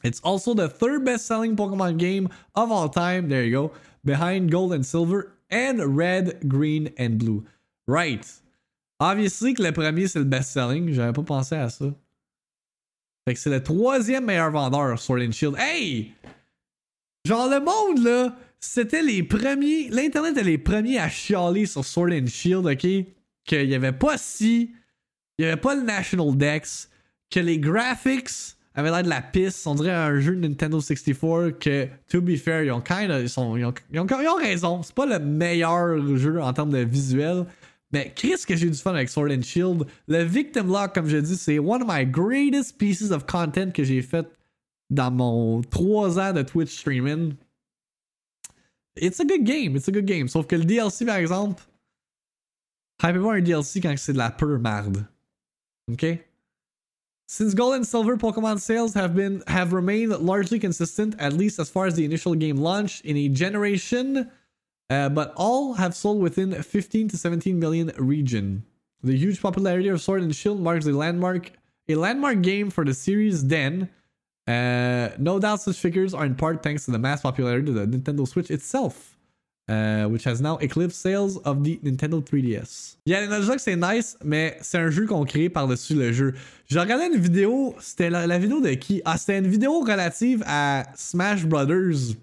It's 0.05 0.21
also 0.21 0.55
the 0.55 0.69
third 0.69 1.05
best 1.05 1.27
selling 1.27 1.57
Pokemon 1.57 1.99
game 1.99 2.29
of 2.55 2.71
all 2.71 2.89
time. 2.89 3.29
There 3.29 3.43
you 3.43 3.51
go. 3.51 3.73
Behind 4.05 4.53
Gold 4.53 4.73
and 4.73 4.87
Silver 4.87 5.33
and 5.51 5.97
Red, 5.97 6.49
Green, 6.49 6.95
and 6.97 7.19
Blue. 7.19 7.45
Right. 7.89 8.25
Obviously 9.01 9.55
que 9.55 9.65
le 9.65 9.73
premier 9.73 10.07
c'est 10.07 10.21
le 10.21 10.25
best 10.25 10.53
selling, 10.53 10.93
j'avais 10.93 11.13
pas 11.13 11.25
pensé 11.25 11.57
à 11.57 11.69
ça. 11.71 11.93
Fait 13.27 13.35
que 13.35 13.41
c'est 13.41 13.51
le 13.51 13.63
troisième 13.63 14.27
meilleur 14.27 14.51
vendeur 14.51 14.99
Sword 14.99 15.21
and 15.21 15.33
Shield. 15.33 15.57
Hey! 15.59 16.13
Genre 17.25 17.49
le 17.49 17.61
monde 17.61 18.05
là, 18.05 18.37
c'était 18.61 19.03
les 19.03 19.23
premiers. 19.23 19.89
L'internet 19.89 20.37
est 20.37 20.43
les 20.43 20.59
premiers 20.59 20.99
à 20.99 21.09
chialer 21.09 21.65
sur 21.65 21.85
Sword 21.85 22.11
and 22.13 22.27
Shield, 22.27 22.67
ok? 22.67 22.87
Qu'il 23.45 23.65
y 23.65 23.75
avait 23.75 23.93
pas 23.93 24.19
si. 24.19 24.73
Il 25.39 25.45
y 25.45 25.49
avait 25.49 25.61
pas 25.61 25.75
le 25.75 25.83
National 25.83 26.37
Dex. 26.37 26.91
Que 27.31 27.41
les 27.41 27.59
graphics 27.59 28.57
avaient 28.75 28.91
l'air 28.91 29.03
de 29.03 29.09
la 29.09 29.23
piste. 29.23 29.67
On 29.67 29.75
dirait 29.75 29.91
un 29.91 30.21
jeu 30.21 30.37
de 30.37 30.47
Nintendo 30.47 30.79
64 30.81 31.59
que, 31.59 31.89
to 32.09 32.21
be 32.21 32.37
fair, 32.37 32.63
ils 32.63 32.73
ont 32.73 32.83
kind 32.83 33.11
of, 33.11 33.23
ils, 33.23 33.29
sont, 33.31 33.57
ils, 33.57 33.65
ont, 33.65 33.73
ils, 33.91 34.01
ont, 34.01 34.07
ils 34.07 34.29
ont 34.29 34.37
raison. 34.37 34.83
C'est 34.83 34.95
pas 34.95 35.07
le 35.07 35.19
meilleur 35.19 36.17
jeu 36.17 36.43
en 36.43 36.53
termes 36.53 36.71
de 36.71 36.79
visuel. 36.79 37.47
Mais 37.95 38.13
Chris, 38.15 38.45
que 38.47 38.57
j'ai 38.57 38.69
du 38.69 38.77
fun 38.77 38.91
avec 38.91 39.09
Sword 39.09 39.31
and 39.31 39.43
Shield. 39.43 39.87
Le 40.09 40.25
Victim 40.25 40.67
Lock, 40.67 40.95
comme 40.95 41.07
je 41.07 41.17
dis, 41.17 41.37
c'est 41.37 41.61
one 41.61 41.81
of 41.81 41.89
my 41.89 42.05
greatest 42.05 42.77
pieces 42.77 43.13
of 43.13 43.25
content 43.25 43.71
que 43.71 43.85
j'ai 43.85 44.03
fait 44.03 44.27
dans 44.91 45.13
mon 45.13 45.63
3 45.63 46.19
ans 46.19 46.33
de 46.33 46.43
Twitch 46.43 46.77
streaming. 46.77 47.37
It's 48.97 49.21
a 49.21 49.25
good 49.25 49.45
game, 49.45 49.77
it's 49.77 49.87
a 49.87 49.93
good 49.93 50.07
game. 50.07 50.27
Sauf 50.27 50.49
que 50.49 50.57
le 50.57 50.65
DLC, 50.65 51.07
par 51.07 51.17
exemple, 51.17 51.63
Hypez-moi 53.01 53.35
un 53.35 53.41
DLC 53.41 53.81
quand 53.81 53.97
c'est 53.97 54.13
de 54.13 54.19
la 54.19 54.31
pure 54.31 54.59
marde. 54.59 55.07
OK? 55.91 56.19
Since 57.27 57.55
gold 57.55 57.75
and 57.75 57.85
silver 57.85 58.17
Pokemon 58.17 58.59
sales 58.59 58.95
have 58.95 59.15
been 59.15 59.43
have 59.47 59.73
remained 59.73 60.11
largely 60.19 60.59
consistent, 60.59 61.15
at 61.19 61.33
least 61.33 61.59
as 61.59 61.71
far 61.71 61.87
as 61.87 61.95
the 61.95 62.05
initial 62.05 62.35
game 62.35 62.57
launch 62.57 63.01
in 63.03 63.17
a 63.17 63.29
generation, 63.29 64.31
uh, 64.95 65.09
but 65.09 65.33
all 65.37 65.75
have 65.75 65.95
sold 65.95 66.21
within 66.21 66.63
15 66.63 67.09
to 67.09 67.17
17 67.17 67.59
million 67.59 67.93
region. 67.97 68.65
The 69.03 69.17
huge 69.17 69.41
popularity 69.43 69.89
of 69.89 70.01
Sword 70.01 70.23
and 70.23 70.35
Shield 70.35 70.61
marks 70.61 70.87
a 70.87 70.93
landmark 70.93 71.53
a 71.89 71.97
landmark 71.97 72.41
game 72.41 72.71
for 72.71 72.85
the 72.85 72.95
series. 72.95 73.47
Then, 73.47 73.91
uh, 74.47 75.11
no 75.19 75.39
doubt, 75.39 75.61
such 75.61 75.77
figures 75.77 76.15
are 76.15 76.25
in 76.25 76.35
part 76.35 76.63
thanks 76.63 76.85
to 76.87 76.91
the 76.93 76.99
mass 76.99 77.21
popularity 77.21 77.69
of 77.71 77.75
the 77.75 77.87
Nintendo 77.87 78.27
Switch 78.27 78.51
itself. 78.51 79.11
Uh, 79.67 80.05
which 80.09 80.25
has 80.25 80.43
now 80.43 80.59
eclipsed 80.59 81.01
sales 81.01 81.39
of 81.39 81.65
the 81.65 81.81
Nintendo 81.83 82.23
3DS. 82.23 82.97
Il 83.07 83.13
y 83.13 83.15
a 83.15 83.27
que 83.27 83.59
c'est 83.59 83.77
nice, 83.77 84.15
mais 84.23 84.59
c'est 84.61 84.77
un 84.77 84.91
jeu 84.91 85.07
qu'on 85.07 85.25
crée 85.25 85.49
par-dessus 85.49 85.95
le 85.95 86.13
jeu. 86.13 86.35
J'ai 86.67 86.79
regardé 86.79 87.07
une 87.07 87.19
vidéo, 87.19 87.75
c'était 87.81 88.11
la, 88.11 88.39
vidéo 88.39 88.61
de 88.61 88.75
qui? 88.75 89.01
Ah, 89.07 89.17
c'était 89.17 89.39
une 89.39 89.47
vidéo 89.47 89.81
relative 89.81 90.45
à 90.47 90.85
Smash 90.95 91.47
Brothers 91.47 92.15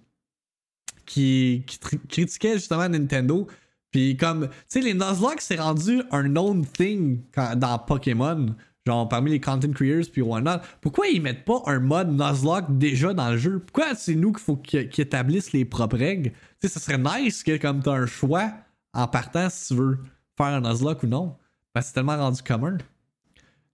qui, 1.12 1.66
critiquait 2.10 2.54
justement 2.54 2.88
Nintendo. 2.88 3.48
Puis 3.92 4.16
comme, 4.16 4.48
tu 4.48 4.56
sais, 4.68 4.82
les 4.82 4.94
Nuzlocke, 4.94 5.42
c'est 5.42 5.60
rendu 5.60 6.02
un 6.12 6.24
known 6.24 6.66
thing 6.66 7.22
dans 7.58 7.80
Pokémon 7.80 8.56
genre 8.88 9.08
parmi 9.08 9.30
les 9.30 9.40
content 9.40 9.72
creators 9.72 10.12
puis 10.12 10.24
whatnot, 10.24 10.58
pourquoi 10.82 11.08
ils 11.08 11.22
mettent 11.22 11.46
pas 11.46 11.62
un 11.68 11.80
mode 11.80 12.10
Nuzlocke 12.10 12.78
déjà 12.78 13.14
dans 13.14 13.30
le 13.30 13.38
jeu? 13.38 13.60
Pourquoi 13.60 13.94
c'est 13.96 14.16
nous 14.16 14.32
qu'il 14.32 14.42
faut 14.42 14.56
qu'ils 14.56 14.90
établissent 15.02 15.52
les 15.52 15.66
propres 15.66 15.98
règles? 15.98 16.32
Tu 16.60 16.68
sais, 16.68 16.70
ça 16.70 16.80
serait 16.80 16.98
nice 16.98 17.44
que 17.44 17.58
comme 17.58 17.84
t'as 17.84 17.92
un 17.92 18.06
choix 18.08 18.52
en 18.94 19.08
partant 19.08 19.50
si 19.50 19.68
tu 19.68 19.76
veux 19.76 20.00
faire 20.38 20.48
un 20.48 20.62
Nuzlocke 20.62 21.04
ou 21.04 21.08
non. 21.08 21.36
Que 21.76 21.82
c'est 21.82 21.94
tellement 21.94 22.18
rendu 22.18 22.42
commun. 22.42 22.78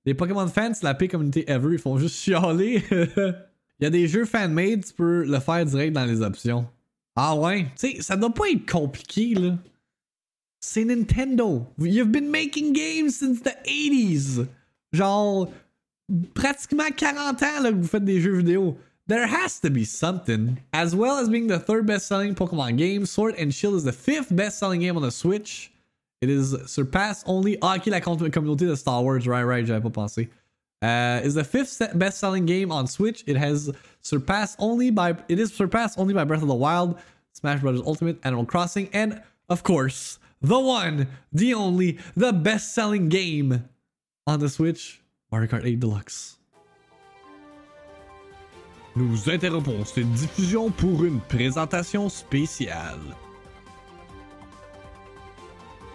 Les 0.05 0.13
Pokémon 0.13 0.47
fans, 0.47 0.73
la 0.81 0.93
pire 0.93 1.09
communauté 1.09 1.49
ever, 1.49 1.73
ils 1.73 1.79
font 1.79 1.97
juste 1.97 2.15
chialer. 2.15 2.83
Il 3.79 3.83
y 3.83 3.85
a 3.85 3.89
des 3.89 4.07
jeux 4.07 4.25
fan-made, 4.25 4.85
tu 4.85 4.93
peux 4.93 5.23
le 5.23 5.39
faire 5.39 5.65
direct 5.65 5.93
dans 5.93 6.05
les 6.05 6.21
options. 6.21 6.67
Ah 7.19 7.35
ouais? 7.35 7.63
Tu 7.77 7.93
sais, 7.93 8.01
ça 8.01 8.15
doit 8.15 8.33
pas 8.33 8.47
être 8.51 8.71
compliqué, 8.71 9.33
là. 9.33 9.57
C'est 10.59 10.85
Nintendo. 10.85 11.65
You've 11.79 12.11
been 12.11 12.29
making 12.29 12.73
games 12.73 13.09
since 13.09 13.41
the 13.41 13.55
80s. 13.65 14.47
Genre, 14.93 15.51
pratiquement 16.35 16.91
40 16.95 17.41
ans 17.41 17.61
là, 17.61 17.71
que 17.71 17.77
vous 17.77 17.87
faites 17.87 18.05
des 18.05 18.21
jeux 18.21 18.37
vidéo. 18.37 18.77
There 19.07 19.25
has 19.25 19.59
to 19.61 19.69
be 19.71 19.83
something. 19.83 20.57
As 20.73 20.93
well 20.95 21.17
as 21.17 21.27
being 21.27 21.47
the 21.47 21.59
third 21.59 21.87
best 21.87 22.07
selling 22.07 22.35
Pokemon 22.35 22.77
game, 22.77 23.05
Sword 23.07 23.35
and 23.39 23.51
Shield 23.51 23.75
is 23.75 23.83
the 23.83 23.91
fifth 23.91 24.35
best 24.35 24.59
selling 24.59 24.81
game 24.81 24.95
on 24.95 25.01
the 25.01 25.11
Switch. 25.11 25.71
It 26.21 26.29
is 26.29 26.55
surpassed 26.67 27.23
only. 27.25 27.57
Ah, 27.61 27.77
ok, 27.77 27.87
la 27.87 28.01
communauté 28.01 28.67
de 28.67 28.75
Star 28.75 29.03
Wars, 29.03 29.25
right, 29.25 29.45
right, 29.45 29.65
j'avais 29.65 29.81
pas 29.81 29.89
pensé. 29.89 30.29
Uh, 30.81 31.21
is 31.23 31.33
the 31.33 31.43
fifth 31.43 31.81
best 31.95 32.19
selling 32.19 32.45
game 32.45 32.71
on 32.71 32.85
Switch. 32.85 33.23
It 33.25 33.35
has 33.35 33.71
surpassed 34.01 34.57
only 34.59 34.91
by. 34.91 35.15
It 35.27 35.39
is 35.39 35.51
surpassed 35.51 35.97
only 35.97 36.13
by 36.13 36.23
Breath 36.23 36.43
of 36.43 36.47
the 36.47 36.53
Wild, 36.55 36.99
Smash 37.33 37.61
Bros. 37.61 37.81
Ultimate, 37.85 38.19
Animal 38.23 38.45
Crossing, 38.45 38.89
and 38.93 39.21
of 39.49 39.63
course, 39.63 40.19
the 40.41 40.59
one, 40.59 41.07
the 41.33 41.53
only, 41.55 41.97
the 42.15 42.31
best 42.31 42.75
selling 42.75 43.09
game 43.09 43.67
on 44.27 44.39
the 44.39 44.49
Switch, 44.49 45.01
Mario 45.31 45.47
Kart 45.47 45.63
8 45.63 45.79
Deluxe. 45.79 46.37
Nous 48.95 49.29
interrompons 49.29 49.85
cette 49.85 50.11
diffusion 50.13 50.71
pour 50.71 51.05
une 51.05 51.19
présentation 51.21 52.09
spéciale. 52.09 53.15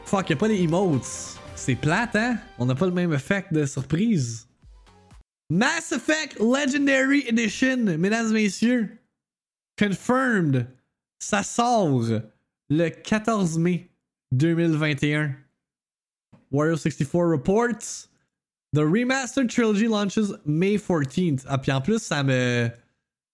Fuck, 0.05 0.31
y'a 0.31 0.37
pas 0.37 0.49
les 0.49 0.63
emotes. 0.63 1.39
C'est 1.57 1.75
plate, 1.75 2.15
hein? 2.17 2.39
On 2.59 2.67
n'a 2.67 2.75
pas 2.75 2.87
le 2.87 2.93
même 2.93 3.13
effet 3.13 3.45
de 3.51 3.65
surprise. 3.67 4.47
Mass 5.53 5.93
Effect 5.93 6.41
Legendary 6.41 7.29
Edition, 7.29 7.99
mesdames 7.99 8.31
et 8.31 8.45
messieurs. 8.45 8.89
Confirmed. 9.79 10.67
Ça 11.19 11.43
sort 11.43 12.01
le 12.71 12.89
14 12.89 13.59
mai 13.59 13.91
2021. 14.33 15.35
Wario 16.51 16.77
64 16.77 17.29
reports 17.29 18.09
The 18.73 18.79
Remastered 18.79 19.51
Trilogy 19.51 19.89
launches 19.89 20.33
May 20.47 20.79
14th. 20.79 21.45
Ah, 21.47 21.59
puis 21.59 21.71
en 21.71 21.83
plus, 21.83 21.99
ça 21.99 22.23
me. 22.23 22.71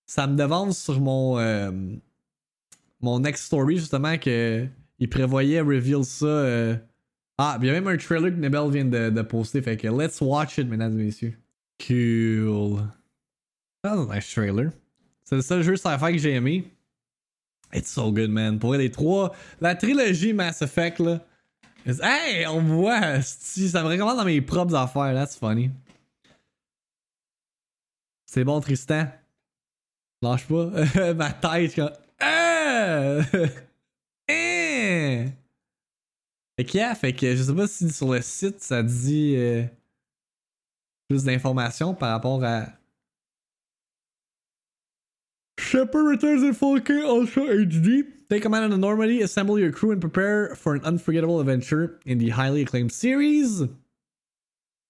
Ça 0.06 0.26
me 0.26 0.36
devance 0.36 0.76
sur 0.76 1.00
mon. 1.00 1.38
Euh, 1.38 1.70
mon 3.00 3.20
next 3.20 3.44
story, 3.44 3.76
justement, 3.76 4.18
que. 4.18 4.66
Il 4.98 5.08
prévoyait 5.08 5.60
reveal 5.60 6.04
ça. 6.04 6.26
Euh... 6.26 6.76
Ah, 7.38 7.56
il 7.60 7.68
y 7.68 7.70
a 7.70 7.74
même 7.74 7.86
un 7.86 7.96
trailer 7.96 8.32
que 8.32 8.40
Nebel 8.40 8.70
vient 8.72 8.84
de, 8.84 9.10
de, 9.10 9.22
poster. 9.22 9.62
Fait 9.62 9.76
que 9.76 9.86
let's 9.86 10.20
watch 10.20 10.58
it, 10.58 10.66
mesdames 10.66 10.98
et 10.98 11.04
messieurs. 11.04 11.38
Cool. 11.78 12.82
That 13.82 13.96
was 13.96 14.08
a 14.10 14.14
nice 14.14 14.30
trailer. 14.30 14.72
C'est 15.24 15.36
le 15.36 15.42
seul 15.42 15.62
jeu 15.62 15.76
sci-fi 15.76 16.12
que 16.12 16.18
j'ai 16.18 16.32
aimé. 16.32 16.64
It's 17.72 17.90
so 17.90 18.10
good, 18.10 18.30
man. 18.30 18.58
Pour 18.58 18.74
les 18.74 18.90
trois. 18.90 19.34
La 19.60 19.74
trilogie 19.74 20.32
Mass 20.32 20.62
Effect, 20.62 21.00
là. 21.00 21.20
Hey, 21.86 22.46
on 22.46 22.62
voit. 22.62 23.22
Ça 23.22 23.82
me 23.82 23.88
recommande 23.88 24.16
dans 24.16 24.24
mes 24.24 24.40
propres 24.40 24.74
affaires. 24.74 25.14
That's 25.14 25.36
funny. 25.36 25.70
C'est 28.26 28.44
bon, 28.44 28.60
Tristan. 28.60 29.06
Lâche 30.22 30.46
pas. 30.46 31.14
Ma 31.14 31.32
tête, 31.32 31.74
comme. 31.74 31.92
Ah! 32.20 33.20
hein? 34.28 35.26
Fait 36.58 36.64
que, 36.64 36.94
fait 36.96 37.12
que 37.12 37.36
je 37.36 37.42
sais 37.44 37.54
pas 37.54 37.68
si 37.68 37.88
sur 37.90 38.12
le 38.12 38.20
site 38.20 38.60
ça 38.60 38.82
dit 38.82 39.34
euh, 39.36 39.62
plus 41.08 41.24
d'informations 41.24 41.94
par 41.94 42.10
rapport 42.10 42.42
à. 42.44 42.74
Shepard 45.58 46.06
returns 46.06 46.42
in 46.42 46.54
4K 46.54 47.04
Ultra 47.04 47.42
HD. 47.42 48.04
Take 48.30 48.42
command 48.42 48.64
of 48.64 48.70
the 48.70 48.78
Normandy, 48.78 49.22
assemble 49.22 49.58
your 49.58 49.72
crew, 49.72 49.90
and 49.90 50.00
prepare 50.00 50.54
for 50.54 50.74
an 50.74 50.84
unforgettable 50.84 51.40
adventure 51.40 51.98
in 52.04 52.18
the 52.18 52.28
highly 52.28 52.62
acclaimed 52.62 52.92
series. 52.92 53.62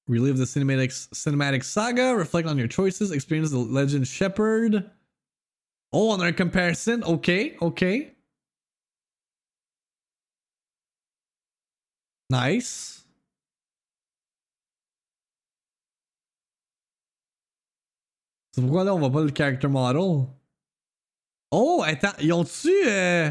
Relive 0.08 0.38
the 0.38 0.44
cinematic, 0.44 0.88
cinematic 1.14 1.62
saga, 1.62 2.16
reflect 2.16 2.48
on 2.48 2.58
your 2.58 2.66
choices, 2.66 3.12
experience 3.12 3.50
the 3.50 3.58
legend 3.58 4.08
Shepard. 4.08 4.90
Oh, 5.92 6.14
another 6.14 6.32
comparison. 6.32 7.04
Okay, 7.04 7.56
okay. 7.62 8.12
Nice. 12.30 12.97
C'est 18.58 18.62
pourquoi 18.62 18.82
là 18.82 18.92
on 18.92 18.98
voit 18.98 19.12
pas 19.12 19.22
le 19.22 19.32
character 19.32 19.68
model? 19.68 20.26
Oh, 21.52 21.80
attends, 21.86 22.10
ils 22.20 22.32
ont-tu. 22.32 22.72
Euh... 22.88 23.30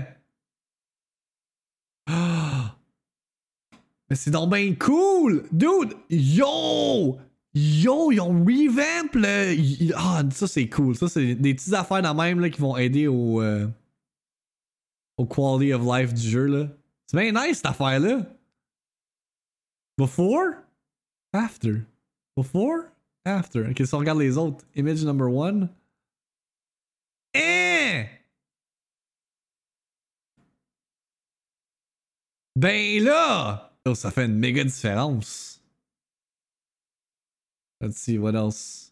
Mais 4.09 4.15
c'est 4.15 4.31
donc 4.31 4.53
bien 4.53 4.73
cool! 4.75 5.43
Dude! 5.51 5.95
Yo! 6.09 7.17
Yo, 7.53 8.11
ils 8.13 8.21
ont 8.21 8.39
revamp 8.39 9.11
le. 9.15 9.93
Ah, 9.97 10.23
ça 10.31 10.47
c'est 10.47 10.69
cool. 10.69 10.95
Ça, 10.95 11.09
c'est 11.09 11.35
des 11.35 11.53
petites 11.53 11.73
affaires 11.73 12.01
dans 12.01 12.15
même 12.15 12.39
là, 12.39 12.49
qui 12.49 12.61
vont 12.61 12.77
aider 12.77 13.07
au. 13.07 13.41
Euh... 13.41 13.67
au 15.17 15.25
quality 15.25 15.73
of 15.73 15.81
life 15.83 16.13
du 16.13 16.21
jeu. 16.21 16.45
là. 16.45 16.67
C'est 17.05 17.17
bien 17.17 17.33
nice 17.33 17.57
cette 17.57 17.65
affaire-là. 17.65 18.19
Before? 19.97 20.53
After? 21.33 21.85
Before? 22.37 22.85
After. 23.27 23.69
Ok, 23.69 23.85
si 23.85 23.93
on 23.93 23.99
regarde 23.99 24.19
les 24.19 24.37
autres. 24.37 24.65
Image 24.75 25.03
number 25.03 25.27
one. 25.27 25.69
Ben 32.57 33.03
là! 33.03 33.71
Oh, 33.85 33.93
ça 33.93 34.09
fait 34.09 34.25
une 34.25 34.39
méga 34.39 34.63
différence. 34.63 35.61
Let's 37.79 37.97
see, 37.97 38.17
what 38.17 38.33
else? 38.33 38.91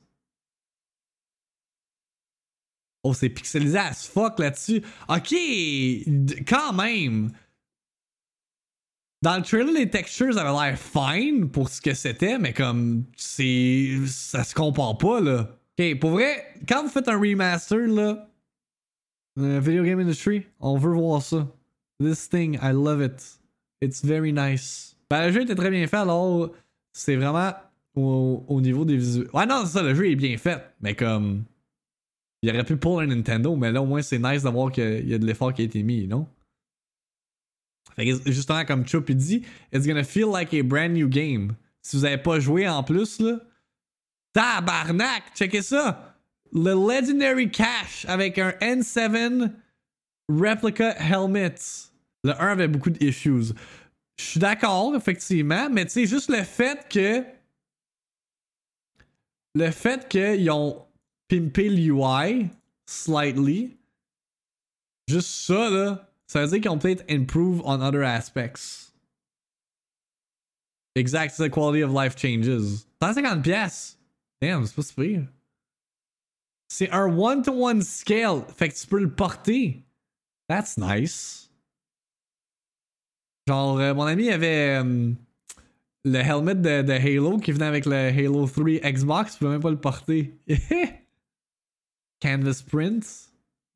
Oh, 3.04 3.16
c'est 3.16 3.30
pixelisé 3.30 3.80
as 3.80 4.06
fuck 4.06 4.38
là-dessus. 4.38 4.84
Ok, 5.10 5.34
quand 6.48 6.74
même. 6.74 7.32
Dans 9.26 9.38
le 9.38 9.42
trailer, 9.42 9.74
les 9.74 9.90
textures 9.90 10.38
avaient 10.38 10.70
l'air 10.70 10.78
fine 10.78 11.50
pour 11.50 11.68
ce 11.70 11.82
que 11.82 11.96
c'était, 11.96 12.38
mais 12.38 12.54
comme 12.54 13.06
c'est. 13.18 13.98
ça 14.06 14.44
se 14.44 14.54
compare 14.54 15.00
pas 15.00 15.20
là. 15.20 15.50
Ok, 15.80 16.00
pour 16.00 16.12
vrai, 16.12 16.46
quand 16.70 16.84
vous 16.84 16.90
faites 16.90 17.08
un 17.08 17.18
remaster 17.18 17.88
là, 17.88 18.30
euh, 19.40 19.60
video 19.60 19.84
game 19.84 20.00
industry, 20.00 20.44
on 20.60 20.78
veut 20.78 20.94
voir 20.94 21.24
ça. 21.24 21.48
This 22.00 22.30
thing, 22.30 22.60
I 22.62 22.72
love 22.72 23.02
it. 23.02 23.40
It's 23.82 24.06
very 24.06 24.32
nice. 24.32 24.96
Ben, 25.10 25.26
le 25.26 25.32
jeu 25.32 25.42
était 25.42 25.56
très 25.56 25.72
bien 25.72 25.88
fait, 25.88 25.98
alors 25.98 26.52
c'est 26.94 27.16
vraiment 27.16 27.52
au, 27.96 28.62
niveau 28.62 28.86
des 28.86 28.98
visuels. 28.98 29.28
Ouais, 29.34 29.48
non, 29.48 29.64
c'est 29.66 29.80
ça, 29.80 29.82
le 29.82 29.96
jeu 29.96 30.08
est 30.08 30.16
bien 30.16 30.38
fait, 30.38 30.64
mais 30.82 30.94
comme. 30.94 31.46
Il 32.44 32.52
aurait 32.52 32.64
pu 32.64 32.78
pour 32.78 33.00
un 33.00 33.08
Nintendo, 33.08 33.56
mais 33.56 33.72
là 33.72 33.82
au 33.82 33.88
moins 33.88 34.04
c'est 34.04 34.20
nice 34.20 34.44
d'avoir 34.44 34.72
qu'il 34.72 35.10
y 35.10 35.16
a 35.16 35.18
de 35.18 35.26
l'effort 35.26 35.52
qui 35.52 35.64
a 35.64 35.66
été 35.66 35.82
mis, 35.82 36.06
non? 36.06 36.28
Fait 37.96 38.06
que 38.06 38.32
justement, 38.32 38.66
comme 38.66 38.88
Chop 38.88 39.10
il 39.10 39.16
dit, 39.16 39.46
it's 39.74 39.88
gonna 39.88 40.04
feel 40.04 40.28
like 40.32 40.54
a 40.54 40.62
brand 40.64 40.94
new 40.94 41.08
game. 41.08 41.56
Si 41.82 41.96
vous 41.96 42.06
avez 42.06 42.18
pas 42.18 42.40
joué 42.40 42.68
en 42.68 42.84
plus, 42.84 43.20
là. 43.20 43.40
Tabarnak! 44.34 45.24
Checkez 45.36 45.62
ça! 45.62 46.16
Le 46.52 46.74
Legendary 46.74 47.50
Cash 47.52 48.06
avec 48.08 48.38
un 48.38 48.52
N7 48.62 49.52
Replica 50.30 50.96
Helmet. 50.98 51.56
Le 52.24 52.32
1 52.32 52.48
avait 52.48 52.68
beaucoup 52.68 52.90
d'issues. 52.90 53.54
Je 54.18 54.24
suis 54.24 54.40
d'accord, 54.40 54.96
effectivement, 54.96 55.70
mais 55.70 55.86
tu 55.86 55.92
sais, 55.92 56.06
juste 56.06 56.30
le 56.30 56.44
fait 56.44 56.88
que. 56.90 57.24
Le 59.54 59.72
fait 59.72 60.10
qu'ils 60.10 60.50
ont 60.52 60.86
pimpé 61.30 61.70
l'UI 61.70 62.50
slightly. 62.86 63.78
Juste 65.08 65.30
ça, 65.30 65.70
là. 65.70 66.10
Dire 66.32 66.50
qu'ils 66.50 66.70
ont 66.70 66.78
peut-être 66.78 67.06
improve 67.10 67.62
on 67.66 67.82
other 67.82 68.04
aspects. 68.04 68.92
Exact, 70.96 71.38
the 71.38 71.50
quality 71.50 71.84
of 71.84 71.92
life 71.92 72.16
changes. 72.18 72.86
150 73.02 73.44
pièces. 73.44 73.98
Damn, 74.42 74.66
c'est 74.66 74.76
pas 74.76 74.82
super. 74.82 75.28
C'est 76.70 76.90
un 76.92 77.08
one-to-one 77.08 77.82
scale. 77.82 78.44
Fait 78.56 78.70
que 78.70 78.76
tu 78.76 78.88
peux 78.88 79.00
le 79.00 79.12
porter. 79.12 79.84
That's 80.48 80.78
nice. 80.78 81.50
Genre, 83.48 83.80
euh, 83.80 83.94
mon 83.94 84.04
ami 84.04 84.30
avait 84.30 84.82
euh, 84.82 85.12
le 86.06 86.18
helmet 86.18 86.56
de, 86.56 86.82
de, 86.82 86.94
Halo 86.94 87.38
qui 87.38 87.52
venait 87.52 87.66
avec 87.66 87.86
le 87.86 87.96
Halo 87.96 88.48
3 88.48 88.92
Xbox. 88.92 89.34
Tu 89.34 89.40
peux 89.40 89.50
même 89.50 89.62
pas 89.62 89.70
le 89.70 89.80
porter. 89.80 90.34
Canvas 92.22 92.64
Print. 92.68 93.06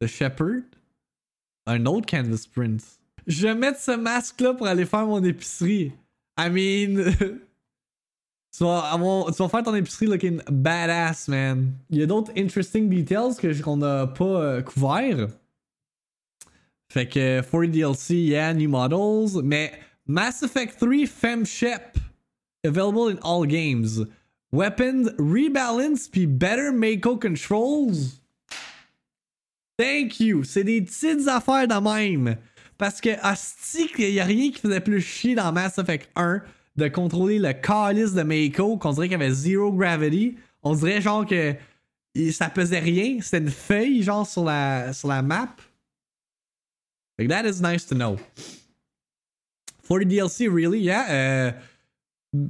The 0.01 0.07
Shepherd. 0.07 0.63
Un 1.69 1.85
autre 1.85 2.07
Canvas 2.07 2.47
Print. 2.51 2.81
Je 3.27 3.45
vais 3.45 3.53
mettre 3.53 3.79
ce 3.79 3.91
masque-là 3.91 4.55
pour 4.55 4.65
aller 4.65 4.87
faire 4.87 5.05
mon 5.05 5.23
épicerie. 5.23 5.91
I 6.35 6.49
mean. 6.49 7.13
tu, 8.57 8.63
vas 8.63 9.49
faire 9.49 9.63
ton 9.63 9.75
épicerie 9.75 10.07
looking 10.07 10.41
badass, 10.49 11.27
man. 11.27 11.71
Il 11.91 11.99
y 11.99 12.01
a 12.01 12.07
d'autres 12.07 12.31
interesting 12.35 12.89
details 12.89 13.35
qu'on 13.61 13.77
n'a 13.77 14.07
pas 14.07 14.25
euh, 14.25 14.61
couverts. 14.63 15.27
Fait 16.91 17.07
que 17.07 17.41
40 17.41 17.69
DLC, 17.69 18.15
yeah, 18.15 18.51
new 18.51 18.67
models. 18.67 19.43
Mais 19.43 19.71
Mass 20.07 20.41
Effect 20.41 20.79
3 20.79 21.05
FemShep. 21.05 21.99
Available 22.65 23.11
in 23.11 23.19
all 23.23 23.45
games. 23.45 24.07
Weapons, 24.51 25.11
rebalance, 25.19 26.07
puis 26.07 26.25
better 26.25 26.71
Mako 26.71 27.17
controls. 27.17 28.19
Thank 29.79 30.19
you. 30.19 30.43
C'est 30.43 30.65
des 30.65 30.81
petites 30.81 31.25
affaires 31.29 31.65
de 31.65 31.75
même. 31.75 32.35
Parce 32.77 32.99
que, 32.99 33.11
hostie, 33.25 33.89
il 33.97 34.11
n'y 34.11 34.19
a 34.19 34.25
rien 34.25 34.51
qui 34.51 34.59
faisait 34.59 34.81
plus 34.81 34.99
chier 34.99 35.35
dans 35.35 35.53
Mass 35.53 35.77
Effect 35.77 36.09
1 36.17 36.41
de 36.75 36.87
contrôler 36.89 37.39
le 37.39 37.53
calice 37.53 38.13
de 38.13 38.23
Mako, 38.23 38.75
qu'on 38.75 38.91
dirait 38.91 39.07
qu'il 39.07 39.17
y 39.17 39.23
avait 39.23 39.31
zero 39.31 39.71
gravity. 39.71 40.35
On 40.63 40.75
dirait 40.75 40.99
genre 40.99 41.25
que 41.25 41.55
ça 42.31 42.49
pesait 42.49 42.79
rien. 42.79 43.19
C'était 43.21 43.37
une 43.37 43.49
feuille, 43.49 44.03
genre, 44.03 44.27
sur 44.27 44.43
la, 44.43 44.91
sur 44.91 45.07
la 45.07 45.21
map. 45.21 45.55
Like, 47.17 47.29
that 47.29 47.47
is 47.47 47.61
nice 47.61 47.85
to 47.85 47.95
know. 47.95 48.17
For 49.83 49.99
the 49.99 50.05
DLC, 50.05 50.49
really, 50.49 50.81
yeah. 50.81 51.05
Euh, 51.09 51.51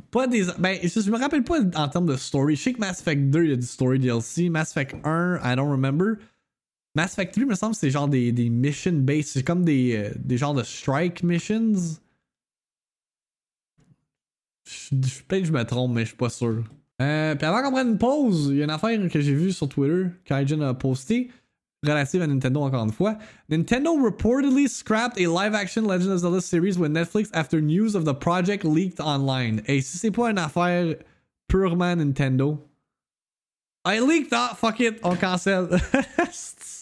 pas 0.09 0.25
des. 0.25 0.47
Ben, 0.57 0.79
je 0.83 1.11
me 1.11 1.17
rappelle 1.17 1.43
pas 1.43 1.59
en 1.75 1.89
termes 1.89 2.07
de 2.07 2.17
story. 2.17 2.55
Je 2.55 2.63
sais 2.63 2.73
que 2.73 2.79
Mass 2.79 3.01
Effect 3.01 3.29
2, 3.29 3.43
il 3.43 3.49
y 3.51 3.53
a 3.53 3.55
du 3.55 3.67
story 3.67 3.99
DLC. 3.99 4.49
Mass 4.49 4.71
Effect 4.71 4.95
1, 5.03 5.41
I 5.43 5.55
don't 5.55 5.69
remember. 5.69 6.17
Mass 6.99 7.15
3, 7.15 7.45
me 7.45 7.55
semble 7.55 7.75
c'est 7.75 7.91
genre 7.91 8.09
des, 8.09 8.33
des 8.33 8.49
mission 8.49 8.91
based. 8.91 9.29
C'est 9.29 9.43
comme 9.43 9.63
des, 9.63 9.95
euh, 9.95 10.11
des 10.17 10.35
genres 10.37 10.53
de 10.53 10.63
strike 10.63 11.23
missions. 11.23 11.71
Peut-être 14.91 15.43
que 15.43 15.45
je 15.45 15.53
me 15.53 15.63
trompe, 15.63 15.93
mais 15.93 16.01
je 16.01 16.07
suis 16.07 16.17
pas 16.17 16.27
sûr. 16.27 16.65
Euh, 17.01 17.35
puis 17.35 17.47
avant 17.47 17.63
qu'on 17.63 17.71
prenne 17.71 17.91
une 17.91 17.97
pause, 17.97 18.49
il 18.51 18.57
y 18.57 18.61
a 18.61 18.65
une 18.65 18.69
affaire 18.69 18.99
que 19.09 19.21
j'ai 19.21 19.33
vue 19.33 19.53
sur 19.53 19.69
Twitter, 19.69 20.07
Kaijin 20.25 20.59
a 20.59 20.73
posté, 20.73 21.31
relative 21.87 22.21
à 22.21 22.27
Nintendo 22.27 22.63
encore 22.63 22.83
une 22.83 22.91
fois. 22.91 23.17
Nintendo 23.47 23.95
reportedly 23.95 24.67
scrapped 24.67 25.17
a 25.17 25.29
live-action 25.29 25.87
Legend 25.87 26.11
of 26.11 26.19
Zelda 26.19 26.41
series 26.41 26.77
with 26.77 26.91
Netflix 26.91 27.29
after 27.33 27.61
news 27.61 27.95
of 27.95 28.03
the 28.03 28.13
project 28.13 28.65
leaked 28.65 28.99
online. 28.99 29.61
Et 29.67 29.79
si 29.79 29.97
c'est 29.97 30.11
pas 30.11 30.31
une 30.31 30.37
affaire 30.37 30.95
purement 31.47 31.95
Nintendo, 31.95 32.59
I 33.85 34.01
leaked, 34.01 34.33
ah, 34.33 34.53
fuck 34.53 34.81
it, 34.81 34.99
on 35.01 35.15
cancel. 35.15 35.69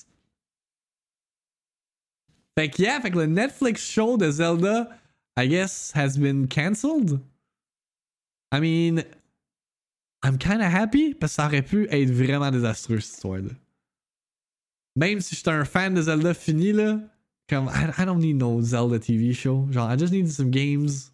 Fait 2.57 2.69
que, 2.69 2.81
yeah, 2.81 2.99
fait 2.99 3.11
que 3.11 3.19
le 3.19 3.27
Netflix 3.27 3.87
show 3.87 4.17
de 4.17 4.31
Zelda, 4.31 4.89
I 5.37 5.47
guess, 5.47 5.91
has 5.93 6.17
been 6.17 6.47
cancelled. 6.47 7.19
I 8.51 8.59
mean, 8.59 9.03
I'm 10.23 10.39
kind 10.39 10.61
of 10.61 10.73
happy 10.73 11.13
parce 11.13 11.33
que 11.33 11.35
ça 11.35 11.45
aurait 11.45 11.61
pu 11.61 11.87
être 11.91 12.09
vraiment 12.09 12.49
désastreux 12.49 12.99
cette 12.99 13.13
histoire-là. 13.13 13.51
Même 14.95 15.19
si 15.19 15.35
j'étais 15.35 15.51
un 15.51 15.65
fan 15.65 15.93
de 15.93 16.01
Zelda 16.01 16.33
fini, 16.33 16.71
là, 16.71 16.99
comme, 17.47 17.67
I, 17.67 17.91
I 18.01 18.05
don't 18.05 18.19
need 18.19 18.37
no 18.37 18.59
Zelda 18.59 18.97
TV 18.97 19.33
show. 19.33 19.67
Genre, 19.69 19.93
I 19.93 19.95
just 19.95 20.11
need 20.11 20.27
some 20.27 20.49
games. 20.49 21.11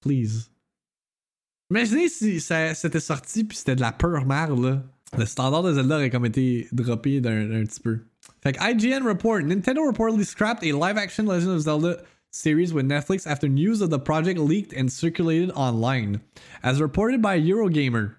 Please. 0.00 0.50
Imaginez 1.70 2.08
si 2.08 2.40
ça 2.40 2.74
c'était 2.74 2.98
sorti 2.98 3.44
puis 3.44 3.56
c'était 3.56 3.76
de 3.76 3.80
la 3.80 3.92
pure 3.92 4.26
merde, 4.26 4.58
là. 4.58 4.82
Le 5.16 5.26
standard 5.26 5.62
de 5.62 5.74
Zelda 5.74 5.94
aurait 5.94 6.10
comme 6.10 6.26
été 6.26 6.66
droppé 6.72 7.20
d'un 7.20 7.64
petit 7.64 7.78
peu. 7.78 8.00
Like 8.44 8.58
IGN 8.58 9.06
report, 9.06 9.46
Nintendo 9.46 9.90
reportedly 9.90 10.26
scrapped 10.26 10.62
a 10.64 10.72
live-action 10.72 11.24
Legend 11.24 11.52
of 11.52 11.62
Zelda 11.62 12.04
series 12.30 12.74
with 12.74 12.86
Netflix 12.86 13.26
after 13.26 13.48
news 13.48 13.80
of 13.80 13.88
the 13.88 13.98
project 13.98 14.38
leaked 14.38 14.74
and 14.74 14.92
circulated 14.92 15.50
online. 15.52 16.20
As 16.62 16.78
reported 16.78 17.22
by 17.22 17.40
Eurogamer, 17.40 18.16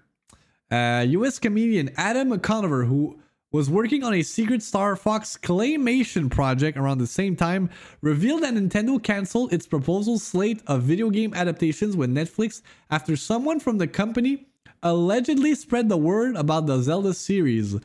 uh, 0.68 1.04
US 1.06 1.38
comedian 1.38 1.90
Adam 1.96 2.36
Conover, 2.40 2.86
who 2.86 3.20
was 3.52 3.70
working 3.70 4.02
on 4.02 4.14
a 4.14 4.22
secret 4.22 4.64
Star 4.64 4.96
Fox 4.96 5.38
claymation 5.40 6.28
project 6.28 6.76
around 6.76 6.98
the 6.98 7.06
same 7.06 7.36
time, 7.36 7.70
revealed 8.00 8.42
that 8.42 8.54
Nintendo 8.54 9.00
canceled 9.00 9.52
its 9.52 9.68
proposal 9.68 10.18
slate 10.18 10.60
of 10.66 10.82
video 10.82 11.08
game 11.08 11.34
adaptations 11.34 11.96
with 11.96 12.10
Netflix 12.10 12.62
after 12.90 13.14
someone 13.14 13.60
from 13.60 13.78
the 13.78 13.86
company 13.86 14.48
allegedly 14.82 15.54
spread 15.54 15.88
the 15.88 15.96
word 15.96 16.34
about 16.34 16.66
the 16.66 16.80
Zelda 16.80 17.14
series. 17.14 17.76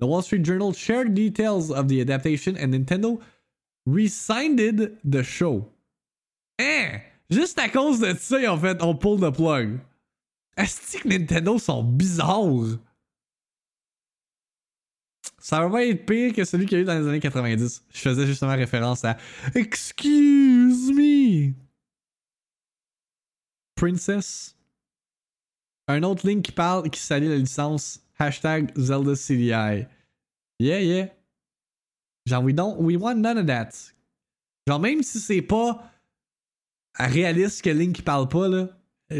The 0.00 0.06
Wall 0.06 0.22
Street 0.22 0.44
Journal 0.44 0.72
shared 0.72 1.14
details 1.14 1.70
of 1.70 1.88
the 1.88 2.00
adaptation 2.00 2.56
and 2.56 2.72
Nintendo 2.72 3.20
resigned 3.86 4.58
the 5.04 5.22
show. 5.22 5.72
Eh! 6.60 7.00
Juste 7.30 7.58
à 7.58 7.68
cause 7.68 8.00
de 8.00 8.14
ça, 8.14 8.38
en 8.50 8.58
fait, 8.58 8.82
on 8.82 8.94
pull 8.94 9.18
the 9.18 9.30
plug. 9.30 9.80
Est-ce 10.56 10.98
que 10.98 11.08
Nintendo 11.08 11.58
sont 11.58 11.82
bizarres? 11.82 12.78
Ça 15.38 15.60
va 15.60 15.70
pas 15.70 15.84
être 15.84 16.04
pire 16.04 16.32
que 16.32 16.44
celui 16.44 16.66
qu'il 16.66 16.78
y 16.78 16.80
a 16.80 16.82
eu 16.82 16.84
dans 16.84 16.98
les 16.98 17.06
années 17.06 17.20
90. 17.20 17.84
Je 17.92 17.98
faisais 17.98 18.26
justement 18.26 18.54
référence 18.54 19.04
à 19.04 19.16
Excuse 19.54 20.90
me. 20.92 21.52
Princess. 23.76 24.56
Un 25.86 26.02
autre 26.02 26.26
link 26.26 26.44
qui 26.44 26.52
parle, 26.52 26.90
qui 26.90 27.00
salue 27.00 27.28
la 27.28 27.36
licence 27.36 28.02
Hashtag 28.20 28.76
Zelda 28.78 29.12
CDI. 29.12 29.86
Yeah, 30.58 30.78
yeah. 30.78 31.06
Genre, 32.26 32.44
we 32.44 32.52
don't, 32.52 32.78
we 32.78 32.96
want 32.96 33.18
none 33.18 33.38
of 33.38 33.46
that. 33.46 33.74
Genre, 34.66 34.80
même 34.80 35.02
si 35.02 35.18
c'est 35.18 35.42
pas 35.42 35.90
réaliste 36.98 37.62
que 37.62 37.70
Link 37.70 38.02
parle 38.02 38.28
pas, 38.28 38.48
là, 38.48 38.68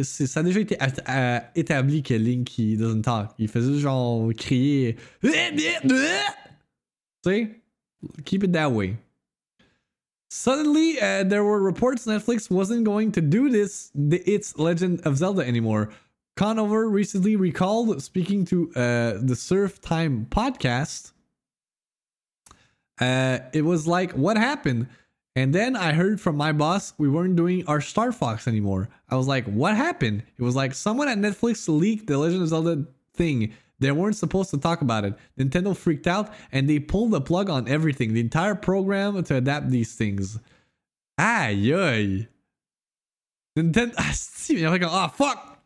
ça 0.02 0.40
a 0.40 0.42
déjà 0.42 0.61
été 0.61 0.76
euh, 1.08 1.40
établi 1.54 2.02
que 2.02 2.14
Link 2.14 2.58
il 2.58 2.76
doesn't 2.76 3.02
talk. 3.02 3.30
Il 3.38 3.48
faisait 3.48 3.78
genre 3.78 4.30
crier. 4.37 4.96
Eh, 5.22 5.28
eh, 5.32 5.56
eh, 5.56 5.88
tu 5.88 5.94
sais? 7.24 7.50
Keep 8.24 8.44
it 8.44 8.52
that 8.52 8.70
way. 8.70 8.96
Suddenly, 10.30 10.98
uh, 11.00 11.24
there 11.24 11.42
were 11.42 11.58
reports 11.58 12.06
Netflix 12.06 12.50
wasn't 12.50 12.84
going 12.84 13.12
to 13.12 13.22
do 13.22 13.48
this, 13.48 13.90
the, 13.94 14.18
its 14.30 14.58
Legend 14.58 15.00
of 15.06 15.16
Zelda 15.16 15.42
anymore. 15.42 15.88
Conover 16.38 16.88
recently 16.88 17.35
recalled 17.35 18.01
speaking 18.01 18.44
to 18.44 18.70
uh, 18.77 19.14
the 19.20 19.35
Surf 19.35 19.81
Time 19.81 20.24
podcast. 20.31 21.11
Uh, 23.01 23.40
it 23.53 23.62
was 23.62 23.88
like, 23.88 24.12
what 24.12 24.37
happened? 24.37 24.87
And 25.35 25.53
then 25.53 25.74
I 25.74 25.94
heard 25.94 26.20
from 26.20 26.37
my 26.37 26.53
boss 26.53 26.92
we 26.96 27.09
weren't 27.09 27.35
doing 27.35 27.66
our 27.66 27.81
Star 27.81 28.12
Fox 28.12 28.46
anymore. 28.46 28.88
I 29.09 29.16
was 29.16 29.27
like, 29.27 29.46
what 29.46 29.77
happened? 29.77 30.22
It 30.38 30.42
was 30.44 30.55
like 30.55 30.74
someone 30.74 31.09
at 31.09 31.18
Netflix 31.18 31.66
leaked 31.68 32.07
the 32.07 32.16
Legend 32.16 32.42
of 32.42 32.48
Zelda 32.51 32.85
thing. 33.14 33.53
They 33.81 33.90
weren't 33.90 34.14
supposed 34.14 34.51
to 34.51 34.59
talk 34.59 34.81
about 34.81 35.05
it. 35.05 35.14
Nintendo 35.37 35.77
freaked 35.77 36.07
out 36.07 36.33
and 36.53 36.70
they 36.70 36.79
pulled 36.79 37.11
the 37.11 37.20
plug 37.20 37.51
on 37.51 37.66
everything, 37.66 38.14
the 38.14 38.20
entire 38.20 38.55
program 38.55 39.20
to 39.24 39.35
adapt 39.35 39.70
these 39.70 39.96
things. 39.96 40.38
Aïe 41.18 41.74
aïe. 41.74 42.29
Nintendo. 43.57 43.92
Ah, 43.98 44.14
like, 45.18 45.58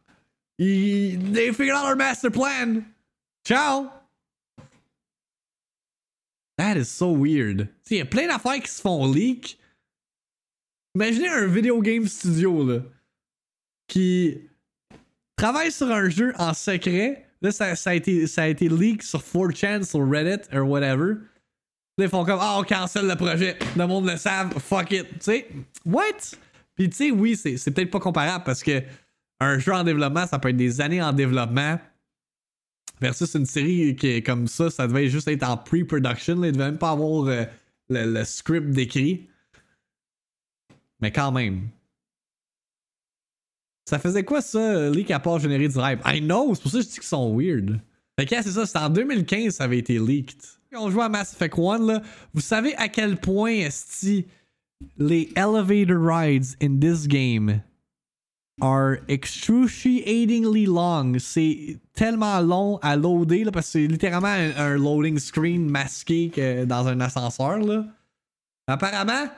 oh 0.61 0.65
fuck. 0.65 1.33
They 1.33 1.53
figured 1.53 1.77
out 1.77 1.87
our 1.87 1.97
master 1.97 2.31
plan. 2.31 2.87
Ciao. 3.45 3.91
That 6.59 6.77
is 6.77 6.89
so 6.89 7.11
weird. 7.11 7.69
Il 7.91 7.99
y 7.99 8.01
a 8.01 8.05
plein 8.05 8.29
d'affaires 8.29 8.61
qui 8.63 8.71
se 8.71 8.81
font 8.81 9.07
leak. 9.11 9.59
Imaginez 10.95 11.29
un 11.29 11.47
video 11.47 11.81
game 11.81 12.07
studio 12.07 12.65
là, 12.65 12.83
qui 13.89 14.39
travaille 15.37 15.73
sur 15.73 15.91
un 15.91 16.09
jeu 16.11 16.35
en 16.39 16.53
secret. 16.53 17.27
Là, 17.41 17.51
ça, 17.51 17.75
a, 17.85 17.95
été, 17.95 18.27
ça 18.27 18.43
a 18.43 18.47
été 18.49 18.69
leak 18.69 19.03
sur 19.03 19.21
4chan, 19.21 19.83
sur 19.85 20.09
Reddit, 20.09 20.47
or 20.55 20.69
whatever. 20.69 21.17
Ils 21.99 22.09
font 22.09 22.25
comme 22.25 22.39
Ah, 22.41 22.59
on 22.61 22.63
cancelle 22.63 23.07
le 23.07 23.17
projet. 23.17 23.59
Le 23.77 23.87
monde 23.87 24.07
le 24.07 24.17
savent. 24.17 24.53
Fuck 24.61 24.93
it. 24.93 25.07
Tu 25.19 25.45
what? 25.85 26.03
Puis, 26.75 26.89
tu 26.89 26.97
sais, 26.97 27.11
oui, 27.11 27.37
c'est 27.37 27.71
peut-être 27.71 27.91
pas 27.91 28.01
comparable 28.01 28.45
parce 28.45 28.63
que 28.63 28.83
un 29.43 29.59
jeu 29.59 29.73
en 29.73 29.85
développement, 29.85 30.27
ça 30.27 30.39
peut 30.39 30.51
être 30.51 30.57
des 30.57 30.81
années 30.81 31.03
en 31.03 31.13
développement. 31.13 31.79
Versus 33.01 33.35
une 33.35 33.47
série 33.47 33.97
qui 33.97 34.09
est 34.09 34.23
comme 34.23 34.47
ça, 34.47 34.71
ça 34.71 34.87
devait 34.87 35.09
juste 35.09 35.27
être 35.27 35.43
en 35.43 35.57
pre-production. 35.57 36.43
Il 36.45 36.53
devait 36.53 36.67
même 36.67 36.79
pas 36.79 36.91
avoir 36.91 37.27
euh, 37.27 37.45
le, 37.91 38.25
script 38.25 38.71
décrit. 38.71 39.29
Mais 41.01 41.11
quand 41.11 41.33
même. 41.33 41.69
Ça 43.85 43.99
faisait 43.99 44.23
quoi 44.23 44.41
ça, 44.41 44.89
leak 44.91 45.11
à 45.11 45.19
part 45.19 45.41
générer 45.41 45.67
du 45.67 45.77
hype? 45.77 46.01
I 46.07 46.21
know, 46.21 46.55
c'est 46.55 46.63
pour 46.63 46.71
ça 46.71 46.79
que 46.79 46.85
je 46.85 46.89
dis 46.89 46.95
qu'ils 46.95 47.03
sont 47.03 47.37
weird. 47.37 47.81
Fait 48.19 48.27
que 48.27 48.43
c'est 48.43 48.53
ça, 48.53 48.67
c'était 48.67 48.79
en 48.79 48.91
2015 48.91 49.57
ça 49.57 49.65
avait 49.65 49.79
été 49.79 49.99
leaked. 49.99 50.41
On 50.75 50.89
joue 50.89 51.03
à 51.03 51.09
Mass 51.09 51.35
Effect 51.35 51.59
1, 51.59 51.79
là, 51.85 52.03
vous 52.33 52.41
savez 52.41 52.75
à 52.77 52.89
quel 52.89 53.17
point 53.17 53.51
est 53.51 54.27
les 54.97 55.31
elevator 55.35 55.99
rides 55.99 56.47
in 56.63 56.79
this 56.79 57.09
game 57.09 57.61
are 58.63 59.01
excruciatingly 59.09 60.67
long. 60.67 61.19
C'est 61.19 61.79
tellement 61.95 62.41
long 62.41 62.79
à 62.81 62.97
loader 62.97 63.45
là, 63.45 63.51
parce 63.51 63.67
que 63.67 63.73
c'est 63.73 63.87
littéralement 63.87 64.29
un, 64.29 64.77
loading 64.77 65.19
screen 65.19 65.69
masqué 65.69 66.65
dans 66.65 66.87
un 66.87 67.01
ascenseur. 67.01 67.59
Là. 67.59 67.85
Apparemment, 68.69 69.29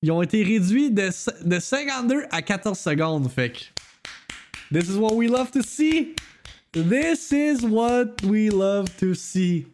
ils 0.00 0.10
ont 0.12 0.22
été 0.22 0.42
réduits 0.44 0.90
de, 0.90 1.10
de 1.44 1.58
52 1.58 2.24
à 2.30 2.40
14 2.40 2.78
secondes. 2.78 3.28
Fait 3.28 3.50
que, 3.50 3.58
this 4.72 4.88
is 4.88 4.96
what 4.96 5.14
we 5.14 5.28
love 5.28 5.50
to 5.50 5.62
see. 5.62 6.14
This 6.72 7.32
is 7.32 7.66
what 7.66 8.22
we 8.24 8.48
love 8.48 8.96
to 8.98 9.14
see. 9.14 9.66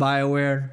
Bioware. 0.00 0.70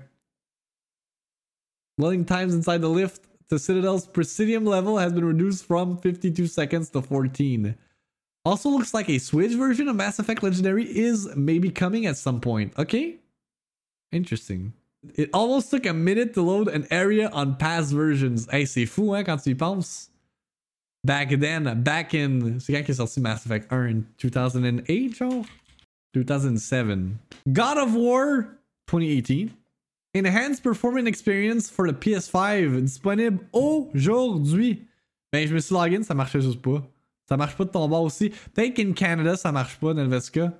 Loading 1.98 2.24
times 2.24 2.54
inside 2.54 2.82
the 2.82 2.90
lift 2.90 3.27
to 3.50 3.58
Citadel's 3.58 4.08
Presidium 4.08 4.66
level 4.66 4.98
has 4.98 5.14
been 5.14 5.26
reduced 5.26 5.66
from 5.66 5.98
52 5.98 6.48
seconds 6.48 6.90
to 6.92 7.02
14. 7.02 7.76
Also 8.46 8.70
looks 8.70 8.94
like 8.94 9.10
a 9.10 9.18
Switch 9.18 9.52
version 9.54 9.88
of 9.88 9.96
Mass 9.96 10.20
Effect 10.20 10.44
Legendary 10.44 10.86
is 10.86 11.28
maybe 11.36 11.70
coming 11.70 12.06
at 12.06 12.18
some 12.18 12.40
point. 12.40 12.74
Okay. 12.78 13.18
Interesting. 14.12 14.74
It 15.16 15.30
almost 15.34 15.70
took 15.70 15.86
a 15.86 15.94
minute 15.94 16.34
to 16.34 16.42
load 16.42 16.68
an 16.68 16.88
area 16.92 17.30
on 17.30 17.56
past 17.56 17.92
versions. 17.92 18.48
Hey, 18.50 18.66
c'est 18.66 18.86
fou, 18.86 19.14
hein, 19.14 19.24
quand 19.24 19.44
tu 19.44 19.52
y 19.52 19.56
penses. 19.56 20.10
Back 21.04 21.30
then, 21.40 21.84
back 21.84 22.14
in. 22.14 22.60
C'est 22.60 22.74
quand 22.74 22.84
qu'il 22.84 22.92
est 22.92 22.98
sorti 22.98 23.22
Mass 23.22 23.46
Effect 23.46 23.72
1 23.72 23.88
in 23.88 24.06
2008, 24.18 25.16
genre? 25.16 25.46
2007. 26.14 27.20
God 27.54 27.78
of 27.78 27.96
War 27.96 28.58
2018. 28.88 29.52
Enhanced 30.18 30.64
Performance 30.64 31.08
Experience 31.08 31.70
for 31.70 31.88
the 31.88 31.94
PS5 31.94 32.82
disponible 32.82 33.40
aujourd'hui. 33.54 34.88
Ben, 35.32 35.48
je 35.48 35.54
me 35.54 35.60
suis 35.60 35.74
login, 35.74 36.04
ça 36.04 36.14
marchait 36.14 36.42
juste 36.42 36.62
pas. 36.62 36.84
Ça 37.28 37.38
marche 37.38 37.56
pas 37.56 37.66
de 37.66 37.70
ton 37.70 37.88
bord 37.88 38.04
aussi. 38.04 38.30
Peut-être 38.54 38.74
qu'in 38.74 38.94
Canada, 38.94 39.36
ça 39.36 39.52
marche 39.52 39.78
pas, 39.80 39.94
Nelveska. 39.94 40.58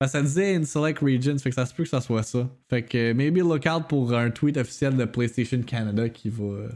Ben, 0.00 0.08
ça 0.08 0.20
disait 0.20 0.56
in 0.56 0.64
select 0.64 0.98
regions, 1.00 1.38
fait 1.38 1.50
que 1.50 1.54
ça 1.54 1.64
se 1.64 1.72
peut 1.72 1.84
que 1.84 1.88
ça 1.88 2.00
soit 2.00 2.22
ça. 2.22 2.48
Fait 2.68 2.82
que 2.82 3.12
maybe 3.12 3.38
look 3.38 3.66
out 3.66 3.88
pour 3.88 4.12
un 4.12 4.30
tweet 4.30 4.56
officiel 4.56 4.96
de 4.96 5.04
PlayStation 5.04 5.62
Canada 5.62 6.08
qui 6.08 6.28
va 6.28 6.44
euh, 6.44 6.68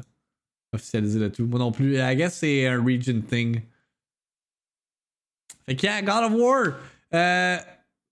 officialiser 0.73 1.19
le 1.19 1.31
tout. 1.31 1.47
Moi 1.47 1.59
non 1.59 1.73
plus. 1.73 1.97
I 1.99 2.17
guess 2.17 2.35
c'est 2.39 2.67
un 2.67 2.83
region 2.83 3.21
thing. 3.21 3.61
Fait 5.67 5.77
que 5.77 5.87
yeah, 5.87 6.01
God 6.01 6.33
of 6.33 6.41
War 6.41 6.75
euh, 7.13 7.59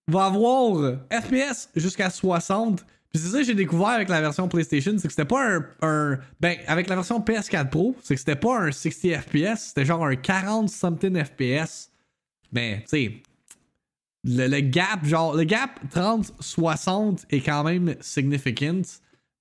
va 0.08 0.24
avoir 0.26 0.98
FPS 1.10 1.70
jusqu'à 1.74 2.10
60. 2.10 2.84
Puis 3.10 3.22
c'est 3.22 3.28
ça 3.28 3.38
que 3.38 3.44
j'ai 3.44 3.54
découvert 3.54 3.88
avec 3.88 4.08
la 4.08 4.20
version 4.20 4.48
PlayStation, 4.48 4.92
c'est 4.98 5.08
que 5.08 5.12
c'était 5.12 5.24
pas 5.24 5.60
un, 5.80 6.18
Ben, 6.40 6.58
avec 6.66 6.88
la 6.88 6.94
version 6.94 7.20
PS4 7.20 7.70
Pro, 7.70 7.96
c'est 8.02 8.14
que 8.14 8.20
c'était 8.20 8.36
pas 8.36 8.60
un 8.60 8.72
60 8.72 9.22
FPS, 9.22 9.68
c'était 9.68 9.86
genre 9.86 10.04
un 10.04 10.16
40 10.16 10.68
something 10.68 11.24
FPS. 11.24 11.90
Mais, 12.52 12.80
tu 12.82 12.88
sais, 12.88 13.22
le, 14.24 14.60
gap, 14.60 15.04
genre, 15.04 15.34
le 15.34 15.44
gap 15.44 15.80
30-60 15.94 17.24
est 17.30 17.40
quand 17.40 17.64
même 17.64 17.94
significant. 18.00 18.82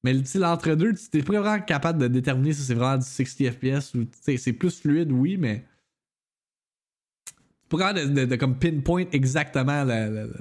Mais 0.03 0.13
l'entre-deux, 0.35 0.93
tu 0.93 1.17
es 1.17 1.23
pas 1.23 1.39
vraiment 1.39 1.63
capable 1.63 1.99
de 1.99 2.07
déterminer 2.07 2.53
si 2.53 2.61
c'est 2.61 2.73
vraiment 2.73 2.97
du 2.97 3.05
60 3.05 3.51
FPS 3.51 3.95
ou 3.95 4.07
c'est 4.21 4.53
plus 4.53 4.79
fluide, 4.79 5.11
oui, 5.11 5.37
mais. 5.37 5.65
Tu 7.69 7.75
pas 7.77 7.91
de, 7.91 8.25
de, 8.25 8.35
comme 8.37 8.57
pinpoint 8.57 9.05
exactement 9.11 9.83
le, 9.83 10.09
le, 10.09 10.33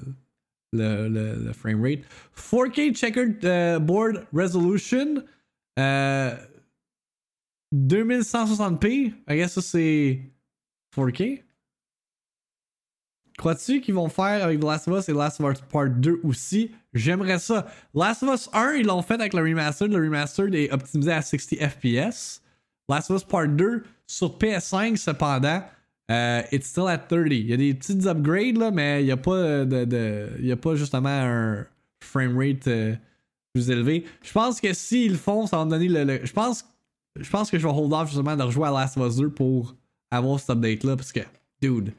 le, 0.77 1.53
frame 1.53 1.83
rate. 1.83 2.01
4K 2.37 2.95
checkered 2.95 3.45
uh, 3.45 3.79
board 3.81 4.27
resolution. 4.33 5.25
Uh, 5.77 6.37
2160p. 7.75 9.12
I 9.29 9.37
guess 9.37 9.55
ça 9.55 9.62
c'est 9.62 10.21
4K. 10.97 11.43
Crois-tu 13.39 13.83
qu'ils 13.83 13.95
vont 13.95 14.09
faire 14.09 14.45
avec 14.45 14.61
The 14.61 14.65
Last 14.65 14.89
of 14.89 14.99
Us 14.99 15.09
et 15.11 15.12
Last 15.12 15.41
of 15.41 15.53
Us 15.53 15.61
Part 15.71 15.91
2 15.91 16.21
aussi? 16.25 16.71
J'aimerais 16.95 17.39
ça. 17.39 17.67
Last 17.95 18.23
of 18.23 18.35
Us 18.35 18.49
1, 18.53 18.77
ils 18.77 18.87
l'ont 18.87 19.03
fait 19.03 19.15
avec 19.15 19.35
le 19.35 19.43
remastered. 19.43 19.93
Le 19.93 20.03
remastered 20.03 20.55
est 20.55 20.73
optimisé 20.73 21.12
à 21.12 21.21
60 21.21 21.59
FPS. 21.59 22.41
Last 22.89 23.11
of 23.11 23.19
Us 23.19 23.25
Part 23.25 23.49
2 23.49 23.85
sur 24.07 24.39
PS5, 24.39 24.97
cependant, 24.97 25.62
uh, 26.11 26.42
it's 26.53 26.69
still 26.69 26.88
at 26.88 27.09
30. 27.09 27.33
Il 27.33 27.47
y 27.47 27.53
a 27.53 27.57
des 27.57 27.75
petites 27.75 28.07
upgrades, 28.07 28.57
là, 28.57 28.71
mais 28.71 29.03
il 29.03 29.07
n'y 29.07 29.12
a, 29.12 29.16
pas 29.16 29.64
de, 29.64 29.85
de, 29.85 30.29
il 30.38 30.47
y 30.47 30.53
a 30.53 30.57
pas 30.57 30.75
justement 30.75 31.09
un 31.09 31.66
frame 32.03 32.37
rate 32.38 32.69
euh, 32.69 32.95
plus 33.53 33.71
élevé. 33.71 34.05
Je 34.23 34.33
pense 34.33 34.61
que 34.61 34.73
s'ils 34.73 35.12
le 35.12 35.19
font, 35.19 35.47
ça 35.47 35.59
va 35.59 35.64
me 35.64 35.71
donner 35.71 35.88
le. 35.88 36.25
je, 36.25 36.33
pense, 36.33 36.64
je 37.19 37.29
pense 37.29 37.51
que 37.51 37.59
je 37.59 37.66
vais 37.66 37.73
hold 37.73 37.92
off 37.92 38.09
justement 38.09 38.37
de 38.37 38.42
rejouer 38.42 38.69
à 38.69 38.73
Last 38.73 38.97
of 38.97 39.09
Us 39.09 39.16
2 39.16 39.31
pour 39.31 39.75
avoir 40.11 40.38
cet 40.38 40.51
update-là, 40.51 40.97
parce 40.97 41.12
que, 41.12 41.21
dude 41.61 41.92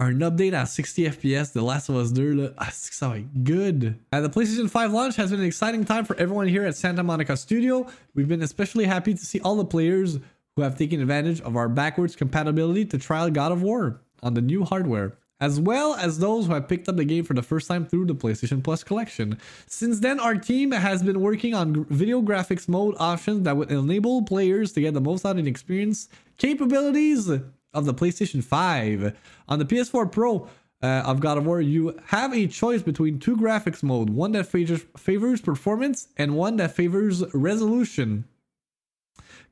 un 0.00 0.22
update 0.22 0.54
at 0.54 0.66
60 0.66 1.10
FPS, 1.10 1.52
The 1.52 1.62
Last 1.62 1.90
of 1.90 1.96
Us 1.96 2.12
2, 2.12 2.32
là, 2.32 2.50
ah, 2.56 2.70
ça 2.72 3.08
va 3.08 3.18
être 3.18 3.44
good. 3.44 3.94
The 4.10 4.28
PlayStation 4.28 4.68
5 4.68 4.92
launch 4.92 5.16
has 5.16 5.30
been 5.30 5.40
an 5.40 5.46
exciting 5.46 5.84
time 5.84 6.04
for 6.04 6.16
everyone 6.16 6.48
here 6.48 6.64
at 6.64 6.74
Santa 6.74 7.02
Monica 7.02 7.36
Studio. 7.36 7.86
We've 8.14 8.26
been 8.26 8.42
especially 8.42 8.86
happy 8.86 9.14
to 9.14 9.24
see 9.24 9.40
all 9.40 9.56
the 9.56 9.64
players 9.64 10.18
who 10.60 10.64
have 10.64 10.76
taken 10.76 11.00
advantage 11.00 11.40
of 11.40 11.56
our 11.56 11.70
backwards 11.70 12.14
compatibility 12.14 12.84
to 12.84 12.98
trial 12.98 13.30
God 13.30 13.50
of 13.50 13.62
War 13.62 14.02
on 14.22 14.34
the 14.34 14.42
new 14.42 14.62
hardware, 14.62 15.16
as 15.40 15.58
well 15.58 15.94
as 15.94 16.18
those 16.18 16.46
who 16.46 16.52
have 16.52 16.68
picked 16.68 16.86
up 16.86 16.96
the 16.96 17.04
game 17.06 17.24
for 17.24 17.32
the 17.32 17.42
first 17.42 17.66
time 17.66 17.86
through 17.86 18.04
the 18.04 18.14
PlayStation 18.14 18.62
Plus 18.62 18.84
collection. 18.84 19.38
Since 19.66 20.00
then, 20.00 20.20
our 20.20 20.34
team 20.34 20.72
has 20.72 21.02
been 21.02 21.22
working 21.22 21.54
on 21.54 21.86
video 21.86 22.20
graphics 22.20 22.68
mode 22.68 22.94
options 22.98 23.44
that 23.44 23.56
would 23.56 23.70
enable 23.70 24.22
players 24.22 24.72
to 24.72 24.82
get 24.82 24.92
the 24.92 25.00
most 25.00 25.24
out 25.24 25.38
of 25.38 25.44
the 25.44 25.50
experience, 25.50 26.10
capabilities, 26.36 27.30
of 27.72 27.86
the 27.86 27.94
PlayStation 27.94 28.44
5. 28.44 29.16
On 29.48 29.58
the 29.58 29.64
PS4 29.64 30.10
Pro 30.12 30.48
uh, 30.82 30.86
of 31.06 31.20
God 31.20 31.38
of 31.38 31.46
War, 31.46 31.60
you 31.60 31.98
have 32.06 32.34
a 32.34 32.46
choice 32.48 32.82
between 32.82 33.18
two 33.18 33.36
graphics 33.36 33.82
mode, 33.82 34.10
one 34.10 34.32
that 34.32 34.46
favors, 34.46 34.84
favors 34.96 35.40
performance 35.40 36.08
and 36.18 36.34
one 36.34 36.56
that 36.56 36.74
favors 36.74 37.22
resolution. 37.32 38.24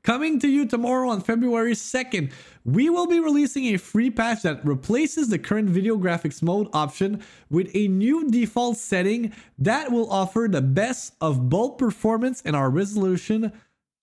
Coming 0.02 0.38
to 0.40 0.48
you 0.48 0.66
tomorrow 0.66 1.08
on 1.08 1.20
February 1.20 1.72
2nd, 1.72 2.32
we 2.64 2.88
will 2.88 3.06
be 3.06 3.20
releasing 3.20 3.66
a 3.66 3.76
free 3.76 4.10
patch 4.10 4.42
that 4.42 4.64
replaces 4.64 5.28
the 5.28 5.38
current 5.38 5.68
video 5.68 5.96
graphics 5.96 6.42
mode 6.42 6.68
option 6.72 7.22
with 7.50 7.70
a 7.74 7.88
new 7.88 8.30
default 8.30 8.76
setting 8.76 9.32
that 9.58 9.90
will 9.90 10.10
offer 10.10 10.48
the 10.50 10.62
best 10.62 11.14
of 11.20 11.48
both 11.48 11.78
performance 11.78 12.42
and 12.44 12.54
our 12.54 12.70
resolution 12.70 13.52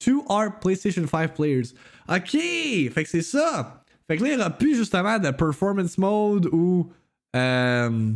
to 0.02 0.24
our 0.28 0.52
PlayStation 0.52 1.08
5 1.08 1.34
players. 1.34 1.74
Ok, 2.08 2.32
fait 2.92 3.04
que 3.04 3.08
c'est 3.08 3.22
ça. 3.22 3.82
Fait 4.08 4.18
que 4.18 4.24
là, 4.24 4.30
il 4.30 4.36
n'y 4.36 4.42
aura 4.42 4.52
plus 4.52 4.76
justement 4.76 5.18
de 5.20 5.32
performance 5.32 5.98
mode 5.98 6.46
ou. 6.48 6.92
Euh, 7.36 8.14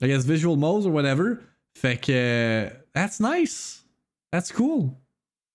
I 0.00 0.08
guess 0.08 0.24
visual 0.24 0.56
modes 0.56 0.86
or 0.86 0.92
whatever. 0.92 1.40
Fait 1.76 2.00
que. 2.00 2.12
Euh, 2.12 2.70
that's 2.92 3.20
nice. 3.20 3.84
That's 4.32 4.50
cool. 4.50 4.96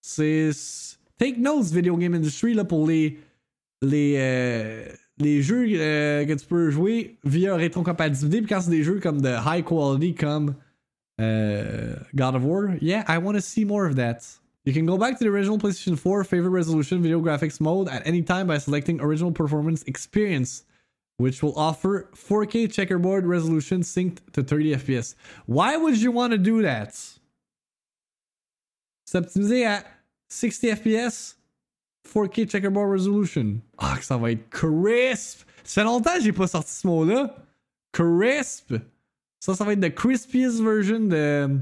C'est. 0.01 0.51
Take 1.17 1.37
notes, 1.37 1.71
video 1.71 1.95
game 1.97 2.13
industry, 2.13 2.53
là, 2.53 2.65
pour 2.65 2.87
les. 2.87 3.19
Les. 3.81 4.15
Euh, 4.17 4.85
les 5.17 5.41
jeux 5.43 5.67
euh, 5.69 6.25
que 6.25 6.33
tu 6.33 6.45
peux 6.45 6.71
jouer 6.71 7.17
via 7.23 7.55
rétrocompatibilité. 7.55 8.41
Puis 8.41 8.49
quand 8.49 8.61
c'est 8.61 8.71
des 8.71 8.83
jeux 8.83 8.99
comme 8.99 9.21
de 9.21 9.29
high 9.29 9.63
quality 9.63 10.15
comme. 10.15 10.55
Euh, 11.19 11.95
God 12.15 12.35
of 12.35 12.43
War, 12.43 12.77
yeah, 12.81 13.03
I 13.07 13.19
want 13.19 13.35
to 13.35 13.41
see 13.41 13.63
more 13.63 13.85
of 13.85 13.95
that. 13.95 14.39
You 14.65 14.73
can 14.73 14.85
go 14.85 14.97
back 14.97 15.17
to 15.19 15.23
the 15.23 15.29
original 15.29 15.57
PlayStation 15.57 15.97
4 15.97 16.23
favorite 16.23 16.51
resolution 16.51 17.01
video 17.01 17.19
graphics 17.19 17.59
mode 17.59 17.89
at 17.89 18.05
any 18.05 18.23
time 18.23 18.47
by 18.47 18.57
selecting 18.57 18.99
original 19.01 19.31
performance 19.31 19.83
experience, 19.83 20.63
which 21.17 21.43
will 21.43 21.57
offer 21.57 22.09
4K 22.15 22.71
checkerboard 22.71 23.25
resolution 23.25 23.81
synced 23.81 24.19
to 24.33 24.41
30 24.41 24.75
FPS. 24.75 25.15
Why 25.45 25.77
would 25.77 26.01
you 26.01 26.11
want 26.11 26.31
to 26.31 26.37
do 26.37 26.61
that? 26.63 26.95
C'est 29.12 29.18
optimisé 29.18 29.66
at 29.66 29.84
60 30.30 30.74
FPS, 30.78 31.38
4K 32.07 32.47
checkerboard 32.49 32.91
resolution. 32.91 33.59
Ah, 33.78 33.97
que 33.99 34.05
ça 34.05 34.16
va 34.16 34.32
être 34.32 34.49
crisp! 34.49 35.41
Ça 35.66 35.82
fait 35.82 35.84
longtemps 35.84 36.16
que 36.16 36.22
j'ai 36.22 36.32
pas 36.32 36.47
sorti 36.47 36.72
ce 36.72 36.88
mot-là. 36.88 37.36
Crisp! 37.91 38.74
Ça, 39.41 39.53
ça 39.53 39.66
va 39.66 39.74
être 39.74 39.82
the 39.82 39.93
crispiest 39.93 40.62
version 40.62 41.01
de, 41.01 41.59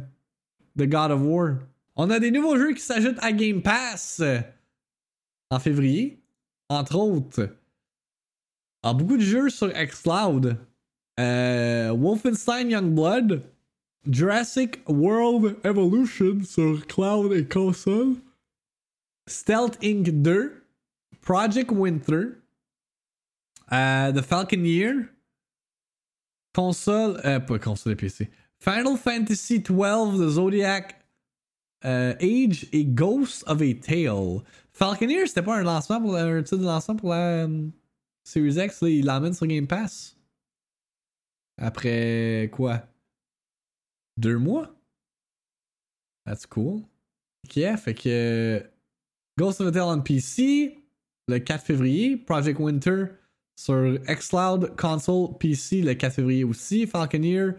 de 0.75 0.85
God 0.85 1.09
of 1.09 1.21
War. 1.23 1.55
On 1.95 2.11
a 2.11 2.19
des 2.19 2.29
nouveaux 2.29 2.55
jeux 2.55 2.73
qui 2.73 2.81
s'ajoutent 2.81 3.17
à 3.19 3.31
Game 3.31 3.63
Pass 3.63 4.19
euh, 4.19 4.41
en 5.49 5.57
février. 5.57 6.21
Entre 6.69 6.97
autres. 6.97 7.49
Alors, 8.83 8.93
beaucoup 8.93 9.17
de 9.17 9.23
jeux 9.23 9.49
sur 9.49 9.69
Xcloud. 9.69 10.55
Euh, 11.19 11.89
Wolfenstein 11.97 12.69
Youngblood. 12.69 13.41
Jurassic 14.07 14.81
World 14.87 15.57
Evolution 15.63 16.43
sur 16.43 16.85
cloud 16.87 17.33
et 17.33 17.45
console. 17.45 18.15
Stealth 19.27 19.77
Inc. 19.83 20.09
2. 20.09 20.63
Project 21.21 21.71
Winter. 21.71 22.37
Euh, 23.71 24.11
The 24.11 24.21
Falconeer. 24.21 25.09
Console. 26.53 27.19
Euh, 27.25 27.39
pas 27.39 27.59
console 27.59 27.93
et 27.93 27.95
PC. 27.95 28.29
Final 28.59 28.97
Fantasy 28.97 29.59
XII, 29.59 30.17
The 30.17 30.29
Zodiac 30.29 30.99
euh, 31.85 32.13
Age 32.19 32.67
et 32.73 32.85
Ghost 32.85 33.43
of 33.47 33.61
a 33.61 33.73
Tale. 33.73 34.41
Falconeer, 34.73 35.27
c'était 35.27 35.41
pas 35.41 35.57
un 35.57 35.63
lancement 35.63 36.01
pour 36.01 36.13
la, 36.13 36.23
un 36.23 36.41
de 36.41 36.63
la 36.63 37.43
um, 37.43 37.71
Series 38.23 38.57
X. 38.57 38.81
Là, 38.81 38.89
il 38.89 39.05
l'emmène 39.05 39.33
sur 39.33 39.47
Game 39.47 39.67
Pass. 39.67 40.15
Après 41.57 42.49
quoi? 42.53 42.83
Deux 44.19 44.37
mois? 44.37 44.75
That's 46.25 46.45
cool. 46.45 46.81
Ok, 47.45 47.53
fait 47.77 47.93
que 47.93 48.63
Ghost 49.37 49.61
of 49.61 49.67
a 49.67 49.71
Tale 49.71 49.97
on 49.97 50.01
PC 50.01 50.77
le 51.29 51.39
4 51.39 51.63
février. 51.63 52.17
Project 52.17 52.59
Winter 52.59 53.05
sur 53.55 53.97
Xcloud 54.07 54.75
console 54.75 55.37
PC 55.39 55.81
le 55.81 55.93
4 55.93 56.15
février 56.15 56.43
aussi. 56.43 56.85
Falconeer 56.85 57.53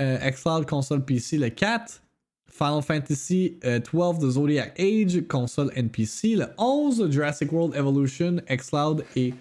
euh, 0.00 0.30
Xcloud 0.30 0.66
console 0.66 1.04
PC 1.04 1.38
le 1.38 1.48
4. 1.48 2.00
Final 2.48 2.82
Fantasy 2.82 3.58
euh, 3.64 3.80
12 3.80 4.18
The 4.20 4.30
Zodiac 4.30 4.78
Age 4.78 5.26
console 5.26 5.72
NPC 5.74 6.36
le 6.36 6.46
11. 6.56 7.10
Jurassic 7.10 7.50
World 7.50 7.74
Evolution 7.74 8.36
Xcloud 8.48 9.04
et 9.16 9.34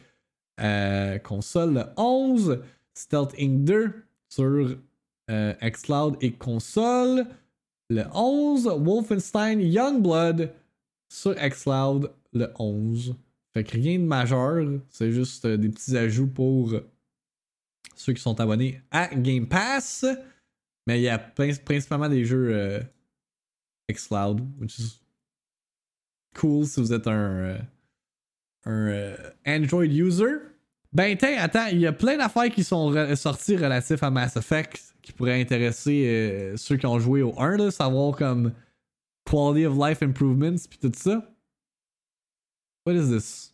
euh, 0.60 1.20
console 1.20 1.76
le 1.76 1.84
11. 1.96 2.64
Stealth 2.96 3.36
Inc. 3.40 3.64
2 3.66 3.94
sur 4.30 4.78
euh, 5.30 5.54
Xcloud 5.62 6.18
et 6.22 6.32
console 6.32 7.26
le 7.90 8.04
11. 8.14 8.68
Wolfenstein 8.80 9.60
Youngblood 9.62 10.52
sur 11.12 11.34
Xcloud 11.36 12.12
le 12.34 12.52
11. 12.60 13.16
Fait 13.54 13.64
que 13.64 13.72
rien 13.78 13.98
de 14.00 14.04
majeur, 14.06 14.64
c'est 14.90 15.12
juste 15.12 15.46
euh, 15.46 15.58
des 15.58 15.70
petits 15.70 15.98
ajouts 15.98 16.28
pour 16.28 16.74
ceux 17.96 18.14
qui 18.14 18.22
sont 18.22 18.40
abonnés 18.40 18.82
à 18.92 19.08
Game 19.16 19.48
Pass. 19.48 20.06
Mais 20.88 21.00
il 21.00 21.04
y 21.04 21.10
a 21.10 21.18
prin- 21.20 21.54
principalement 21.66 22.10
des 22.10 22.26
jeux 22.26 22.50
euh, 22.54 22.80
Xcloud, 23.92 24.42
which 24.60 24.78
cool 26.36 26.66
si 26.66 26.80
vous 26.80 26.94
êtes 26.94 27.08
un, 27.08 27.12
euh, 27.12 27.58
un 28.66 28.88
euh, 28.88 29.18
Android 29.48 29.84
user. 29.84 30.36
Ben, 30.94 31.18
attends, 31.38 31.68
il 31.68 31.80
y 31.80 31.88
a 31.88 31.92
plein 31.94 32.18
d'affaires 32.18 32.50
qui 32.52 32.64
sont 32.64 33.16
sorties 33.16 33.58
relatifs 33.58 34.02
à 34.02 34.10
Mass 34.10 34.36
Effect 34.38 34.89
qui 35.10 35.14
pourraient 35.14 35.42
intéresser 35.42 36.06
euh, 36.06 36.56
ceux 36.56 36.78
qui 36.78 36.86
ont 36.86 37.00
joué 37.00 37.24
au 37.24 37.34
1, 37.40 37.58
là, 37.58 37.72
savoir 37.72 38.16
comme 38.16 38.54
quality 39.26 39.66
of 39.66 39.76
life 39.76 40.04
improvements 40.04 40.68
puis 40.70 40.78
tout 40.80 40.92
ça. 40.96 41.28
What 42.86 42.94
is 42.94 43.10
this? 43.10 43.52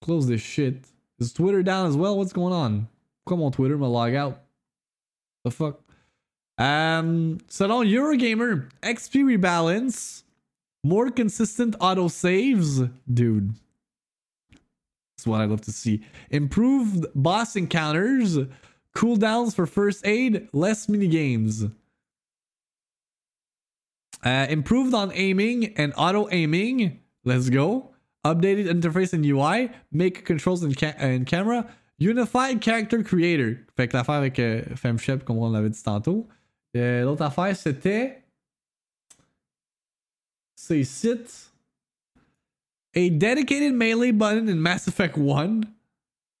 Close 0.00 0.28
this 0.28 0.40
shit. 0.40 0.86
Is 1.18 1.32
Twitter 1.32 1.64
down 1.64 1.88
as 1.88 1.96
well? 1.96 2.16
What's 2.16 2.32
going 2.32 2.52
on? 2.52 2.86
Pourquoi 3.24 3.38
mon 3.38 3.50
Twitter 3.50 3.76
me 3.76 3.86
log 3.88 4.14
out? 4.14 4.42
The 5.44 5.50
fuck? 5.50 5.80
Um, 6.56 7.38
selon 7.48 7.84
Eurogamer, 7.84 8.70
XP 8.80 9.24
rebalance, 9.24 10.22
more 10.84 11.10
consistent 11.10 11.74
auto 11.80 12.06
saves, 12.06 12.80
dude. 13.12 13.54
That's 15.16 15.26
what 15.26 15.40
I 15.40 15.46
love 15.46 15.62
to 15.62 15.72
see. 15.72 16.02
Improved 16.30 17.06
boss 17.16 17.56
encounters, 17.56 18.38
cooldowns 18.94 19.54
for 19.54 19.66
first 19.66 20.06
aid, 20.06 20.48
less 20.52 20.88
mini 20.88 21.08
games. 21.08 21.64
Uh, 24.24 24.46
improved 24.48 24.94
on 24.94 25.12
aiming 25.14 25.74
and 25.76 25.92
auto 25.96 26.28
aiming. 26.30 27.00
Let's 27.24 27.50
go. 27.50 27.90
Updated 28.24 28.66
interface 28.68 29.12
and 29.12 29.24
UI. 29.24 29.70
Make 29.92 30.24
controls 30.24 30.62
and, 30.62 30.74
ca- 30.76 30.94
and 30.98 31.26
camera. 31.26 31.70
Unified 31.98 32.60
character 32.62 33.02
creator. 33.02 33.60
Fait 33.76 33.88
que 33.88 33.96
l'affaire 33.96 34.14
avec 34.16 34.38
euh, 34.38 34.62
FemShep, 34.76 35.24
comme 35.24 35.38
on 35.38 35.50
l'avait 35.50 35.68
dit 35.70 35.82
tantôt. 35.82 36.26
Euh, 36.76 37.04
L'autre 37.04 37.22
affaire, 37.22 37.54
c'était. 37.54 38.22
C'est 40.56 40.84
site. 40.84 41.50
A 42.96 43.10
dedicated 43.10 43.74
melee 43.74 44.12
button 44.12 44.48
in 44.48 44.54
Mass 44.60 44.88
Effect 44.88 45.18
1. 45.18 45.60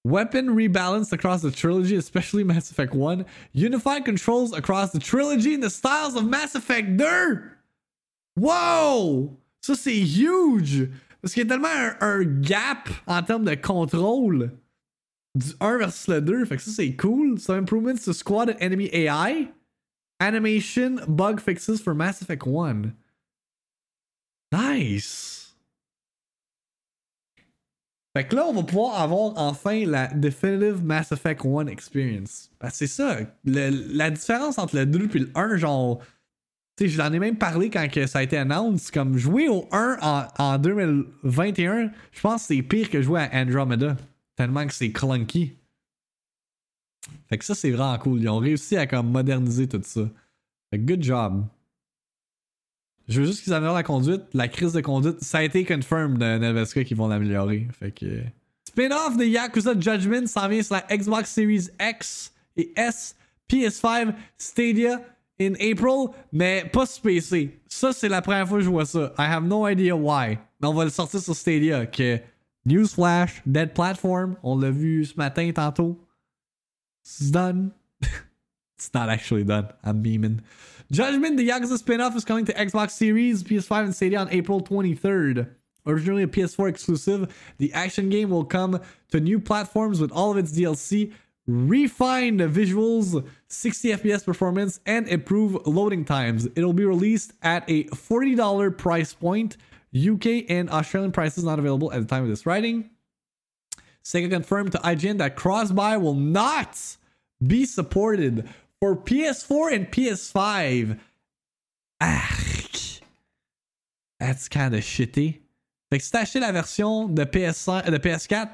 Weapon 0.04 0.48
rebalanced 0.48 1.12
across 1.12 1.40
the 1.40 1.50
trilogy, 1.50 1.96
especially 1.96 2.44
Mass 2.44 2.70
Effect 2.70 2.92
1. 2.92 3.24
Unified 3.52 4.04
controls 4.04 4.52
across 4.52 4.90
the 4.90 4.98
trilogy 4.98 5.54
in 5.54 5.60
the 5.60 5.70
styles 5.70 6.14
of 6.14 6.26
Mass 6.26 6.54
Effect 6.54 6.98
2. 6.98 7.42
Wow! 8.36 9.38
Ça, 9.62 9.74
c'est 9.74 9.96
huge! 9.96 10.90
Parce 11.22 11.32
qu'il 11.32 11.44
y 11.44 11.46
a 11.46 11.48
tellement 11.48 11.68
un, 11.68 11.96
un 12.02 12.24
gap 12.42 12.90
en 13.06 13.22
termes 13.22 13.44
de 13.46 13.54
contrôle 13.54 14.50
du 15.34 15.52
1 15.58 15.78
versus 15.78 16.08
le 16.08 16.20
2. 16.20 16.44
Fait 16.44 16.56
que 16.56 16.62
ça, 16.62 16.70
c'est 16.70 16.94
cool. 16.96 17.38
Some 17.38 17.56
improvements 17.56 18.04
to 18.04 18.12
squad 18.12 18.50
and 18.50 18.56
enemy 18.60 18.90
AI. 18.92 19.48
Animation 20.20 21.00
bug 21.08 21.40
fixes 21.40 21.80
for 21.80 21.94
Mass 21.94 22.20
Effect 22.20 22.46
1. 22.46 22.92
Nice! 24.52 25.33
Fait 28.16 28.24
que 28.28 28.36
là, 28.36 28.46
on 28.46 28.52
va 28.52 28.62
pouvoir 28.62 29.00
avoir 29.00 29.32
enfin 29.36 29.84
la 29.86 30.06
Definitive 30.06 30.84
Mass 30.84 31.10
Effect 31.10 31.44
1 31.44 31.66
experience. 31.66 32.50
Parce 32.60 32.78
que 32.78 32.86
c'est 32.86 32.92
ça. 32.92 33.18
la 33.44 34.10
différence 34.10 34.56
entre 34.58 34.76
le 34.76 34.86
2 34.86 35.10
et 35.14 35.18
le 35.18 35.30
1, 35.34 35.56
genre. 35.56 36.00
Tu 36.76 36.84
sais, 36.84 36.88
je 36.88 37.00
ai 37.00 37.18
même 37.18 37.36
parlé 37.36 37.70
quand 37.70 37.88
que 37.90 38.06
ça 38.06 38.20
a 38.20 38.22
été 38.22 38.36
announced. 38.36 38.92
Comme 38.92 39.18
jouer 39.18 39.48
au 39.48 39.68
1 39.72 39.98
en, 40.00 40.26
en 40.38 40.58
2021, 40.58 41.90
je 42.12 42.20
pense 42.20 42.42
que 42.42 42.54
c'est 42.54 42.62
pire 42.62 42.88
que 42.88 43.02
jouer 43.02 43.20
à 43.20 43.42
Andromeda. 43.42 43.96
Tellement 44.36 44.66
que 44.66 44.74
c'est 44.74 44.92
clunky. 44.92 45.56
Fait 47.28 47.38
que 47.38 47.44
ça, 47.44 47.54
c'est 47.56 47.70
vraiment 47.72 47.98
cool. 47.98 48.20
Ils 48.20 48.28
ont 48.28 48.38
réussi 48.38 48.76
à 48.76 48.86
comme 48.86 49.10
moderniser 49.10 49.68
tout 49.68 49.80
ça. 49.82 50.02
Fait 50.70 50.78
que 50.78 50.84
good 50.84 51.02
job. 51.02 51.44
Je 53.08 53.20
veux 53.20 53.26
juste 53.26 53.42
qu'ils 53.42 53.52
améliorent 53.52 53.74
la 53.74 53.82
conduite. 53.82 54.22
La 54.32 54.48
crise 54.48 54.72
de 54.72 54.80
conduite, 54.80 55.22
ça 55.22 55.38
a 55.38 55.42
été 55.42 55.64
confirmed 55.64 56.18
de 56.18 56.38
Nelveska 56.38 56.84
qu'ils 56.84 56.96
vont 56.96 57.08
l'améliorer. 57.08 57.68
Fait 57.78 57.90
que. 57.90 58.22
Spin-off 58.66 59.16
de 59.16 59.24
Yakuza 59.24 59.78
Judgment 59.78 60.26
s'en 60.26 60.48
vient 60.48 60.62
sur 60.62 60.74
la 60.74 60.96
Xbox 60.96 61.30
Series 61.30 61.68
X 61.80 62.32
et 62.56 62.72
S, 62.76 63.14
PS5, 63.50 64.14
Stadia 64.38 65.00
in 65.40 65.54
April, 65.54 66.08
mais 66.32 66.64
pas 66.72 66.86
sur 66.86 67.02
PC. 67.02 67.58
Ça, 67.68 67.92
c'est 67.92 68.08
la 68.08 68.22
première 68.22 68.48
fois 68.48 68.58
que 68.58 68.64
je 68.64 68.70
vois 68.70 68.86
ça. 68.86 69.12
I 69.18 69.22
have 69.22 69.44
no 69.44 69.68
idea 69.68 69.94
why. 69.94 70.38
Mais 70.60 70.68
on 70.68 70.74
va 70.74 70.84
le 70.84 70.90
sortir 70.90 71.20
sur 71.20 71.36
Stadia. 71.36 71.86
Que 71.86 72.18
Newsflash, 72.66 73.42
Dead 73.44 73.74
Platform, 73.74 74.36
on 74.42 74.58
l'a 74.58 74.70
vu 74.70 75.04
ce 75.04 75.16
matin 75.16 75.50
tantôt. 75.52 76.00
It's 77.04 77.30
done. 77.30 77.72
it's 78.78 78.90
not 78.94 79.08
actually 79.10 79.44
done. 79.44 79.68
I'm 79.84 80.00
beaming. 80.00 80.40
Judgment, 80.90 81.36
the 81.36 81.48
Yakuza 81.48 81.78
spin-off, 81.78 82.14
is 82.16 82.24
coming 82.24 82.44
to 82.44 82.52
Xbox 82.54 82.90
Series, 82.90 83.42
PS5, 83.42 83.84
and 83.84 83.94
Stadia 83.94 84.18
on 84.18 84.30
April 84.30 84.60
23rd. 84.60 85.48
Originally 85.86 86.22
a 86.22 86.26
PS4 86.26 86.68
exclusive, 86.68 87.54
the 87.58 87.72
action 87.72 88.08
game 88.08 88.30
will 88.30 88.44
come 88.44 88.80
to 89.10 89.20
new 89.20 89.38
platforms 89.38 90.00
with 90.00 90.10
all 90.12 90.30
of 90.30 90.38
its 90.38 90.52
DLC, 90.52 91.12
refined 91.46 92.40
visuals, 92.40 93.26
60 93.48 93.90
FPS 93.90 94.24
performance, 94.24 94.80
and 94.86 95.06
improved 95.08 95.66
loading 95.66 96.04
times. 96.04 96.48
It'll 96.54 96.72
be 96.72 96.86
released 96.86 97.32
at 97.42 97.64
a 97.68 97.84
$40 97.84 98.78
price 98.78 99.12
point. 99.12 99.56
UK 99.94 100.44
and 100.48 100.70
Australian 100.70 101.12
prices 101.12 101.44
not 101.44 101.58
available 101.58 101.92
at 101.92 102.00
the 102.00 102.06
time 102.06 102.22
of 102.22 102.28
this 102.28 102.46
writing. 102.46 102.90
Sega 104.02 104.30
confirmed 104.30 104.72
to 104.72 104.78
IGN 104.78 105.18
that 105.18 105.36
cross-buy 105.36 105.96
will 105.98 106.14
not 106.14 106.78
be 107.46 107.64
supported 107.64 108.48
for 108.80 108.96
PS4 108.96 109.74
and 109.74 109.90
PS5. 109.90 110.98
Ah, 112.00 112.38
that's 114.20 114.48
kind 114.48 114.74
of 114.74 114.82
shitty. 114.82 115.40
Fait 115.90 115.98
que 115.98 116.04
si 116.04 116.10
acheté 116.16 116.40
la 116.40 116.52
version 116.52 117.08
de, 117.08 117.24
PS5, 117.24 117.90
de 117.90 117.98
PS4, 117.98 118.50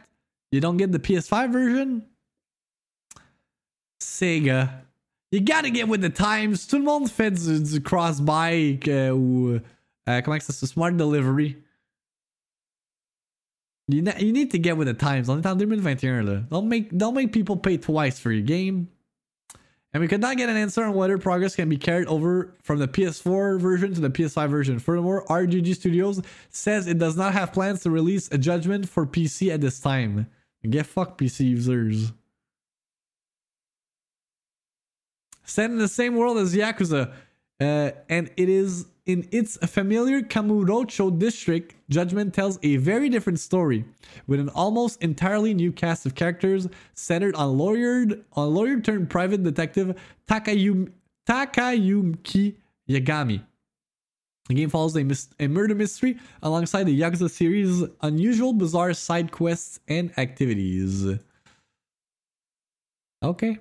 you 0.52 0.60
don't 0.60 0.76
get 0.76 0.92
the 0.92 0.98
PS5 0.98 1.52
version? 1.52 2.02
Sega. 4.00 4.70
You 5.32 5.40
gotta 5.40 5.70
get 5.70 5.88
with 5.88 6.00
the 6.00 6.10
times. 6.10 6.66
Tout 6.66 6.78
le 6.78 6.84
monde 6.84 7.08
fait 7.08 7.30
du, 7.30 7.60
du 7.62 7.80
cross-buy 7.80 8.80
euh, 8.88 9.12
ou. 9.12 9.60
euh, 10.08 10.20
comment 10.22 10.40
ça 10.40 10.52
se 10.52 10.66
Smart 10.66 10.92
Delivery. 10.92 11.56
You, 13.88 14.02
you 14.18 14.32
need 14.32 14.50
to 14.50 14.58
get 14.58 14.76
with 14.76 14.86
the 14.88 14.94
times. 14.94 15.28
On 15.28 15.40
est 15.40 15.46
en 15.46 15.56
2021 15.56 16.22
là. 16.22 16.40
Don't 16.50 16.68
make 16.68 16.96
don't 16.96 17.14
make 17.14 17.32
people 17.32 17.56
pay 17.56 17.76
twice 17.78 18.18
for 18.18 18.32
your 18.32 18.44
game. 18.44 18.88
And 19.92 20.00
we 20.00 20.06
could 20.06 20.20
not 20.20 20.36
get 20.36 20.48
an 20.48 20.56
answer 20.56 20.84
on 20.84 20.94
whether 20.94 21.18
progress 21.18 21.56
can 21.56 21.68
be 21.68 21.76
carried 21.76 22.06
over 22.06 22.54
from 22.62 22.78
the 22.78 22.86
PS4 22.86 23.60
version 23.60 23.92
to 23.94 24.00
the 24.00 24.10
PS5 24.10 24.48
version. 24.48 24.78
Furthermore, 24.78 25.24
RGG 25.26 25.74
Studios 25.74 26.22
says 26.50 26.86
it 26.86 26.98
does 26.98 27.16
not 27.16 27.32
have 27.32 27.52
plans 27.52 27.82
to 27.82 27.90
release 27.90 28.28
a 28.30 28.38
judgment 28.38 28.88
for 28.88 29.04
PC 29.04 29.52
at 29.52 29.60
this 29.60 29.80
time. 29.80 30.28
Get 30.68 30.86
fucked, 30.86 31.20
PC 31.20 31.40
users. 31.48 32.12
Set 35.44 35.70
in 35.70 35.78
the 35.78 35.88
same 35.88 36.14
world 36.14 36.38
as 36.38 36.54
Yakuza, 36.54 37.12
uh, 37.60 37.90
and 38.08 38.30
it 38.36 38.48
is 38.48 38.86
in 39.06 39.28
its 39.32 39.56
familiar 39.66 40.22
Kamurocho 40.22 41.18
district, 41.18 41.74
Judgment 41.88 42.32
tells 42.32 42.58
a 42.62 42.76
very 42.76 43.08
different 43.08 43.40
story, 43.40 43.84
with 44.26 44.40
an 44.40 44.48
almost 44.50 45.02
entirely 45.02 45.52
new 45.52 45.72
cast 45.72 46.06
of 46.06 46.14
characters 46.14 46.68
centered 46.94 47.34
on 47.34 47.58
lawyer, 47.58 48.06
on 48.34 48.54
lawyer 48.54 48.80
turned 48.80 49.10
private 49.10 49.42
detective 49.42 49.98
Takayum, 50.28 50.92
Takayuki 51.28 52.54
Yagami. 52.88 53.42
The 54.48 54.54
game 54.54 54.68
follows 54.68 54.96
a, 54.96 55.04
mis- 55.04 55.28
a 55.38 55.46
murder 55.46 55.74
mystery 55.74 56.18
alongside 56.42 56.84
the 56.84 56.98
Yakuza 56.98 57.30
series' 57.30 57.84
unusual, 58.02 58.52
bizarre 58.52 58.94
side 58.94 59.30
quests 59.30 59.80
and 59.86 60.12
activities. 60.18 61.06
Ok. 63.22 63.58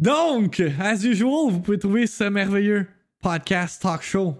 Donc, 0.00 0.60
as 0.60 1.04
usual, 1.04 1.50
vous 1.50 1.60
pouvez 1.60 1.78
trouver 1.78 2.06
ce 2.06 2.24
merveilleux 2.24 2.86
podcast 3.22 3.82
talk 3.82 4.02
show 4.02 4.36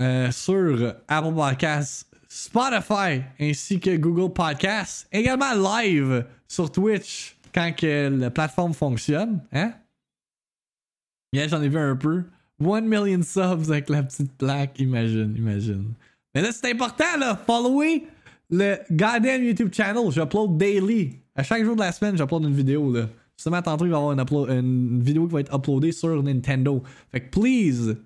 euh, 0.00 0.30
sur 0.30 0.94
Apple 1.08 1.34
Podcasts, 1.34 2.06
Spotify 2.28 3.22
ainsi 3.40 3.78
que 3.78 3.96
Google 3.96 4.32
Podcasts. 4.32 5.06
Également 5.12 5.52
live 5.54 6.24
sur 6.48 6.70
Twitch 6.70 7.36
quand 7.54 7.74
la 7.82 8.30
plateforme 8.30 8.74
fonctionne. 8.74 9.42
Hein? 9.52 9.74
Yeah, 11.32 11.48
j'en 11.48 11.62
ai 11.62 11.68
vu 11.68 11.78
un 11.78 11.96
peu. 11.96 12.24
1 12.60 12.82
million 12.82 13.22
subs 13.22 13.70
avec 13.70 13.88
la 13.88 14.02
petite 14.02 14.32
plaque, 14.38 14.78
imagine, 14.78 15.34
imagine. 15.36 15.94
Mais 16.34 16.42
là, 16.42 16.52
c'est 16.52 16.70
important, 16.70 17.18
là. 17.18 17.36
Followez 17.46 18.06
le 18.50 18.76
goddamn 18.90 19.42
YouTube 19.42 19.72
channel. 19.72 20.10
J'upload 20.10 20.56
daily. 20.56 21.16
À 21.34 21.42
chaque 21.42 21.64
jour 21.64 21.74
de 21.74 21.80
la 21.80 21.92
semaine, 21.92 22.16
j'upload 22.16 22.44
une 22.44 22.54
vidéo, 22.54 22.92
là. 22.92 23.08
Justement, 23.36 23.62
tantôt, 23.62 23.86
il 23.86 23.90
va 23.90 23.98
y 23.98 24.00
avoir 24.00 24.48
une, 24.50 24.58
une 24.58 25.02
vidéo 25.02 25.26
qui 25.26 25.32
va 25.32 25.40
être 25.40 25.54
uploadée 25.54 25.90
sur 25.90 26.22
Nintendo. 26.22 26.82
Fait 27.10 27.20
que, 27.20 27.30
please, 27.30 27.96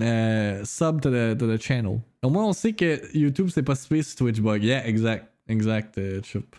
euh, 0.00 0.64
sub 0.64 1.00
to 1.00 1.10
the, 1.10 1.36
to 1.36 1.58
channel. 1.58 2.00
Au 2.22 2.30
moins, 2.30 2.44
on 2.46 2.52
sait 2.52 2.72
que 2.72 3.00
YouTube, 3.16 3.48
c'est 3.48 3.62
pas 3.62 3.74
si 3.74 4.02
sur 4.02 4.16
Twitch 4.16 4.40
bug. 4.40 4.62
Yeah, 4.62 4.86
exact. 4.86 5.26
Exact, 5.48 5.98
euh, 5.98 6.22
Chup. 6.22 6.54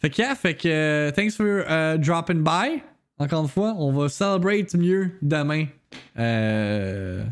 Fait 0.00 0.10
que, 0.10 0.18
yeah, 0.18 0.34
fait 0.34 0.54
que, 0.54 0.68
euh, 0.68 1.10
thanks 1.12 1.36
for 1.36 1.64
uh, 1.68 1.98
dropping 1.98 2.42
by. 2.42 2.82
Encore 3.18 3.42
une 3.42 3.48
fois, 3.48 3.74
on 3.76 3.92
va 3.92 4.08
celebrate 4.08 4.74
mieux 4.74 5.12
demain. 5.22 5.66
Euh, 6.18 7.24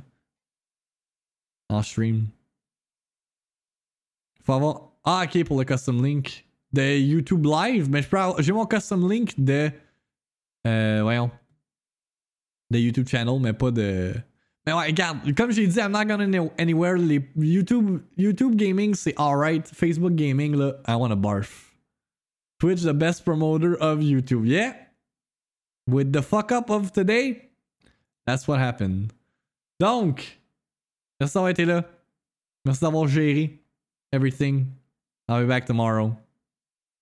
en 1.68 1.82
stream. 1.82 2.26
Faut 4.44 4.52
avoir. 4.52 4.92
Ah, 5.04 5.24
ok, 5.24 5.44
pour 5.44 5.58
le 5.58 5.64
custom 5.64 6.04
link 6.04 6.46
de 6.72 6.98
YouTube 6.98 7.44
Live. 7.44 7.88
Mais 7.90 8.02
J'ai 8.38 8.52
mon 8.52 8.66
custom 8.66 9.10
link 9.10 9.34
de. 9.38 9.70
Voyons. 10.64 11.30
De 12.70 12.78
YouTube 12.78 13.08
channel, 13.08 13.38
mais 13.40 13.52
pas 13.52 13.70
de. 13.70 14.14
Mais 14.66 14.72
regarde, 14.72 15.32
comme 15.36 15.52
j'ai 15.52 15.66
dit, 15.66 15.78
I'm 15.78 15.92
not 15.92 16.06
going 16.06 16.20
any- 16.20 16.50
anywhere. 16.58 16.98
Les 16.98 17.20
YouTube, 17.36 18.02
YouTube 18.18 18.56
Gaming, 18.56 18.94
c'est 18.94 19.14
alright. 19.16 19.64
Facebook 19.72 20.16
Gaming, 20.16 20.56
là, 20.56 20.72
I 20.88 20.96
wanna 20.96 21.14
barf. 21.16 21.72
Twitch, 22.58 22.82
the 22.82 22.92
best 22.94 23.24
promoter 23.24 23.76
of 23.80 24.00
YouTube. 24.00 24.44
Yeah. 24.46 24.74
With 25.88 26.12
the 26.12 26.22
fuck 26.22 26.50
up 26.50 26.68
of 26.70 26.90
today, 26.92 27.50
that's 28.26 28.48
what 28.48 28.58
happened. 28.58 29.12
Donc, 29.78 30.40
merci 31.20 31.34
d'avoir 31.34 31.50
été 31.52 31.64
là. 31.64 31.84
Merci 32.64 32.80
d'avoir 32.80 33.06
géré 33.06 33.60
everything. 34.12 34.66
I'll 35.28 35.42
be 35.42 35.46
back 35.48 35.66
tomorrow. 35.66 36.16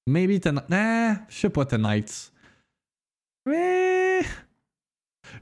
Maybe 0.06 0.38
tonight. 0.38 0.68
Nah, 0.68 1.14
je 1.30 1.34
sais 1.38 1.48
pas 1.48 1.64
tonight. 1.64 2.30
Mais. 3.46 3.83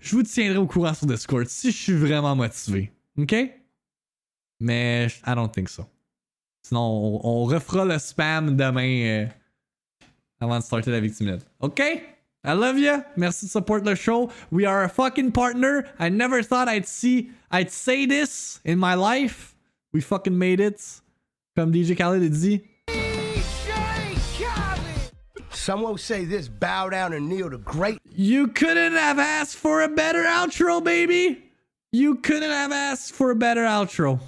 Je 0.00 0.16
vous 0.16 0.22
tiendrai 0.22 0.58
au 0.58 0.66
courant 0.66 0.94
sur 0.94 1.06
Discord 1.06 1.46
si 1.46 1.70
je 1.70 1.76
suis 1.76 1.92
vraiment 1.92 2.34
motivé. 2.36 2.90
OK? 3.18 3.34
Mais 4.60 5.06
I 5.26 5.34
don't 5.34 5.50
think 5.50 5.68
so. 5.68 5.84
Sinon, 6.62 7.20
on, 7.24 7.44
refera 7.44 7.84
le 7.84 7.98
spam 7.98 8.56
demain 8.56 9.04
euh, 9.04 9.26
avant 10.40 10.58
de 10.58 10.62
starter 10.62 10.90
la 10.90 11.00
victime 11.00 11.26
minute. 11.26 11.46
OK? 11.60 11.80
I 12.44 12.54
love 12.54 12.78
you. 12.78 13.02
Merci 13.16 13.46
de 13.46 13.50
support 13.50 13.84
the 13.84 13.94
show. 13.94 14.30
We 14.50 14.66
are 14.66 14.84
a 14.84 14.88
fucking 14.88 15.32
partner. 15.32 15.84
I 15.98 16.08
never 16.08 16.42
thought 16.42 16.68
I'd 16.68 16.86
see, 16.86 17.30
I'd 17.50 17.70
say 17.70 18.06
this 18.06 18.60
in 18.64 18.78
my 18.78 18.94
life. 18.94 19.54
We 19.92 20.00
fucking 20.00 20.36
made 20.36 20.60
it. 20.60 20.80
Comme 21.56 21.72
DJ 21.72 21.96
Khaled 21.96 22.32
dit. 22.32 22.64
Some 25.62 25.82
will 25.82 25.96
say 25.96 26.24
this 26.24 26.48
bow 26.48 26.90
down 26.90 27.12
and 27.12 27.28
kneel 27.28 27.48
to 27.48 27.56
great 27.56 28.00
You 28.04 28.48
couldn't 28.48 28.94
have 28.94 29.20
asked 29.20 29.54
for 29.54 29.82
a 29.82 29.88
better 29.88 30.24
outro, 30.24 30.82
baby. 30.82 31.52
You 31.92 32.16
couldn't 32.16 32.50
have 32.50 32.72
asked 32.72 33.12
for 33.12 33.30
a 33.30 33.36
better 33.36 33.60
outro. 33.60 34.18